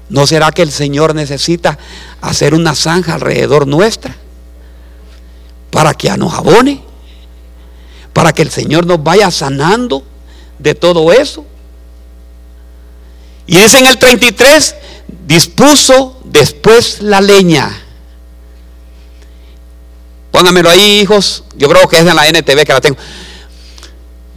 ¿No 0.10 0.28
será 0.28 0.52
que 0.52 0.62
el 0.62 0.72
Señor 0.72 1.16
necesita 1.16 1.78
hacer 2.22 2.54
una 2.54 2.76
zanja 2.76 3.16
alrededor 3.16 3.68
nuestra 3.68 4.16
para 5.72 5.94
que 5.94 6.16
nos 6.18 6.34
abone? 6.34 6.86
para 8.16 8.32
que 8.32 8.44
el 8.44 8.50
Señor 8.50 8.86
nos 8.86 9.04
vaya 9.04 9.30
sanando 9.30 10.02
de 10.58 10.74
todo 10.74 11.12
eso. 11.12 11.46
Y 13.46 13.58
dice 13.58 13.80
en 13.80 13.88
el 13.88 14.00
33, 14.00 14.74
dispuso 15.28 16.22
después 16.24 17.02
la 17.02 17.20
leña. 17.20 17.78
Póngamelo 20.36 20.70
ahí, 20.70 21.00
hijos. 21.00 21.46
Yo 21.56 21.70
creo 21.70 21.88
que 21.88 21.96
es 21.96 22.06
en 22.06 22.14
la 22.14 22.28
NTV 22.28 22.66
que 22.66 22.74
la 22.74 22.82
tengo. 22.82 22.98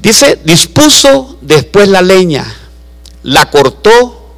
Dice, 0.00 0.38
dispuso 0.44 1.38
después 1.40 1.88
la 1.88 2.02
leña, 2.02 2.46
la 3.24 3.50
cortó, 3.50 4.32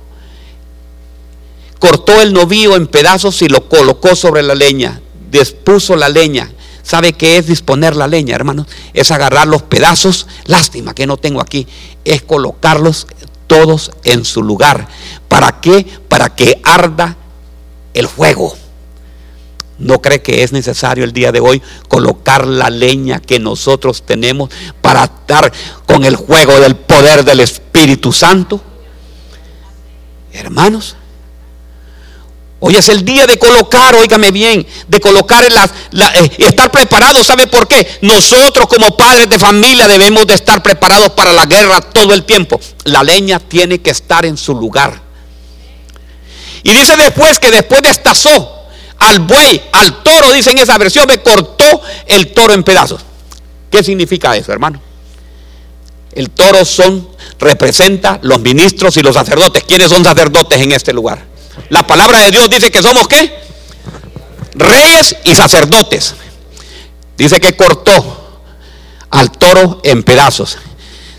cortó 1.78 2.18
el 2.22 2.32
novío 2.32 2.76
en 2.76 2.86
pedazos 2.86 3.42
y 3.42 3.48
lo 3.48 3.68
colocó 3.68 4.16
sobre 4.16 4.42
la 4.42 4.54
leña. 4.54 5.02
Dispuso 5.30 5.96
la 5.96 6.08
leña. 6.08 6.50
¿Sabe 6.82 7.12
qué 7.12 7.36
es 7.36 7.46
disponer 7.46 7.94
la 7.94 8.08
leña, 8.08 8.36
hermano? 8.36 8.66
Es 8.94 9.10
agarrar 9.10 9.46
los 9.46 9.60
pedazos, 9.60 10.28
lástima 10.46 10.94
que 10.94 11.06
no 11.06 11.18
tengo 11.18 11.42
aquí, 11.42 11.66
es 12.06 12.22
colocarlos 12.22 13.06
todos 13.46 13.90
en 14.04 14.24
su 14.24 14.42
lugar. 14.42 14.88
¿Para 15.28 15.60
qué? 15.60 15.84
Para 16.08 16.34
que 16.34 16.58
arda 16.64 17.18
el 17.92 18.08
fuego. 18.08 18.56
¿No 19.80 20.02
cree 20.02 20.20
que 20.20 20.42
es 20.42 20.52
necesario 20.52 21.04
el 21.04 21.12
día 21.12 21.32
de 21.32 21.40
hoy 21.40 21.60
colocar 21.88 22.46
la 22.46 22.68
leña 22.68 23.18
que 23.18 23.38
nosotros 23.38 24.02
tenemos 24.02 24.50
para 24.82 25.04
estar 25.04 25.50
con 25.86 26.04
el 26.04 26.18
fuego 26.18 26.60
del 26.60 26.76
poder 26.76 27.24
del 27.24 27.40
Espíritu 27.40 28.12
Santo? 28.12 28.60
Hermanos, 30.32 30.96
Hoy 32.62 32.76
es 32.76 32.90
el 32.90 33.06
día 33.06 33.24
de 33.26 33.38
colocar, 33.38 33.94
óigame 33.94 34.30
bien, 34.30 34.66
de 34.86 35.00
colocar 35.00 35.42
en 35.44 35.54
las, 35.54 35.70
eh, 36.14 36.30
estar 36.40 36.70
preparados. 36.70 37.26
¿Sabe 37.26 37.46
por 37.46 37.66
qué? 37.66 37.98
Nosotros 38.02 38.66
como 38.66 38.98
padres 38.98 39.30
de 39.30 39.38
familia 39.38 39.88
debemos 39.88 40.26
de 40.26 40.34
estar 40.34 40.62
preparados 40.62 41.08
para 41.12 41.32
la 41.32 41.46
guerra 41.46 41.80
todo 41.80 42.12
el 42.12 42.24
tiempo. 42.24 42.60
La 42.84 43.02
leña 43.02 43.38
tiene 43.38 43.80
que 43.80 43.88
estar 43.88 44.26
en 44.26 44.36
su 44.36 44.54
lugar. 44.54 45.00
Y 46.62 46.70
dice 46.72 46.98
después 46.98 47.38
que 47.38 47.50
después 47.50 47.80
destazó 47.80 48.59
al 49.00 49.20
buey, 49.20 49.60
al 49.72 50.02
toro, 50.02 50.32
dice 50.32 50.50
en 50.50 50.58
esa 50.58 50.78
versión, 50.78 51.06
me 51.08 51.20
cortó 51.20 51.80
el 52.06 52.32
toro 52.32 52.54
en 52.54 52.62
pedazos. 52.62 53.00
¿Qué 53.70 53.82
significa 53.82 54.36
eso, 54.36 54.52
hermano? 54.52 54.80
El 56.12 56.30
toro 56.30 56.64
son, 56.64 57.08
representa 57.38 58.18
los 58.22 58.40
ministros 58.40 58.96
y 58.96 59.02
los 59.02 59.14
sacerdotes. 59.14 59.64
¿Quiénes 59.64 59.88
son 59.88 60.04
sacerdotes 60.04 60.60
en 60.60 60.72
este 60.72 60.92
lugar? 60.92 61.24
La 61.68 61.86
palabra 61.86 62.24
de 62.24 62.30
Dios 62.30 62.50
dice 62.50 62.70
que 62.70 62.82
somos 62.82 63.08
qué? 63.08 63.32
Reyes 64.54 65.16
y 65.24 65.34
sacerdotes. 65.34 66.14
Dice 67.16 67.40
que 67.40 67.56
cortó 67.56 68.42
al 69.10 69.30
toro 69.30 69.80
en 69.84 70.02
pedazos. 70.02 70.58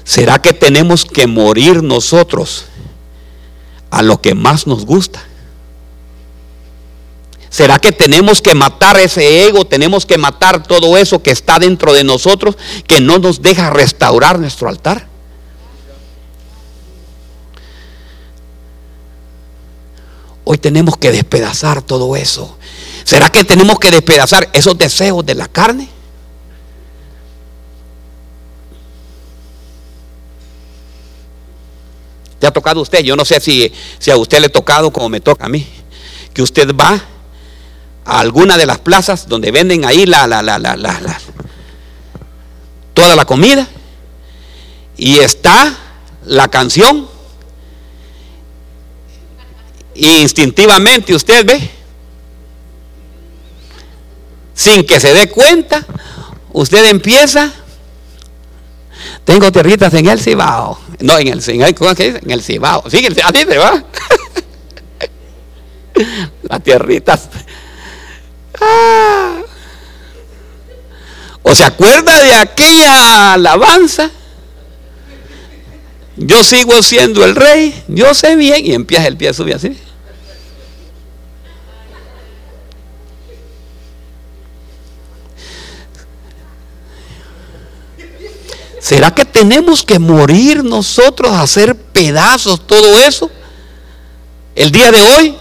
¿Será 0.03 0.41
que 0.41 0.53
tenemos 0.53 1.05
que 1.05 1.25
morir 1.25 1.81
nosotros 1.81 2.65
a 3.89 4.01
lo 4.01 4.21
que 4.21 4.35
más 4.35 4.67
nos 4.67 4.85
gusta? 4.85 5.23
¿Será 7.51 7.79
que 7.79 7.91
tenemos 7.91 8.41
que 8.41 8.55
matar 8.55 8.97
ese 8.97 9.45
ego? 9.45 9.65
¿Tenemos 9.65 10.05
que 10.05 10.17
matar 10.17 10.63
todo 10.63 10.97
eso 10.97 11.21
que 11.21 11.31
está 11.31 11.59
dentro 11.59 11.93
de 11.93 12.05
nosotros 12.05 12.55
que 12.87 13.01
no 13.01 13.19
nos 13.19 13.41
deja 13.41 13.69
restaurar 13.69 14.39
nuestro 14.39 14.69
altar? 14.69 15.05
Hoy 20.45 20.57
tenemos 20.59 20.95
que 20.95 21.11
despedazar 21.11 21.81
todo 21.81 22.15
eso. 22.15 22.57
¿Será 23.03 23.29
que 23.29 23.43
tenemos 23.43 23.79
que 23.79 23.91
despedazar 23.91 24.49
esos 24.53 24.77
deseos 24.77 25.25
de 25.25 25.35
la 25.35 25.49
carne? 25.49 25.89
¿Te 32.39 32.47
ha 32.47 32.51
tocado 32.51 32.79
usted? 32.79 32.99
Yo 33.03 33.17
no 33.17 33.25
sé 33.25 33.41
si, 33.41 33.73
si 33.99 34.09
a 34.09 34.15
usted 34.15 34.39
le 34.39 34.45
ha 34.45 34.49
tocado 34.49 34.93
como 34.93 35.09
me 35.09 35.19
toca 35.19 35.47
a 35.47 35.49
mí. 35.49 35.67
Que 36.33 36.41
usted 36.41 36.73
va 36.73 37.10
a 38.05 38.19
alguna 38.19 38.57
de 38.57 38.65
las 38.65 38.79
plazas 38.79 39.27
donde 39.27 39.51
venden 39.51 39.85
ahí 39.85 40.05
la, 40.05 40.27
la, 40.27 40.41
la, 40.41 40.57
la, 40.57 40.75
la 40.75 41.21
toda 42.93 43.15
la 43.15 43.25
comida 43.25 43.67
y 44.97 45.19
está 45.19 45.73
la 46.25 46.47
canción 46.47 47.07
instintivamente 49.95 51.13
usted 51.13 51.45
ve, 51.45 51.69
sin 54.53 54.85
que 54.85 54.99
se 54.99 55.13
dé 55.13 55.29
cuenta, 55.29 55.85
usted 56.53 56.85
empieza. 56.85 57.51
Tengo 59.23 59.51
tierritas 59.51 59.93
en 59.93 60.07
el 60.07 60.19
Cibao. 60.19 60.79
No, 60.99 61.17
en 61.17 61.29
el, 61.29 61.49
en 61.49 61.61
el, 61.61 61.75
En 61.97 62.31
el 62.31 62.41
Cibao. 62.41 62.83
Sí, 62.89 63.07
así 63.23 63.39
se 63.39 63.57
va. 63.57 63.83
Las 66.43 66.63
tierritas. 66.63 67.29
Ah. 68.61 69.41
¿O 71.43 71.55
se 71.55 71.63
acuerda 71.63 72.21
de 72.21 72.33
aquella 72.35 73.33
alabanza? 73.33 74.11
yo 76.23 76.43
sigo 76.43 76.81
siendo 76.83 77.25
el 77.25 77.35
rey, 77.35 77.83
yo 77.87 78.13
sé 78.13 78.35
bien, 78.35 78.65
y 78.65 78.73
empieza 78.73 79.07
el 79.07 79.17
pie 79.17 79.29
a 79.29 79.33
subir 79.33 79.55
así. 79.55 79.77
¿Será 88.79 89.11
que 89.11 89.25
tenemos 89.25 89.83
que 89.83 89.99
morir 89.99 90.63
nosotros 90.63 91.31
a 91.31 91.43
hacer 91.43 91.75
pedazos 91.75 92.65
todo 92.65 92.99
eso? 92.99 93.31
El 94.55 94.71
día 94.71 94.91
de 94.91 95.01
hoy. 95.01 95.37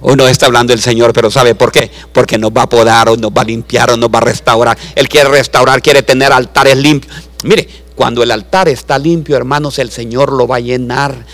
Hoy 0.00 0.14
nos 0.14 0.30
está 0.30 0.46
hablando 0.46 0.72
el 0.72 0.80
Señor, 0.80 1.12
pero 1.12 1.30
¿sabe 1.30 1.54
por 1.54 1.72
qué? 1.72 1.90
Porque 2.12 2.36
nos 2.38 2.50
va 2.50 2.62
a 2.62 2.68
podar 2.68 3.08
o 3.08 3.16
nos 3.16 3.30
va 3.30 3.42
a 3.42 3.44
limpiar 3.46 3.90
o 3.90 3.96
nos 3.96 4.10
va 4.10 4.18
a 4.18 4.22
restaurar. 4.22 4.76
Él 4.94 5.08
quiere 5.08 5.30
restaurar, 5.30 5.80
quiere 5.80 6.02
tener 6.02 6.32
altares 6.32 6.76
limpios. 6.76 7.14
Mire, 7.44 7.66
cuando 7.94 8.22
el 8.22 8.30
altar 8.30 8.68
está 8.68 8.98
limpio, 8.98 9.36
hermanos, 9.36 9.78
el 9.78 9.90
Señor 9.90 10.32
lo 10.32 10.46
va 10.46 10.56
a 10.56 10.60
llenar. 10.60 11.24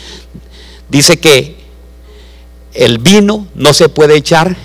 Dice 0.88 1.18
que 1.18 1.56
el 2.72 2.98
vino 2.98 3.48
no 3.54 3.72
se 3.72 3.88
puede 3.88 4.16
echar 4.16 4.56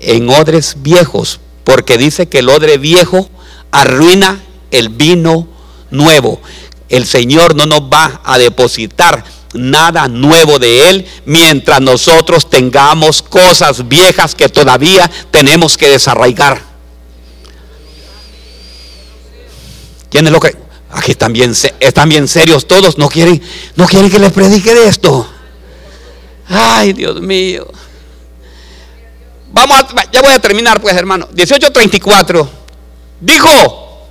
en 0.00 0.30
odres 0.30 0.76
viejos, 0.78 1.40
porque 1.64 1.98
dice 1.98 2.28
que 2.28 2.38
el 2.38 2.48
odre 2.48 2.78
viejo 2.78 3.28
arruina 3.72 4.40
el 4.70 4.90
vino 4.90 5.48
nuevo. 5.90 6.40
El 6.88 7.04
Señor 7.04 7.56
no 7.56 7.66
nos 7.66 7.80
va 7.80 8.20
a 8.24 8.38
depositar 8.38 9.24
nada 9.54 10.08
nuevo 10.08 10.58
de 10.58 10.88
Él 10.88 11.06
mientras 11.24 11.80
nosotros 11.80 12.48
tengamos 12.48 13.22
cosas 13.22 13.88
viejas 13.88 14.34
que 14.34 14.48
todavía 14.48 15.10
tenemos 15.30 15.76
que 15.76 15.88
desarraigar. 15.88 16.60
¿Quién 20.10 20.26
es 20.26 20.32
lo 20.32 20.40
que? 20.40 20.56
Aquí 20.90 21.12
están 21.12 21.32
bien, 21.32 21.52
están 21.80 22.08
bien 22.08 22.28
serios 22.28 22.66
todos, 22.66 22.96
no 22.96 23.08
quieren, 23.08 23.42
no 23.76 23.86
quieren 23.86 24.10
que 24.10 24.18
les 24.18 24.32
predique 24.32 24.74
de 24.74 24.88
esto. 24.88 25.28
Ay, 26.48 26.94
Dios 26.94 27.20
mío. 27.20 27.66
Vamos 29.52 29.78
a, 29.78 30.10
ya 30.10 30.22
voy 30.22 30.32
a 30.32 30.38
terminar 30.38 30.80
pues 30.80 30.96
hermano. 30.96 31.28
1834. 31.32 32.50
Dijo, 33.20 34.06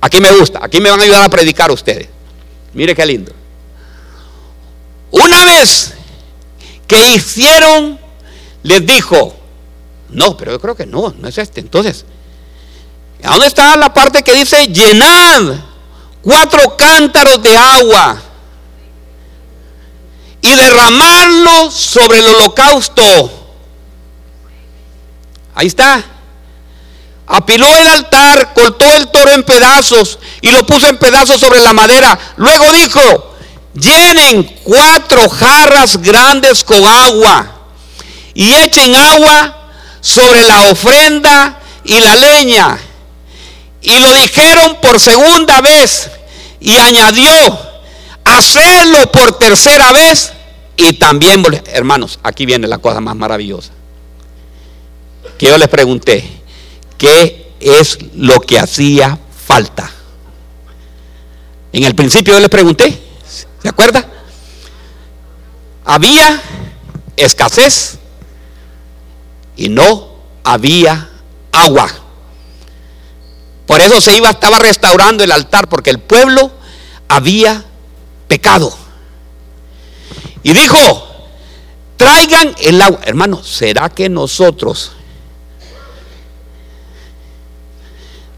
aquí 0.00 0.20
me 0.20 0.30
gusta, 0.32 0.60
aquí 0.62 0.80
me 0.80 0.90
van 0.90 1.00
a 1.00 1.02
ayudar 1.02 1.24
a 1.24 1.28
predicar 1.28 1.70
ustedes. 1.70 2.08
Mire 2.72 2.94
qué 2.94 3.04
lindo. 3.04 3.32
Una 5.10 5.44
vez 5.44 5.94
que 6.86 7.14
hicieron, 7.14 7.98
les 8.62 8.84
dijo, 8.84 9.34
no, 10.10 10.36
pero 10.36 10.52
yo 10.52 10.60
creo 10.60 10.74
que 10.74 10.86
no, 10.86 11.14
no 11.18 11.28
es 11.28 11.38
este. 11.38 11.60
Entonces, 11.60 12.04
¿a 13.22 13.30
dónde 13.30 13.46
está 13.46 13.76
la 13.76 13.92
parte 13.92 14.22
que 14.22 14.34
dice 14.34 14.66
llenad 14.68 15.54
cuatro 16.22 16.76
cántaros 16.76 17.42
de 17.42 17.56
agua 17.56 18.22
y 20.40 20.54
derramarlo 20.54 21.70
sobre 21.70 22.18
el 22.18 22.26
holocausto? 22.28 23.30
Ahí 25.54 25.66
está. 25.66 26.04
Apiló 27.26 27.66
el 27.66 27.88
altar, 27.88 28.54
cortó 28.54 28.86
el 28.96 29.08
toro 29.10 29.30
en 29.32 29.42
pedazos 29.42 30.18
y 30.40 30.50
lo 30.50 30.64
puso 30.64 30.88
en 30.88 30.96
pedazos 30.98 31.38
sobre 31.38 31.60
la 31.60 31.74
madera. 31.74 32.18
Luego 32.36 32.72
dijo, 32.72 33.27
llenen 33.80 34.44
cuatro 34.64 35.28
jarras 35.28 35.96
grandes 36.00 36.62
con 36.64 36.84
agua 36.86 37.54
y 38.34 38.52
echen 38.52 38.94
agua 38.94 39.70
sobre 40.00 40.42
la 40.42 40.70
ofrenda 40.70 41.60
y 41.84 41.98
la 42.00 42.16
leña. 42.16 42.78
Y 43.80 43.98
lo 43.98 44.12
dijeron 44.14 44.78
por 44.80 44.98
segunda 45.00 45.60
vez 45.60 46.10
y 46.60 46.76
añadió, 46.76 47.58
hacerlo 48.24 49.10
por 49.12 49.38
tercera 49.38 49.92
vez. 49.92 50.32
Y 50.76 50.94
también, 50.94 51.44
hermanos, 51.66 52.18
aquí 52.22 52.46
viene 52.46 52.68
la 52.68 52.78
cosa 52.78 53.00
más 53.00 53.16
maravillosa 53.16 53.72
que 55.38 55.46
yo 55.46 55.56
les 55.56 55.68
pregunté, 55.68 56.24
¿qué 56.98 57.52
es 57.60 57.98
lo 58.16 58.40
que 58.40 58.58
hacía 58.58 59.18
falta? 59.46 59.90
En 61.72 61.84
el 61.84 61.94
principio 61.94 62.34
yo 62.34 62.40
les 62.40 62.48
pregunté, 62.48 62.98
¿se 63.68 63.72
acuerda? 63.72 64.02
Había 65.84 66.40
escasez 67.16 67.98
y 69.58 69.68
no 69.68 70.08
había 70.42 71.10
agua. 71.52 71.90
Por 73.66 73.82
eso 73.82 74.00
se 74.00 74.16
iba, 74.16 74.30
estaba 74.30 74.58
restaurando 74.58 75.22
el 75.22 75.32
altar, 75.32 75.68
porque 75.68 75.90
el 75.90 75.98
pueblo 75.98 76.50
había 77.08 77.62
pecado. 78.26 78.74
Y 80.42 80.54
dijo, 80.54 81.28
traigan 81.98 82.54
el 82.62 82.80
agua. 82.80 83.00
Hermano, 83.04 83.44
¿será 83.44 83.90
que 83.90 84.08
nosotros 84.08 84.92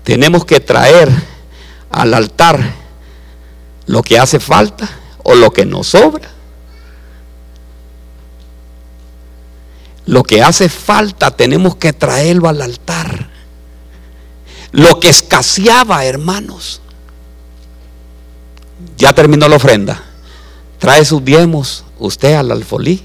tenemos 0.03 0.45
que 0.45 0.59
traer 0.59 1.09
al 1.93 2.15
altar 2.15 2.75
lo 3.87 4.03
que 4.03 4.19
hace 4.19 4.41
falta 4.41 4.97
o 5.23 5.35
lo 5.35 5.51
que 5.51 5.65
nos 5.65 5.89
sobra. 5.89 6.31
Lo 10.07 10.23
que 10.23 10.43
hace 10.43 10.69
falta 10.69 11.31
tenemos 11.31 11.77
que 11.77 11.93
traerlo 11.93 12.49
al 12.49 12.63
altar. 12.63 13.29
Lo 14.73 14.99
que 14.99 15.09
escaseaba, 15.09 16.05
hermanos. 16.05 16.81
Ya 18.97 19.13
terminó 19.13 19.49
la 19.49 19.57
ofrenda. 19.57 20.03
Trae 20.79 21.05
sus 21.05 21.25
diezmos 21.25 21.85
usted 21.99 22.35
al 22.35 22.51
alfolí. 22.51 23.03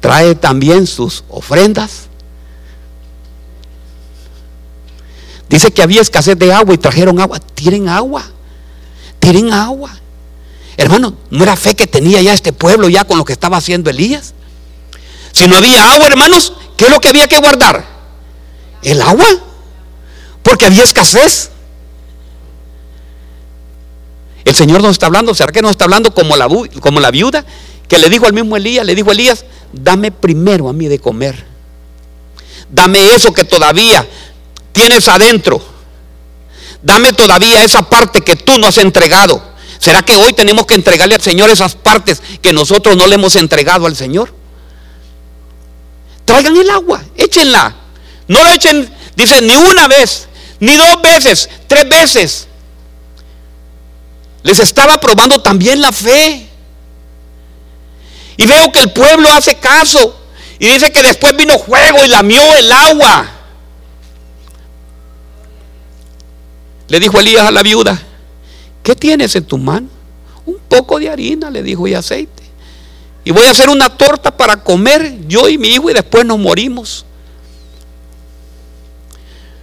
Trae 0.00 0.34
también 0.34 0.86
sus 0.86 1.24
ofrendas 1.28 2.08
Dice 5.54 5.72
que 5.72 5.82
había 5.82 6.00
escasez 6.00 6.36
de 6.36 6.52
agua 6.52 6.74
y 6.74 6.78
trajeron 6.78 7.20
agua. 7.20 7.38
Tienen 7.38 7.88
agua. 7.88 8.24
Tienen 9.24 9.54
agua. 9.54 9.90
Hermano, 10.76 11.16
¿no 11.30 11.42
era 11.42 11.56
fe 11.56 11.74
que 11.74 11.86
tenía 11.86 12.20
ya 12.20 12.34
este 12.34 12.52
pueblo 12.52 12.90
ya 12.90 13.04
con 13.04 13.16
lo 13.16 13.24
que 13.24 13.32
estaba 13.32 13.56
haciendo 13.56 13.88
Elías? 13.88 14.34
Si 15.32 15.48
no 15.48 15.56
había 15.56 15.94
agua, 15.94 16.06
hermanos, 16.08 16.52
¿qué 16.76 16.84
es 16.84 16.90
lo 16.90 17.00
que 17.00 17.08
había 17.08 17.26
que 17.26 17.38
guardar? 17.38 17.86
El 18.82 19.00
agua. 19.00 19.26
Porque 20.42 20.66
había 20.66 20.82
escasez. 20.82 21.50
El 24.44 24.54
Señor 24.54 24.82
nos 24.82 24.90
está 24.92 25.06
hablando, 25.06 25.34
¿será 25.34 25.52
que 25.52 25.62
nos 25.62 25.70
está 25.70 25.84
hablando 25.84 26.12
como 26.12 26.36
la, 26.36 26.46
como 26.80 27.00
la 27.00 27.10
viuda 27.10 27.46
que 27.88 27.98
le 27.98 28.10
dijo 28.10 28.26
al 28.26 28.34
mismo 28.34 28.58
Elías, 28.58 28.84
le 28.84 28.94
dijo 28.94 29.10
Elías, 29.10 29.46
dame 29.72 30.10
primero 30.12 30.68
a 30.68 30.74
mí 30.74 30.86
de 30.86 30.98
comer. 30.98 31.46
Dame 32.68 33.14
eso 33.14 33.32
que 33.32 33.44
todavía 33.44 34.06
tienes 34.72 35.08
adentro. 35.08 35.73
Dame 36.84 37.14
todavía 37.14 37.64
esa 37.64 37.82
parte 37.88 38.20
que 38.20 38.36
tú 38.36 38.58
no 38.58 38.66
has 38.66 38.76
entregado. 38.76 39.42
¿Será 39.78 40.02
que 40.02 40.14
hoy 40.16 40.34
tenemos 40.34 40.66
que 40.66 40.74
entregarle 40.74 41.14
al 41.14 41.22
Señor 41.22 41.48
esas 41.50 41.74
partes 41.74 42.22
que 42.42 42.52
nosotros 42.52 42.94
no 42.94 43.06
le 43.06 43.14
hemos 43.14 43.36
entregado 43.36 43.86
al 43.86 43.96
Señor? 43.96 44.34
Traigan 46.26 46.54
el 46.56 46.68
agua, 46.68 47.02
échenla. 47.16 47.74
No 48.28 48.42
lo 48.44 48.50
echen, 48.50 48.94
dice, 49.16 49.40
ni 49.40 49.54
una 49.56 49.88
vez, 49.88 50.28
ni 50.60 50.76
dos 50.76 51.00
veces, 51.02 51.48
tres 51.66 51.88
veces. 51.88 52.48
Les 54.42 54.58
estaba 54.58 55.00
probando 55.00 55.40
también 55.40 55.80
la 55.80 55.90
fe. 55.90 56.50
Y 58.36 58.46
veo 58.46 58.70
que 58.70 58.80
el 58.80 58.92
pueblo 58.92 59.30
hace 59.32 59.54
caso. 59.54 60.20
Y 60.58 60.68
dice 60.68 60.92
que 60.92 61.02
después 61.02 61.34
vino 61.34 61.58
fuego 61.58 62.04
y 62.04 62.08
lamió 62.08 62.42
el 62.56 62.70
agua. 62.70 63.33
Le 66.88 67.00
dijo 67.00 67.18
Elías 67.18 67.46
a 67.46 67.50
la 67.50 67.62
viuda, 67.62 68.00
¿qué 68.82 68.94
tienes 68.94 69.34
en 69.36 69.44
tu 69.44 69.58
mano? 69.58 69.88
Un 70.46 70.58
poco 70.68 70.98
de 70.98 71.08
harina, 71.08 71.50
le 71.50 71.62
dijo, 71.62 71.86
y 71.88 71.94
aceite. 71.94 72.42
Y 73.24 73.30
voy 73.30 73.44
a 73.46 73.50
hacer 73.50 73.70
una 73.70 73.88
torta 73.88 74.36
para 74.36 74.62
comer 74.62 75.26
yo 75.26 75.48
y 75.48 75.56
mi 75.56 75.68
hijo 75.68 75.90
y 75.90 75.94
después 75.94 76.26
nos 76.26 76.38
morimos. 76.38 77.06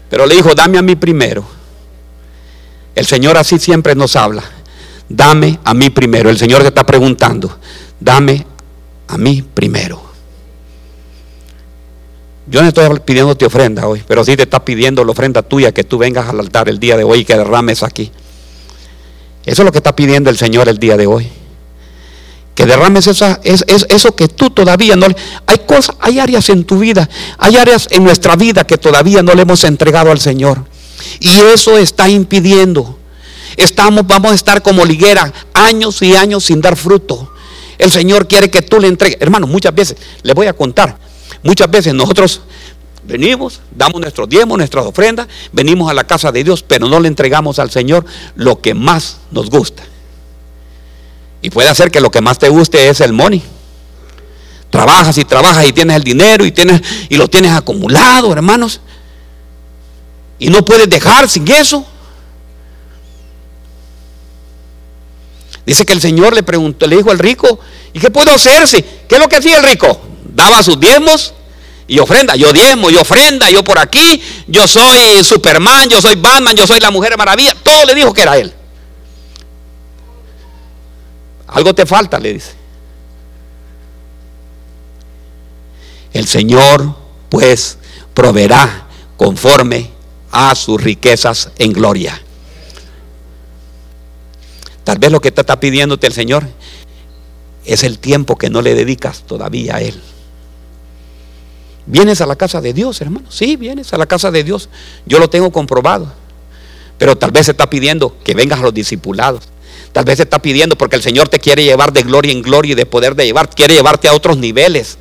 Pero 0.10 0.26
le 0.26 0.36
dijo, 0.36 0.56
dame 0.56 0.78
a 0.78 0.82
mí 0.82 0.96
primero. 0.96 1.46
El 2.96 3.06
Señor 3.06 3.38
así 3.38 3.60
siempre 3.60 3.96
nos 3.96 4.16
habla. 4.16 4.44
Dame 5.08 5.60
a 5.64 5.74
mí 5.74 5.90
primero. 5.90 6.30
El 6.30 6.38
Señor 6.38 6.62
te 6.62 6.70
está 6.70 6.86
preguntando, 6.86 7.60
dame 8.00 8.46
a 9.08 9.18
mí 9.18 9.42
primero. 9.42 10.11
Yo 12.52 12.62
no 12.62 12.68
estoy 12.68 13.00
pidiendo 13.00 13.34
tu 13.36 13.46
ofrenda 13.46 13.88
hoy, 13.88 14.04
pero 14.06 14.26
sí 14.26 14.36
te 14.36 14.44
está 14.44 14.66
pidiendo 14.66 15.06
la 15.06 15.12
ofrenda 15.12 15.42
tuya 15.42 15.72
que 15.72 15.86
tú 15.86 15.98
vengas 15.98 16.28
al 16.28 16.38
altar 16.38 16.68
el 16.68 16.80
día 16.80 16.98
de 16.98 17.06
hoy 17.06 17.20
y 17.20 17.26
que 17.26 17.38
derrames 17.38 17.82
aquí. 17.82 18.12
Eso 19.46 19.62
es 19.62 19.66
lo 19.66 19.72
que 19.72 19.78
está 19.78 19.96
pidiendo 19.96 20.30
el 20.30 20.38
Señor 20.38 20.68
el 20.68 20.78
día 20.78 20.98
de 20.98 21.08
hoy. 21.08 21.30
que 22.54 22.66
derrames 22.66 23.08
esa, 23.08 23.40
es, 23.46 23.64
eso 23.68 24.16
que 24.18 24.28
tú 24.28 24.50
todavía 24.50 24.98
no 24.98 25.08
le... 25.08 25.16
Hay 25.48 25.60
cosas, 25.60 25.96
hay 26.02 26.20
áreas 26.20 26.50
en 26.50 26.66
tu 26.66 26.78
vida, 26.78 27.10
hay 27.38 27.56
áreas 27.56 27.88
en 27.90 28.04
nuestra 28.04 28.36
vida 28.36 28.66
que 28.66 28.78
todavía 28.78 29.24
no 29.24 29.34
le 29.34 29.44
hemos 29.44 29.64
entregado 29.64 30.12
al 30.12 30.20
Señor. 30.20 30.66
Y 31.22 31.30
eso 31.30 31.78
está 31.78 32.10
impidiendo. 32.10 33.00
Estamos, 33.56 34.06
vamos 34.06 34.34
a 34.34 34.36
estar 34.36 34.62
como 34.62 34.84
liguera 34.84 35.32
años 35.54 36.02
y 36.02 36.18
años 36.18 36.44
sin 36.44 36.60
dar 36.60 36.76
fruto. 36.76 37.32
El 37.78 37.92
Señor 37.92 38.28
quiere 38.28 38.52
que 38.52 38.62
tú 38.62 38.78
le 38.78 38.90
entregues. 38.90 39.20
Hermano, 39.22 39.48
muchas 39.48 39.74
veces, 39.74 39.96
le 40.22 40.34
voy 40.34 40.48
a 40.48 40.54
contar, 40.54 40.98
muchas 41.44 41.70
veces 41.70 41.94
nosotros 41.94 42.42
venimos, 43.04 43.62
damos 43.76 44.00
nuestros 44.00 44.30
diezmos, 44.30 44.58
nuestras 44.58 44.86
ofrendas, 44.86 45.28
venimos 45.52 45.90
a 45.90 45.94
la 45.94 46.04
casa 46.06 46.32
de 46.32 46.44
Dios, 46.44 46.64
pero 46.64 46.88
no 46.88 47.00
le 47.00 47.08
entregamos 47.08 47.60
al 47.60 47.72
Señor 47.72 48.06
lo 48.36 48.62
que 48.62 48.74
más 48.74 49.18
nos 49.32 49.50
gusta. 49.50 49.84
Y 51.42 51.50
puede 51.50 51.74
ser 51.74 51.90
que 51.90 52.02
lo 52.02 52.12
que 52.12 52.22
más 52.22 52.38
te 52.38 52.50
guste 52.50 52.90
es 52.90 53.02
el 53.02 53.14
money. 53.14 53.42
Trabajas 54.70 55.18
y 55.18 55.26
trabajas 55.26 55.68
y 55.68 55.74
tienes 55.74 55.98
el 55.98 56.04
dinero 56.04 56.46
y, 56.46 56.52
tienes, 56.52 56.82
y 57.10 57.18
lo 57.18 57.28
tienes 57.28 57.52
acumulado, 57.52 58.32
hermanos. 58.32 58.80
Y 60.40 60.50
no 60.50 60.64
puedes 60.64 60.90
dejar 60.90 61.28
sin 61.28 61.48
eso. 61.52 61.86
Dice 65.66 65.86
que 65.86 65.94
el 65.94 66.02
Señor 66.02 66.34
le 66.34 66.44
preguntó, 66.44 66.88
le 66.88 66.98
dijo 66.98 67.12
al 67.12 67.20
rico, 67.20 67.60
¿y 67.94 68.00
qué 68.00 68.10
puedo 68.10 68.32
hacerse? 68.32 68.84
¿Qué 69.08 69.16
es 69.16 69.22
lo 69.22 69.28
que 69.28 69.38
hacía 69.38 69.58
el 69.58 69.64
rico? 69.64 70.11
Daba 70.32 70.64
sus 70.64 70.80
diezmos 70.80 71.34
y 71.88 72.00
ofrenda. 72.00 72.36
Yo 72.36 72.54
diezmo, 72.54 72.90
yo 72.90 73.02
ofrenda, 73.02 73.50
yo 73.50 73.64
por 73.64 73.78
aquí, 73.78 74.22
yo 74.48 74.68
soy 74.68 75.24
Superman, 75.24 75.90
yo 75.90 76.02
soy 76.02 76.16
Batman, 76.16 76.56
yo 76.56 76.66
soy 76.66 76.80
la 76.80 76.92
Mujer 76.92 77.18
Maravilla. 77.18 77.56
Todo 77.62 77.86
le 77.86 77.96
dijo 77.96 78.14
que 78.14 78.22
era 78.22 78.38
él. 78.38 78.54
Algo 81.48 81.76
te 81.76 81.86
falta, 81.86 82.18
le 82.18 82.34
dice. 82.34 82.54
El 86.14 86.28
Señor 86.28 86.96
pues 87.30 87.78
proveerá 88.14 88.88
conforme 89.18 89.92
a 90.32 90.56
sus 90.56 90.82
riquezas 90.82 91.52
en 91.58 91.74
gloria. 91.74 92.22
Tal 94.84 94.98
vez 94.98 95.12
lo 95.12 95.22
que 95.22 95.32
te 95.32 95.42
está 95.42 95.60
pidiéndote 95.60 96.08
el 96.08 96.14
Señor 96.14 96.48
es 97.66 97.84
el 97.84 98.00
tiempo 98.00 98.38
que 98.38 98.50
no 98.50 98.62
le 98.62 98.74
dedicas 98.74 99.24
todavía 99.28 99.76
a 99.76 99.82
Él. 99.82 100.02
¿Vienes 101.86 102.22
a 102.22 102.26
la 102.26 102.36
casa 102.36 102.62
de 102.62 102.74
Dios, 102.74 103.02
hermano? 103.02 103.26
Sí, 103.30 103.56
vienes 103.56 103.94
a 103.94 103.98
la 103.98 104.06
casa 104.06 104.32
de 104.32 104.44
Dios. 104.44 104.70
Yo 105.06 105.20
lo 105.20 105.30
tengo 105.30 105.52
comprobado. 105.52 106.12
Pero 106.98 107.18
tal 107.18 107.32
vez 107.32 107.48
se 107.48 107.52
está 107.52 107.70
pidiendo 107.70 108.16
que 108.24 108.34
vengas 108.34 108.60
a 108.60 108.64
los 108.64 108.74
discipulados. 108.74 109.50
Tal 109.92 110.06
vez 110.06 110.18
se 110.18 110.24
está 110.24 110.40
pidiendo 110.40 110.78
porque 110.78 110.96
el 110.96 111.02
Señor 111.02 111.30
te 111.30 111.40
quiere 111.40 111.64
llevar 111.64 111.92
de 111.92 112.04
gloria 112.04 112.32
en 112.32 112.42
gloria 112.42 112.74
y 112.74 112.76
de 112.76 112.86
poder 112.86 113.16
de 113.16 113.26
llevar, 113.26 113.50
quiere 113.50 113.74
llevarte 113.74 114.08
a 114.08 114.14
otros 114.14 114.38
niveles. 114.38 114.98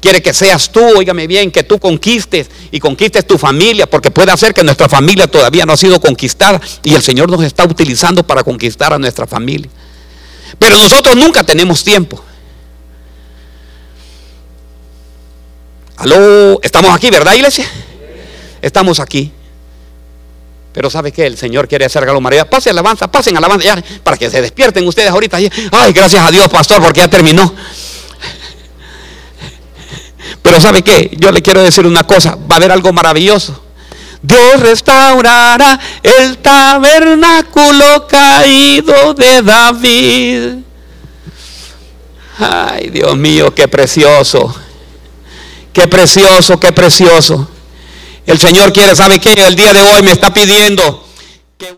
Quiere 0.00 0.22
que 0.22 0.32
seas 0.32 0.72
tú, 0.72 0.80
óigame 0.80 1.26
bien, 1.26 1.50
que 1.50 1.62
tú 1.62 1.78
conquistes 1.78 2.48
y 2.72 2.80
conquistes 2.80 3.24
tu 3.26 3.38
familia, 3.38 3.88
porque 3.88 4.10
puede 4.10 4.32
hacer 4.32 4.52
que 4.52 4.64
nuestra 4.64 4.88
familia 4.88 5.28
todavía 5.28 5.64
no 5.64 5.74
ha 5.74 5.76
sido 5.76 6.00
conquistada 6.00 6.60
y 6.82 6.94
el 6.94 7.02
Señor 7.02 7.30
nos 7.30 7.42
está 7.44 7.64
utilizando 7.64 8.24
para 8.26 8.42
conquistar 8.42 8.92
a 8.92 8.98
nuestra 8.98 9.26
familia. 9.26 9.70
Pero 10.58 10.76
nosotros 10.78 11.14
nunca 11.14 11.44
tenemos 11.44 11.84
tiempo. 11.84 12.22
Aló, 16.02 16.58
estamos 16.64 16.92
aquí, 16.92 17.10
¿verdad, 17.10 17.32
iglesia? 17.34 17.64
Estamos 18.60 18.98
aquí. 18.98 19.30
Pero 20.72 20.90
¿sabe 20.90 21.12
qué? 21.12 21.26
El 21.26 21.36
Señor 21.36 21.68
quiere 21.68 21.84
hacer 21.84 22.02
maravilloso. 22.02 22.44
Pasen 22.44 22.72
alabanza, 22.72 23.06
pasen 23.06 23.36
alabanza, 23.36 23.64
ya, 23.64 23.84
para 24.02 24.16
que 24.16 24.28
se 24.28 24.42
despierten 24.42 24.84
ustedes 24.84 25.10
ahorita. 25.10 25.36
Ay, 25.36 25.92
gracias 25.92 26.26
a 26.26 26.32
Dios, 26.32 26.48
pastor, 26.48 26.82
porque 26.82 26.98
ya 26.98 27.08
terminó. 27.08 27.54
Pero 30.42 30.60
¿sabe 30.60 30.82
qué? 30.82 31.08
Yo 31.20 31.30
le 31.30 31.40
quiero 31.40 31.62
decir 31.62 31.86
una 31.86 32.02
cosa, 32.02 32.34
va 32.34 32.56
a 32.56 32.58
haber 32.58 32.72
algo 32.72 32.92
maravilloso. 32.92 33.62
Dios 34.22 34.58
restaurará 34.58 35.78
el 36.02 36.38
tabernáculo 36.38 38.08
caído 38.08 39.14
de 39.14 39.42
David. 39.42 40.54
Ay, 42.40 42.90
Dios 42.90 43.16
mío, 43.16 43.54
qué 43.54 43.68
precioso. 43.68 44.52
Qué 45.72 45.86
precioso, 45.88 46.60
qué 46.60 46.72
precioso. 46.72 47.48
El 48.26 48.38
Señor 48.38 48.72
quiere, 48.72 48.94
¿sabe 48.94 49.18
qué? 49.18 49.32
El 49.32 49.56
día 49.56 49.72
de 49.72 49.82
hoy 49.82 50.02
me 50.02 50.12
está 50.12 50.32
pidiendo 50.32 51.04